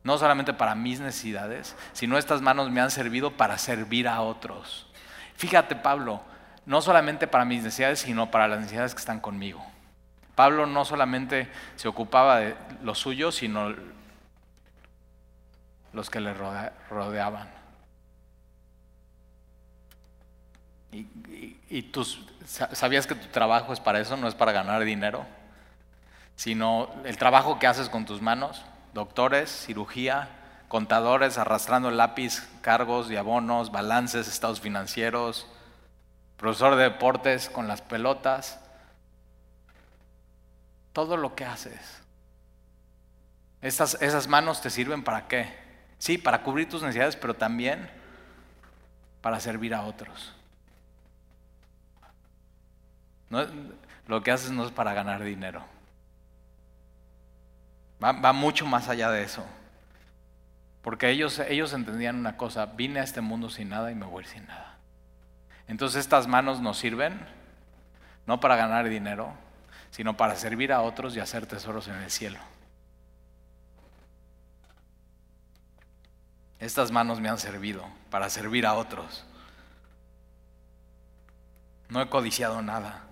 No 0.02 0.18
solamente 0.18 0.52
para 0.52 0.74
mis 0.74 1.00
necesidades, 1.00 1.76
sino 1.94 2.18
estas 2.18 2.42
manos 2.42 2.72
me 2.72 2.82
han 2.82 2.90
servido 2.90 3.38
para 3.38 3.60
servir 3.60 4.08
a 4.08 4.22
otros. 4.22 4.88
Fíjate, 5.36 5.76
Pablo, 5.76 6.24
no 6.66 6.82
solamente 6.82 7.28
para 7.28 7.46
mis 7.46 7.64
necesidades, 7.64 8.00
sino 8.00 8.32
para 8.32 8.48
las 8.48 8.60
necesidades 8.60 8.94
que 8.94 9.00
están 9.00 9.20
conmigo. 9.20 9.66
Pablo 10.36 10.66
no 10.66 10.86
solamente 10.86 11.50
se 11.76 11.88
ocupaba 11.88 12.40
de 12.40 12.56
lo 12.82 12.96
suyo, 12.96 13.32
sino 13.32 13.76
los 15.92 16.10
que 16.10 16.22
le 16.22 16.34
rodeaban. 16.34 17.50
Y, 20.92 21.82
tú 21.84 22.04
sabías 22.46 23.06
que 23.06 23.16
tu 23.16 23.28
trabajo 23.28 23.74
es 23.74 23.80
para 23.80 24.00
eso, 24.00 24.18
no 24.18 24.28
es 24.28 24.34
para 24.34 24.52
ganar 24.52 24.84
dinero, 24.84 25.26
sino 26.36 26.90
el 27.04 27.18
trabajo 27.18 27.60
que 27.60 27.68
haces 27.68 27.90
con 27.90 28.06
tus 28.06 28.22
manos, 28.22 28.64
doctores, 28.94 29.50
cirugía, 29.50 30.30
contadores 30.68 31.38
arrastrando 31.38 31.92
lápiz, 31.92 32.48
cargos 32.62 33.12
y 33.12 33.18
abonos, 33.18 33.72
balances, 33.72 34.28
estados 34.28 34.62
financieros, 34.62 35.48
profesor 36.40 36.76
de 36.76 36.84
deportes 36.84 37.50
con 37.50 37.68
las 37.68 37.82
pelotas, 37.82 38.60
todo 40.94 41.18
lo 41.18 41.36
que 41.36 41.46
haces. 41.46 42.02
esas 43.62 44.28
manos 44.28 44.62
te 44.62 44.70
sirven 44.70 45.04
para 45.04 45.28
qué? 45.28 45.54
Sí, 45.98 46.18
para 46.18 46.42
cubrir 46.42 46.70
tus 46.70 46.82
necesidades, 46.82 47.18
pero 47.18 47.36
también 47.36 47.90
para 49.22 49.40
servir 49.40 49.74
a 49.76 49.84
otros. 49.84 50.34
lo 54.08 54.24
que 54.24 54.32
haces 54.32 54.50
no 54.50 54.66
es 54.66 54.72
para 54.72 54.94
ganar 54.94 55.24
dinero. 55.24 55.64
Va, 58.04 58.34
mucho 58.34 58.66
más 58.66 58.88
allá 58.88 59.12
de 59.12 59.24
eso. 59.24 59.46
Porque 60.82 61.10
ellos, 61.10 61.38
ellos 61.40 61.74
entendían 61.74 62.16
una 62.16 62.38
cosa, 62.38 62.66
vine 62.66 63.02
a 63.02 63.04
este 63.04 63.20
mundo 63.20 63.50
sin 63.50 63.70
nada 63.70 63.92
y 63.92 63.96
me 63.96 64.06
voy 64.06 64.24
sin 64.24 64.48
nada. 64.48 64.79
Entonces 65.70 66.00
estas 66.00 66.28
manos 66.28 66.62
nos 66.62 66.80
sirven 66.80 67.20
no 68.26 68.40
para 68.40 68.56
ganar 68.56 68.90
dinero, 68.90 69.32
sino 69.92 70.18
para 70.18 70.36
servir 70.36 70.74
a 70.74 70.82
otros 70.82 71.16
y 71.16 71.20
hacer 71.20 71.46
tesoros 71.46 71.88
en 71.88 71.96
el 71.96 72.10
cielo. 72.10 72.40
Estas 76.60 76.92
manos 76.92 77.22
me 77.22 77.30
han 77.30 77.38
servido 77.38 77.86
para 78.10 78.30
servir 78.30 78.66
a 78.66 78.74
otros. 78.74 79.24
No 81.88 82.02
he 82.02 82.10
codiciado 82.10 82.62
nada. 82.64 83.04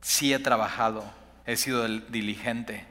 Sí 0.00 0.32
he 0.32 0.38
trabajado. 0.38 1.04
He 1.44 1.56
sido 1.56 1.86
diligente. 1.86 2.86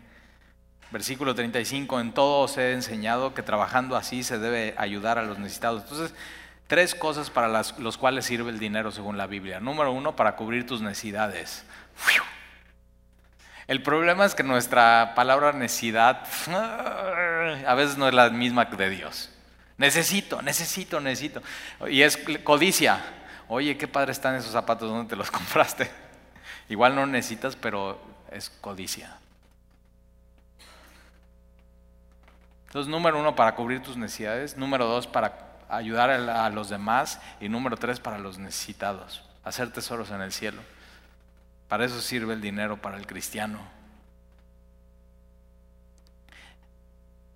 Versículo 0.92 1.34
35, 1.34 2.00
en 2.02 2.14
todo 2.14 2.42
os 2.42 2.58
he 2.58 2.74
enseñado 2.74 3.34
que 3.34 3.44
trabajando 3.44 3.96
así 3.96 4.24
se 4.24 4.38
debe 4.38 4.76
ayudar 4.78 5.18
a 5.18 5.24
los 5.24 5.40
necesitados. 5.40 5.84
Entonces, 5.84 6.14
tres 6.68 6.96
cosas 6.96 7.30
para 7.30 7.48
las 7.48 7.78
los 7.80 7.98
cuales 7.98 8.26
sirve 8.26 8.50
el 8.50 8.60
dinero 8.60 8.92
según 8.92 9.18
la 9.18 9.28
Biblia. 9.28 9.60
Número 9.60 9.92
uno, 9.92 10.16
para 10.16 10.36
cubrir 10.36 10.66
tus 10.66 10.82
necesidades. 10.82 11.66
El 13.68 13.82
problema 13.82 14.26
es 14.26 14.36
que 14.36 14.44
nuestra 14.44 15.14
palabra 15.16 15.52
necesidad 15.54 16.28
a 16.48 17.74
veces 17.76 17.98
no 17.98 18.08
es 18.08 18.14
la 18.14 18.30
misma 18.30 18.66
de 18.66 18.90
Dios. 18.90 19.32
Necesito, 19.78 20.42
necesito, 20.42 21.00
necesito. 21.00 21.42
Y 21.90 22.02
es 22.02 22.18
codicia. 22.44 23.04
Oye, 23.48 23.78
qué 23.78 23.88
padre 23.88 24.12
están 24.12 24.36
esos 24.36 24.52
zapatos, 24.52 24.90
¿dónde 24.90 25.10
te 25.10 25.16
los 25.16 25.32
compraste? 25.32 25.90
Igual 26.70 26.96
no 26.96 27.06
necesitas, 27.06 27.56
pero 27.56 28.00
es 28.32 28.50
codicia. 28.50 29.18
Entonces, 32.68 32.90
número 32.90 33.20
uno, 33.20 33.36
para 33.36 33.56
cubrir 33.56 33.82
tus 33.82 33.98
necesidades. 33.98 34.58
Número 34.58 34.86
dos, 34.86 35.08
para 35.08 35.45
ayudar 35.70 36.10
a 36.10 36.50
los 36.50 36.70
demás. 36.70 37.20
Y 37.40 37.50
número 37.50 37.78
tres, 37.78 38.00
para 38.00 38.18
los 38.18 38.38
necesitados. 38.38 39.24
Hacer 39.44 39.72
tesoros 39.72 40.12
en 40.12 40.22
el 40.22 40.32
cielo. 40.32 40.62
Para 41.68 41.86
eso 41.86 42.02
sirve 42.02 42.34
el 42.34 42.42
dinero 42.42 42.82
para 42.82 42.98
el 42.98 43.08
cristiano. 43.08 43.76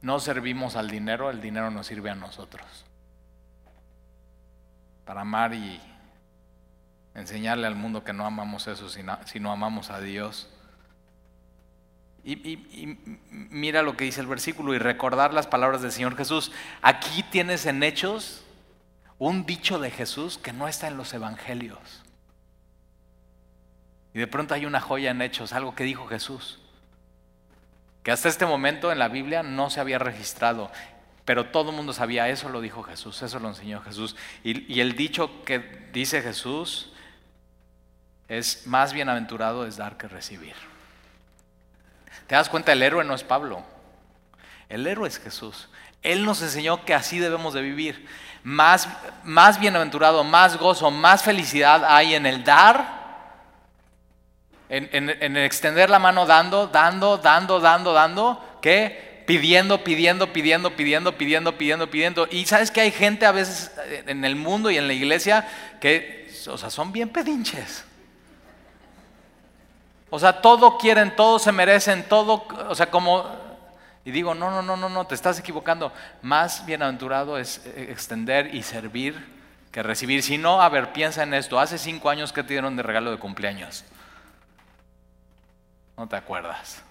no 0.02 0.20
servimos 0.20 0.76
al 0.76 0.90
dinero, 0.90 1.30
el 1.30 1.42
dinero 1.42 1.72
nos 1.72 1.88
sirve 1.88 2.10
a 2.10 2.16
nosotros. 2.16 2.86
Para 5.06 5.22
amar 5.22 5.54
y 5.54 5.82
enseñarle 7.16 7.68
al 7.68 7.76
mundo 7.76 8.04
que 8.04 8.14
no 8.14 8.26
amamos 8.26 8.68
eso, 8.68 8.90
sino, 8.90 9.52
amamos 9.52 9.90
a 9.90 10.00
Dios. 10.00 10.50
Y, 12.24 12.97
mira 13.32 13.82
lo 13.82 13.95
que 13.95 14.05
dice 14.05 14.22
el 14.22 14.28
versículo 14.28 14.74
y 14.74 14.78
recordar 14.78 15.34
las 15.34 15.47
palabras 15.47 15.82
del 15.82 15.91
Señor 15.91 16.15
Jesús. 16.15 16.51
Aquí 16.82 17.24
tienes 17.24 17.65
en 17.65 17.82
Hechos 17.82 18.43
un 19.17 19.45
dicho 19.45 19.80
de 19.80 19.91
Jesús 19.91 20.38
que 20.38 20.53
no 20.53 20.67
está 20.67 20.88
en 20.88 20.97
los 20.97 21.13
evangelios. 21.13 22.03
Y 24.13 24.20
de 24.20 24.28
pronto 24.28 24.53
hay 24.53 24.65
una 24.65 24.82
joya 24.82 25.11
en 25.11 25.22
Hechos, 25.22 25.53
algo 25.53 25.76
que 25.76 25.84
dijo 25.84 26.07
Jesús 26.07 26.59
que 28.03 28.11
hasta 28.11 28.30
este 28.30 28.45
momento 28.45 28.91
en 28.91 28.99
la 28.99 29.07
Biblia 29.07 29.43
no 29.43 29.70
se 29.70 29.80
había 29.80 29.99
registrado, 29.99 30.72
pero 31.26 31.47
todo 31.47 31.72
el 31.72 31.76
mundo 31.76 31.93
sabía, 31.93 32.30
eso 32.30 32.49
lo 32.49 32.61
dijo 32.61 32.84
Jesús, 32.84 33.22
eso 33.22 33.39
lo 33.39 33.49
enseñó 33.49 33.82
Jesús. 33.82 34.15
Y, 34.43 34.80
el 34.80 34.95
dicho 34.95 35.43
que 35.43 35.59
dice 35.93 36.22
Jesús 36.22 36.91
es, 38.28 38.65
más 38.65 38.93
bienaventurado 38.93 39.65
es 39.65 39.78
dar 39.78 39.97
que 39.97 40.07
recibir. 40.07 40.55
¿Te 42.30 42.36
das 42.36 42.48
cuenta? 42.48 42.72
El 42.72 42.84
héroe 42.84 43.04
no 43.04 43.16
es 43.16 43.24
Pablo, 43.24 43.64
el 44.70 44.86
héroe 44.86 45.08
es 45.08 45.18
Jesús. 45.18 45.68
Él 46.04 46.24
nos 46.26 46.44
enseñó 46.44 46.86
que 46.86 46.94
así 46.94 47.18
debemos 47.18 47.56
de 47.56 47.64
vivir. 47.64 48.08
Más, 48.44 48.88
más 49.24 49.60
bienaventurado, 49.60 50.24
más 50.24 50.58
gozo, 50.58 50.92
más 50.92 51.24
felicidad 51.24 51.84
hay 51.84 52.14
en 52.14 52.28
el 52.28 52.44
dar 52.44 53.00
en, 54.70 55.38
extender 55.38 55.90
la 55.90 55.98
mano 55.98 56.28
dando, 56.28 56.68
dando, 56.68 57.18
dando, 57.18 57.60
dando, 57.60 57.94
dando, 57.94 58.60
que 58.62 59.24
pidiendo, 59.26 59.84
pidiendo, 59.84 60.32
pidiendo, 60.32 60.76
pidiendo, 60.76 61.18
pidiendo, 61.18 61.58
pidiendo, 61.58 61.90
pidiendo. 61.90 62.28
Y 62.30 62.46
sabes 62.46 62.70
que 62.70 62.82
hay 62.82 62.92
gente 62.92 63.26
a 63.26 63.32
veces 63.32 63.72
en 64.06 64.24
el 64.24 64.36
mundo 64.36 64.70
y 64.70 64.78
en 64.78 64.86
la 64.86 64.94
iglesia 64.94 65.48
que, 65.82 66.32
o 66.48 66.60
sea, 66.60 66.70
son 66.70 66.92
bien 66.92 67.10
pedinches. 67.10 67.86
O 70.10 70.20
sea, 70.20 70.41
todo 70.41 70.78
quieren, 70.78 71.16
todo 71.16 71.39
se 71.39 71.51
merecen, 71.51 72.07
todo, 72.07 72.45
o 72.68 72.76
sea, 72.76 72.89
como... 72.89 73.26
Y 74.05 74.12
digo, 74.12 74.34
no, 74.34 74.49
no, 74.49 74.62
no, 74.62 74.76
no, 74.76 74.89
no, 74.89 75.05
te 75.05 75.14
estás 75.14 75.39
equivocando. 75.39 75.91
Más 76.22 76.66
bienaventurado 76.66 77.38
es 77.38 77.64
extender 77.76 78.55
y 78.55 78.64
servir 78.64 79.39
que 79.72 79.84
recibir. 79.84 80.24
Si 80.24 80.38
no, 80.38 80.62
a 80.62 80.70
ver, 80.70 80.93
piensa 80.93 81.24
en 81.24 81.34
esto. 81.34 81.60
Hace 81.60 81.78
cinco 81.78 82.10
años 82.10 82.34
que 82.34 82.43
te 82.43 82.53
dieron 82.53 82.76
de 82.76 82.84
regalo 82.84 83.12
de 83.12 83.18
cumpleaños. 83.18 83.84
No 85.97 86.07
te 86.07 86.16
acuerdas. 86.16 86.82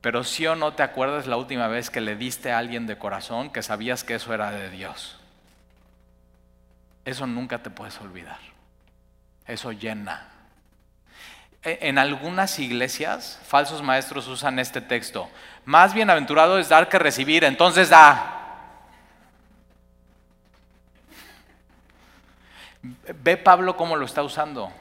Pero 0.00 0.22
sí 0.24 0.46
o 0.46 0.54
no 0.54 0.74
te 0.74 0.82
acuerdas 0.82 1.26
la 1.26 1.36
última 1.36 1.66
vez 1.66 1.90
que 1.90 2.00
le 2.00 2.14
diste 2.14 2.52
a 2.52 2.58
alguien 2.58 2.86
de 2.86 2.96
corazón 2.96 3.50
que 3.50 3.62
sabías 3.62 4.04
que 4.04 4.14
eso 4.14 4.32
era 4.32 4.52
de 4.52 4.70
Dios. 4.70 5.18
Eso 7.04 7.26
nunca 7.26 7.62
te 7.62 7.70
puedes 7.70 8.00
olvidar. 8.00 8.38
Eso 9.46 9.72
llena. 9.72 10.28
E, 11.62 11.78
en 11.82 11.98
algunas 11.98 12.58
iglesias, 12.58 13.40
falsos 13.46 13.82
maestros 13.82 14.28
usan 14.28 14.58
este 14.58 14.80
texto. 14.80 15.28
Más 15.64 15.92
bienaventurado 15.92 16.58
es 16.58 16.68
dar 16.68 16.88
que 16.88 16.98
recibir, 16.98 17.44
entonces 17.44 17.90
da. 17.90 18.34
Ve 22.82 23.36
Pablo 23.36 23.76
cómo 23.76 23.96
lo 23.96 24.06
está 24.06 24.22
usando. 24.22 24.72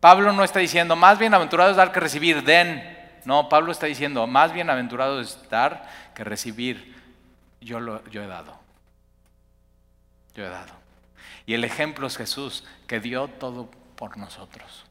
Pablo 0.00 0.32
no 0.32 0.44
está 0.44 0.60
diciendo, 0.60 0.96
más 0.96 1.18
bienaventurado 1.18 1.70
es 1.70 1.76
dar 1.76 1.92
que 1.92 2.00
recibir, 2.00 2.42
den. 2.42 2.96
No, 3.24 3.48
Pablo 3.48 3.72
está 3.72 3.86
diciendo, 3.86 4.26
más 4.26 4.52
bienaventurado 4.52 5.20
es 5.20 5.38
dar 5.50 5.88
que 6.14 6.24
recibir. 6.24 6.96
Yo, 7.60 7.80
lo, 7.80 8.04
yo 8.08 8.22
he 8.22 8.26
dado. 8.26 8.58
Yo 10.34 10.46
he 10.46 10.48
dado. 10.48 10.72
Y 11.44 11.54
el 11.54 11.64
ejemplo 11.64 12.06
es 12.06 12.16
Jesús, 12.16 12.64
que 12.86 13.00
dio 13.00 13.28
todo 13.28 13.70
por 13.96 14.16
nosotros. 14.16 14.87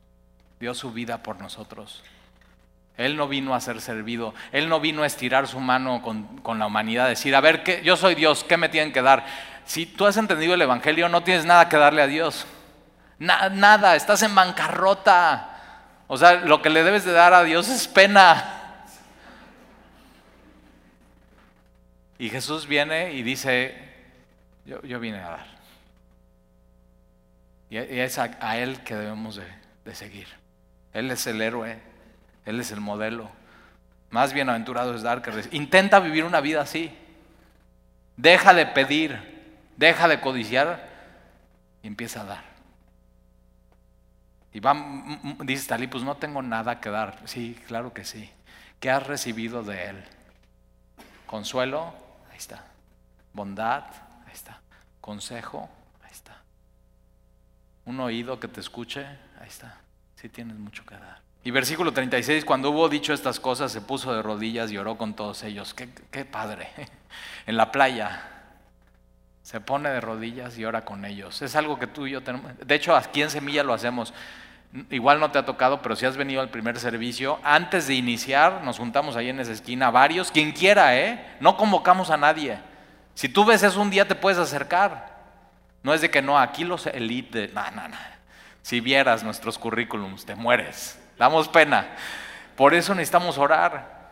Dio 0.60 0.74
su 0.74 0.92
vida 0.92 1.24
por 1.24 1.40
nosotros. 1.40 2.04
Él 2.98 3.16
no 3.16 3.28
vino 3.28 3.54
a 3.54 3.62
ser 3.62 3.80
servido. 3.80 4.34
Él 4.52 4.70
no 4.70 4.80
vino 4.80 5.04
a 5.04 5.08
estirar 5.08 5.48
su 5.48 5.60
mano 5.60 6.02
con, 6.02 6.60
la 6.60 6.66
humanidad, 6.66 7.08
decir, 7.08 7.36
a 7.36 7.42
ver, 7.42 7.64
¿qué, 7.64 7.82
yo 7.84 7.96
soy 7.96 8.16
Dios, 8.16 8.44
¿qué 8.44 8.58
me 8.58 8.70
tienen 8.70 8.92
que 8.92 9.04
dar? 9.04 9.26
Si 9.66 9.86
tú 9.86 10.06
has 10.06 10.18
entendido 10.18 10.56
el 10.56 10.62
Evangelio, 10.62 11.08
no 11.08 11.24
tienes 11.24 11.46
nada 11.46 11.70
que 11.70 11.78
darle 11.78 12.02
a 12.02 12.08
Dios. 12.08 12.48
nada, 13.20 13.96
estás 13.96 14.24
en 14.24 14.34
bancarrota. 14.34 15.54
O 16.08 16.18
sea, 16.18 16.36
lo 16.36 16.62
que 16.62 16.70
le 16.70 16.84
debes 16.84 17.06
de 17.06 17.12
dar 17.12 17.34
a 17.34 17.44
Dios 17.44 17.70
es 17.70 17.88
pena. 17.88 18.54
Y 22.18 22.30
Jesús 22.30 22.66
viene 22.66 23.14
y 23.14 23.22
dice, 23.22 23.78
yo, 24.66 25.00
vine 25.00 25.20
a 25.20 25.30
dar. 25.30 25.48
Y 27.70 27.78
es 27.78 28.18
a, 28.18 28.58
Él 28.58 28.82
que 28.84 28.96
debemos 28.96 29.36
de, 29.36 29.46
de 29.86 29.94
seguir. 29.94 30.47
Él 30.98 31.12
es 31.12 31.28
el 31.28 31.40
héroe, 31.44 31.78
Él 32.44 32.60
es 32.60 32.72
el 32.72 32.82
modelo. 32.82 33.30
Más 34.10 34.34
bienaventurado 34.34 34.96
es 34.96 35.04
dar 35.04 35.22
que 35.22 35.30
recibir. 35.30 35.56
Intenta 35.56 36.00
vivir 36.00 36.24
una 36.24 36.42
vida 36.42 36.62
así. 36.62 36.92
Deja 38.16 38.56
de 38.56 38.66
pedir, 38.66 39.60
deja 39.76 40.08
de 40.08 40.20
codiciar 40.20 40.90
y 41.84 41.88
empieza 41.88 42.22
a 42.22 42.24
dar. 42.24 42.44
Y 44.52 44.60
va, 44.60 44.76
dice 45.44 45.68
Talí, 45.68 45.86
pues 45.86 46.04
no 46.04 46.18
tengo 46.18 46.42
nada 46.42 46.82
que 46.82 46.90
dar. 46.90 47.20
Sí, 47.26 47.56
claro 47.68 47.94
que 47.94 48.04
sí. 48.04 48.32
¿Qué 48.80 48.90
has 48.90 49.06
recibido 49.06 49.62
de 49.62 49.90
Él? 49.90 50.04
Consuelo, 51.28 51.94
ahí 52.32 52.38
está. 52.38 52.66
Bondad, 53.34 53.84
ahí 54.26 54.34
está. 54.34 54.62
Consejo, 55.00 55.70
ahí 56.04 56.12
está. 56.12 56.42
Un 57.86 58.00
oído 58.00 58.40
que 58.40 58.48
te 58.48 58.62
escuche, 58.62 59.06
ahí 59.40 59.48
está. 59.48 59.78
Sí 60.20 60.30
tienes 60.30 60.58
mucho 60.58 60.84
que 60.84 60.96
dar. 60.96 61.22
Y 61.44 61.52
versículo 61.52 61.94
36, 61.94 62.44
cuando 62.44 62.72
hubo 62.72 62.90
dicho 62.90 63.14
estas 63.14 63.40
cosas, 63.40 63.72
se 63.72 63.82
puso 63.82 64.14
de 64.14 64.24
rodillas 64.24 64.72
y 64.72 64.78
oró 64.78 64.98
con 64.98 65.14
todos 65.14 65.44
ellos. 65.44 65.74
Qué, 65.74 66.26
padre. 66.26 66.70
En 67.46 67.56
la 67.56 67.72
playa, 67.72 68.22
se 69.42 69.62
pone 69.62 69.90
de 69.90 70.02
rodillas 70.02 70.58
y 70.58 70.66
ora 70.66 70.84
con 70.84 71.06
ellos. 71.06 71.42
Es 71.42 71.56
algo 71.56 71.80
que 71.80 71.88
tú 71.88 72.06
y 72.06 72.12
yo 72.12 72.22
tenemos. 72.22 72.52
De 72.60 72.76
hecho, 72.76 72.94
aquí 72.94 73.22
en 73.22 73.30
Semilla 73.30 73.64
lo 73.64 73.74
hacemos. 73.74 74.14
Igual 74.90 75.22
no 75.22 75.32
te 75.32 75.40
ha 75.40 75.46
tocado, 75.46 75.82
pero 75.82 75.96
si 75.96 76.06
has 76.06 76.18
venido 76.18 76.42
al 76.42 76.50
primer 76.50 76.78
servicio, 76.78 77.40
antes 77.44 77.88
de 77.88 77.94
iniciar, 77.94 78.64
nos 78.66 78.78
juntamos 78.80 79.16
ahí 79.16 79.30
en 79.30 79.40
esa 79.40 79.54
esquina, 79.54 79.90
varios, 79.92 80.30
quien 80.30 80.52
quiera, 80.52 80.98
¿eh? 80.98 81.38
No 81.40 81.56
convocamos 81.56 82.10
a 82.10 82.18
nadie. 82.18 82.60
Si 83.14 83.30
tú 83.30 83.46
ves 83.46 83.64
eso 83.64 83.80
un 83.80 83.90
día, 83.90 84.06
te 84.06 84.16
puedes 84.16 84.38
acercar. 84.38 85.16
No 85.84 85.94
es 85.94 86.02
de 86.02 86.12
que 86.12 86.22
no, 86.22 86.38
aquí 86.38 86.66
los 86.66 86.86
elite, 86.88 87.50
no, 87.54 87.72
no, 87.72 87.88
no. 87.88 88.17
Si 88.68 88.82
vieras 88.82 89.24
nuestros 89.24 89.58
currículums, 89.58 90.26
te 90.26 90.36
mueres. 90.36 91.00
Damos 91.18 91.48
pena. 91.48 91.88
Por 92.58 92.74
eso 92.74 92.94
necesitamos 92.94 93.38
orar. 93.38 94.10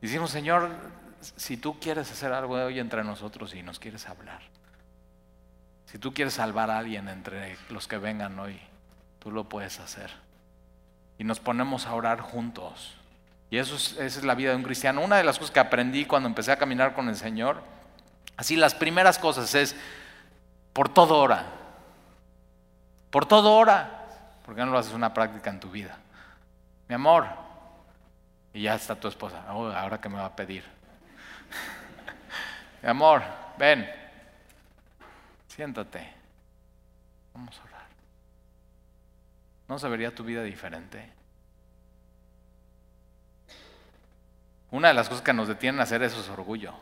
Decimos, 0.00 0.32
Señor, 0.32 0.70
si 1.20 1.56
tú 1.56 1.78
quieres 1.78 2.10
hacer 2.10 2.32
algo 2.32 2.56
de 2.56 2.64
hoy 2.64 2.80
entre 2.80 3.04
nosotros 3.04 3.54
y 3.54 3.62
nos 3.62 3.78
quieres 3.78 4.08
hablar, 4.08 4.40
si 5.86 5.98
tú 5.98 6.12
quieres 6.12 6.34
salvar 6.34 6.68
a 6.68 6.78
alguien 6.78 7.08
entre 7.08 7.56
los 7.68 7.86
que 7.86 7.96
vengan 7.96 8.36
hoy, 8.40 8.58
tú 9.20 9.30
lo 9.30 9.48
puedes 9.48 9.78
hacer. 9.78 10.10
Y 11.16 11.22
nos 11.22 11.38
ponemos 11.38 11.86
a 11.86 11.94
orar 11.94 12.20
juntos. 12.22 12.96
Y 13.50 13.58
eso 13.58 13.76
es, 13.76 13.92
esa 13.92 14.18
es 14.18 14.24
la 14.24 14.34
vida 14.34 14.50
de 14.50 14.56
un 14.56 14.64
cristiano. 14.64 15.00
Una 15.00 15.18
de 15.18 15.22
las 15.22 15.38
cosas 15.38 15.52
que 15.52 15.60
aprendí 15.60 16.06
cuando 16.06 16.28
empecé 16.28 16.50
a 16.50 16.56
caminar 16.56 16.94
con 16.94 17.08
el 17.08 17.14
Señor, 17.14 17.62
así 18.36 18.56
las 18.56 18.74
primeras 18.74 19.20
cosas 19.20 19.54
es, 19.54 19.76
por 20.72 20.88
todo 20.88 21.18
hora. 21.18 21.61
Por 23.12 23.26
todo 23.26 23.54
hora. 23.54 24.06
¿Por 24.42 24.54
qué 24.54 24.62
no 24.62 24.72
lo 24.72 24.78
haces 24.78 24.94
una 24.94 25.12
práctica 25.12 25.50
en 25.50 25.60
tu 25.60 25.70
vida? 25.70 25.98
Mi 26.88 26.94
amor. 26.94 27.26
Y 28.54 28.62
ya 28.62 28.74
está 28.74 28.96
tu 28.96 29.06
esposa. 29.06 29.44
Ahora 29.46 30.00
que 30.00 30.08
me 30.08 30.16
va 30.16 30.24
a 30.24 30.34
pedir. 30.34 30.64
Mi 32.82 32.88
amor, 32.88 33.22
ven. 33.58 33.88
Siéntate. 35.46 36.10
Vamos 37.34 37.60
a 37.60 37.68
orar. 37.68 37.86
¿No 39.68 39.78
se 39.78 39.88
vería 39.88 40.14
tu 40.14 40.24
vida 40.24 40.42
diferente? 40.42 41.12
Una 44.70 44.88
de 44.88 44.94
las 44.94 45.10
cosas 45.10 45.22
que 45.22 45.34
nos 45.34 45.48
detienen 45.48 45.80
a 45.80 45.84
hacer 45.84 46.02
eso 46.02 46.18
es 46.18 46.30
orgullo. 46.30 46.72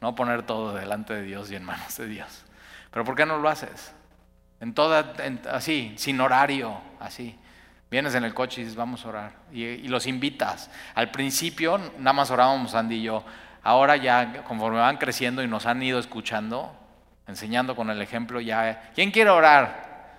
No 0.00 0.14
poner 0.14 0.44
todo 0.44 0.74
delante 0.74 1.12
de 1.12 1.22
Dios 1.22 1.50
y 1.50 1.56
en 1.56 1.64
manos 1.64 1.96
de 1.96 2.06
Dios. 2.06 2.44
Pero 2.92 3.04
¿por 3.04 3.16
qué 3.16 3.26
no 3.26 3.38
lo 3.38 3.48
haces? 3.48 3.92
En 4.62 4.74
toda, 4.74 5.14
así, 5.50 5.92
sin 5.96 6.20
horario, 6.20 6.80
así. 7.00 7.36
Vienes 7.90 8.14
en 8.14 8.22
el 8.22 8.32
coche 8.32 8.60
y 8.60 8.64
dices, 8.64 8.76
vamos 8.76 9.04
a 9.04 9.08
orar. 9.08 9.32
Y, 9.52 9.88
los 9.88 10.06
invitas. 10.06 10.70
Al 10.94 11.10
principio 11.10 11.78
nada 11.98 12.12
más 12.12 12.30
orábamos 12.30 12.72
Andy 12.76 12.94
y 12.94 13.02
yo. 13.02 13.24
Ahora 13.64 13.96
ya, 13.96 14.44
conforme 14.44 14.78
van 14.78 14.98
creciendo 14.98 15.42
y 15.42 15.48
nos 15.48 15.66
han 15.66 15.82
ido 15.82 15.98
escuchando, 15.98 16.72
enseñando 17.26 17.74
con 17.74 17.90
el 17.90 18.00
ejemplo 18.00 18.40
ya, 18.40 18.92
¿quién 18.94 19.10
quiere 19.10 19.30
orar? 19.30 20.14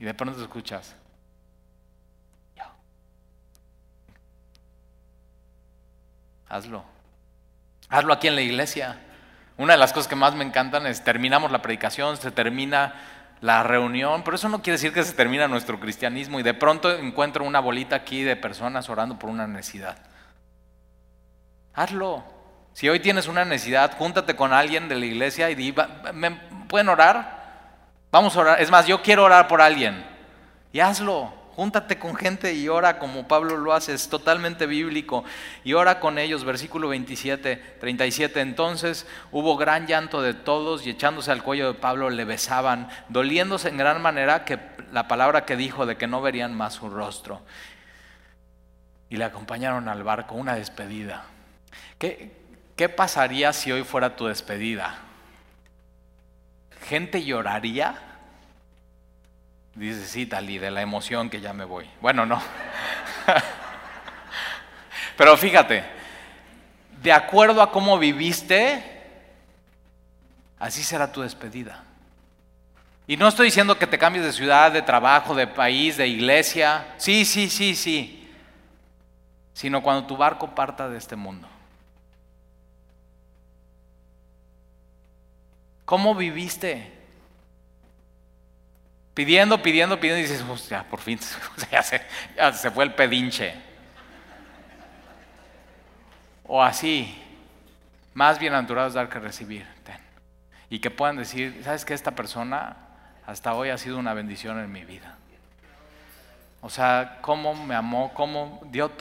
Y 0.00 0.04
de 0.04 0.14
pronto 0.14 0.42
escuchas, 0.42 0.96
yo. 2.56 2.64
Hazlo. 6.48 6.84
Hazlo 7.88 8.12
aquí 8.12 8.26
en 8.26 8.34
la 8.34 8.42
iglesia. 8.42 8.98
Una 9.58 9.74
de 9.74 9.78
las 9.78 9.92
cosas 9.92 10.08
que 10.08 10.16
más 10.16 10.34
me 10.34 10.44
encantan 10.44 10.88
es 10.88 11.04
terminamos 11.04 11.52
la 11.52 11.62
predicación, 11.62 12.16
se 12.16 12.32
termina 12.32 12.94
la 13.40 13.62
reunión, 13.62 14.22
pero 14.24 14.36
eso 14.36 14.48
no 14.48 14.62
quiere 14.62 14.76
decir 14.76 14.92
que 14.92 15.04
se 15.04 15.12
termina 15.12 15.48
nuestro 15.48 15.78
cristianismo 15.78 16.40
y 16.40 16.42
de 16.42 16.54
pronto 16.54 16.90
encuentro 16.90 17.44
una 17.44 17.60
bolita 17.60 17.96
aquí 17.96 18.22
de 18.22 18.36
personas 18.36 18.88
orando 18.88 19.18
por 19.18 19.30
una 19.30 19.46
necesidad. 19.46 19.98
Hazlo. 21.74 22.24
Si 22.72 22.88
hoy 22.88 23.00
tienes 23.00 23.28
una 23.28 23.44
necesidad, 23.44 23.96
júntate 23.96 24.36
con 24.36 24.52
alguien 24.52 24.88
de 24.88 24.96
la 24.96 25.06
iglesia 25.06 25.50
y 25.50 25.54
di, 25.54 25.74
¿me 26.12 26.30
pueden 26.68 26.88
orar? 26.88 27.38
Vamos 28.10 28.36
a 28.36 28.40
orar. 28.40 28.60
Es 28.60 28.70
más, 28.70 28.86
yo 28.86 29.02
quiero 29.02 29.24
orar 29.24 29.48
por 29.48 29.60
alguien. 29.60 30.04
Y 30.72 30.80
hazlo. 30.80 31.37
Júntate 31.58 31.98
con 31.98 32.14
gente 32.14 32.54
y 32.54 32.68
ora 32.68 33.00
como 33.00 33.26
Pablo 33.26 33.56
lo 33.56 33.72
hace, 33.72 33.92
es 33.92 34.08
totalmente 34.08 34.64
bíblico. 34.64 35.24
Y 35.64 35.72
ora 35.72 35.98
con 35.98 36.16
ellos, 36.16 36.44
versículo 36.44 36.86
27, 36.86 37.56
37. 37.80 38.40
Entonces 38.40 39.08
hubo 39.32 39.56
gran 39.56 39.88
llanto 39.88 40.22
de 40.22 40.34
todos 40.34 40.86
y 40.86 40.90
echándose 40.90 41.32
al 41.32 41.42
cuello 41.42 41.72
de 41.72 41.76
Pablo 41.80 42.10
le 42.10 42.24
besaban, 42.24 42.88
doliéndose 43.08 43.70
en 43.70 43.76
gran 43.76 44.00
manera 44.00 44.44
que 44.44 44.60
la 44.92 45.08
palabra 45.08 45.46
que 45.46 45.56
dijo 45.56 45.84
de 45.84 45.96
que 45.96 46.06
no 46.06 46.22
verían 46.22 46.54
más 46.54 46.74
su 46.74 46.88
rostro. 46.90 47.42
Y 49.10 49.16
le 49.16 49.24
acompañaron 49.24 49.88
al 49.88 50.04
barco, 50.04 50.36
una 50.36 50.54
despedida. 50.54 51.24
¿Qué, 51.98 52.36
¿Qué 52.76 52.88
pasaría 52.88 53.52
si 53.52 53.72
hoy 53.72 53.82
fuera 53.82 54.14
tu 54.14 54.26
despedida? 54.26 55.00
¿Gente 56.82 57.24
lloraría? 57.24 58.07
Dice, 59.78 60.06
sí, 60.06 60.26
Tali, 60.26 60.58
de 60.58 60.72
la 60.72 60.82
emoción 60.82 61.30
que 61.30 61.40
ya 61.40 61.52
me 61.52 61.64
voy. 61.64 61.88
Bueno, 62.00 62.26
no. 62.26 62.42
Pero 65.16 65.36
fíjate, 65.36 65.84
de 67.00 67.12
acuerdo 67.12 67.62
a 67.62 67.70
cómo 67.70 67.96
viviste, 67.96 68.82
así 70.58 70.82
será 70.82 71.12
tu 71.12 71.22
despedida. 71.22 71.84
Y 73.06 73.16
no 73.16 73.28
estoy 73.28 73.46
diciendo 73.46 73.78
que 73.78 73.86
te 73.86 73.98
cambies 73.98 74.24
de 74.24 74.32
ciudad, 74.32 74.72
de 74.72 74.82
trabajo, 74.82 75.36
de 75.36 75.46
país, 75.46 75.96
de 75.96 76.08
iglesia. 76.08 76.94
Sí, 76.96 77.24
sí, 77.24 77.48
sí, 77.48 77.76
sí. 77.76 78.28
Sino 79.54 79.80
cuando 79.80 80.08
tu 80.08 80.16
barco 80.16 80.56
parta 80.56 80.88
de 80.88 80.98
este 80.98 81.14
mundo. 81.14 81.48
¿Cómo 85.84 86.16
viviste? 86.16 86.97
Pidiendo, 89.18 89.60
pidiendo, 89.60 89.98
pidiendo 89.98 90.20
y 90.20 90.22
dices, 90.22 90.44
pues 90.46 90.68
ya 90.68 90.84
por 90.84 91.00
fin, 91.00 91.18
se, 92.52 92.70
fue 92.70 92.84
el 92.84 92.94
pedinche. 92.94 93.52
O 96.44 96.62
así, 96.62 97.20
más 98.14 98.38
bienaventurados 98.38 98.94
dar 98.94 99.08
que 99.08 99.18
recibir. 99.18 99.66
Y 100.70 100.78
que 100.78 100.92
puedan 100.92 101.16
decir, 101.16 101.62
¿sabes 101.64 101.84
que 101.84 101.94
Esta 101.94 102.12
persona 102.12 102.76
hasta 103.26 103.54
hoy 103.54 103.70
ha 103.70 103.78
sido 103.78 103.98
una 103.98 104.14
bendición 104.14 104.60
en 104.60 104.70
mi 104.70 104.84
vida. 104.84 105.16
O 106.60 106.70
sea, 106.70 107.18
cómo 107.20 107.54
me 107.54 107.74
amó, 107.74 108.14
cómo 108.14 108.60
dio, 108.70 108.92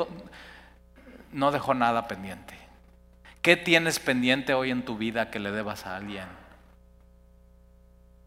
no 1.31 1.51
dejó 1.51 1.75
nada 1.75 2.07
pendiente. 2.07 2.55
¿Qué 3.43 3.55
tienes 3.55 3.99
pendiente 3.99 4.55
hoy 4.55 4.71
en 4.71 4.83
tu 4.83 4.97
vida 4.97 5.29
que 5.29 5.37
le 5.37 5.51
debas 5.51 5.85
a 5.85 5.95
alguien? 5.95 6.25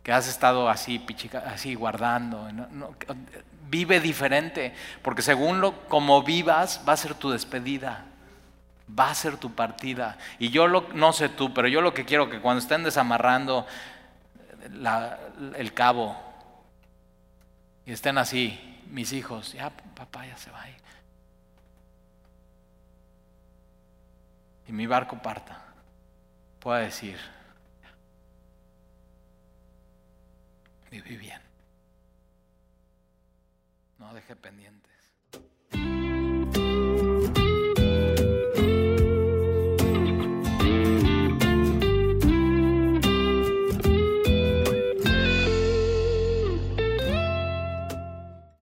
Que 0.02 0.12
has 0.12 0.28
estado 0.28 0.68
así, 0.68 1.04
así 1.46 1.74
guardando. 1.74 2.48
Vive 3.68 4.00
diferente, 4.00 4.74
porque 5.02 5.22
según 5.22 5.60
lo 5.60 5.88
como 5.88 6.22
vivas 6.22 6.82
va 6.88 6.94
a 6.94 6.96
ser 6.96 7.14
tu 7.14 7.30
despedida, 7.30 8.06
va 8.98 9.10
a 9.10 9.14
ser 9.14 9.36
tu 9.36 9.54
partida. 9.54 10.18
Y 10.38 10.50
yo 10.50 10.66
lo, 10.66 10.88
no 10.94 11.12
sé 11.12 11.28
tú, 11.28 11.54
pero 11.54 11.68
yo 11.68 11.80
lo 11.80 11.94
que 11.94 12.04
quiero 12.04 12.30
que 12.30 12.40
cuando 12.40 12.60
estén 12.60 12.82
desamarrando 12.82 13.66
el 15.56 15.72
cabo 15.74 16.16
y 17.86 17.92
estén 17.92 18.18
así, 18.18 18.58
mis 18.86 19.12
hijos, 19.12 19.52
ya 19.52 19.70
papá 19.70 20.26
ya 20.26 20.36
se 20.36 20.50
va 20.50 20.62
ahí. 20.62 20.76
Y 24.66 24.72
mi 24.72 24.86
barco 24.86 25.20
parta, 25.20 25.60
pueda 26.60 26.78
decir, 26.78 27.18
viví 30.90 31.16
bien. 31.16 31.40
No 33.98 34.12
deje 34.14 34.34
pendientes. 34.36 34.79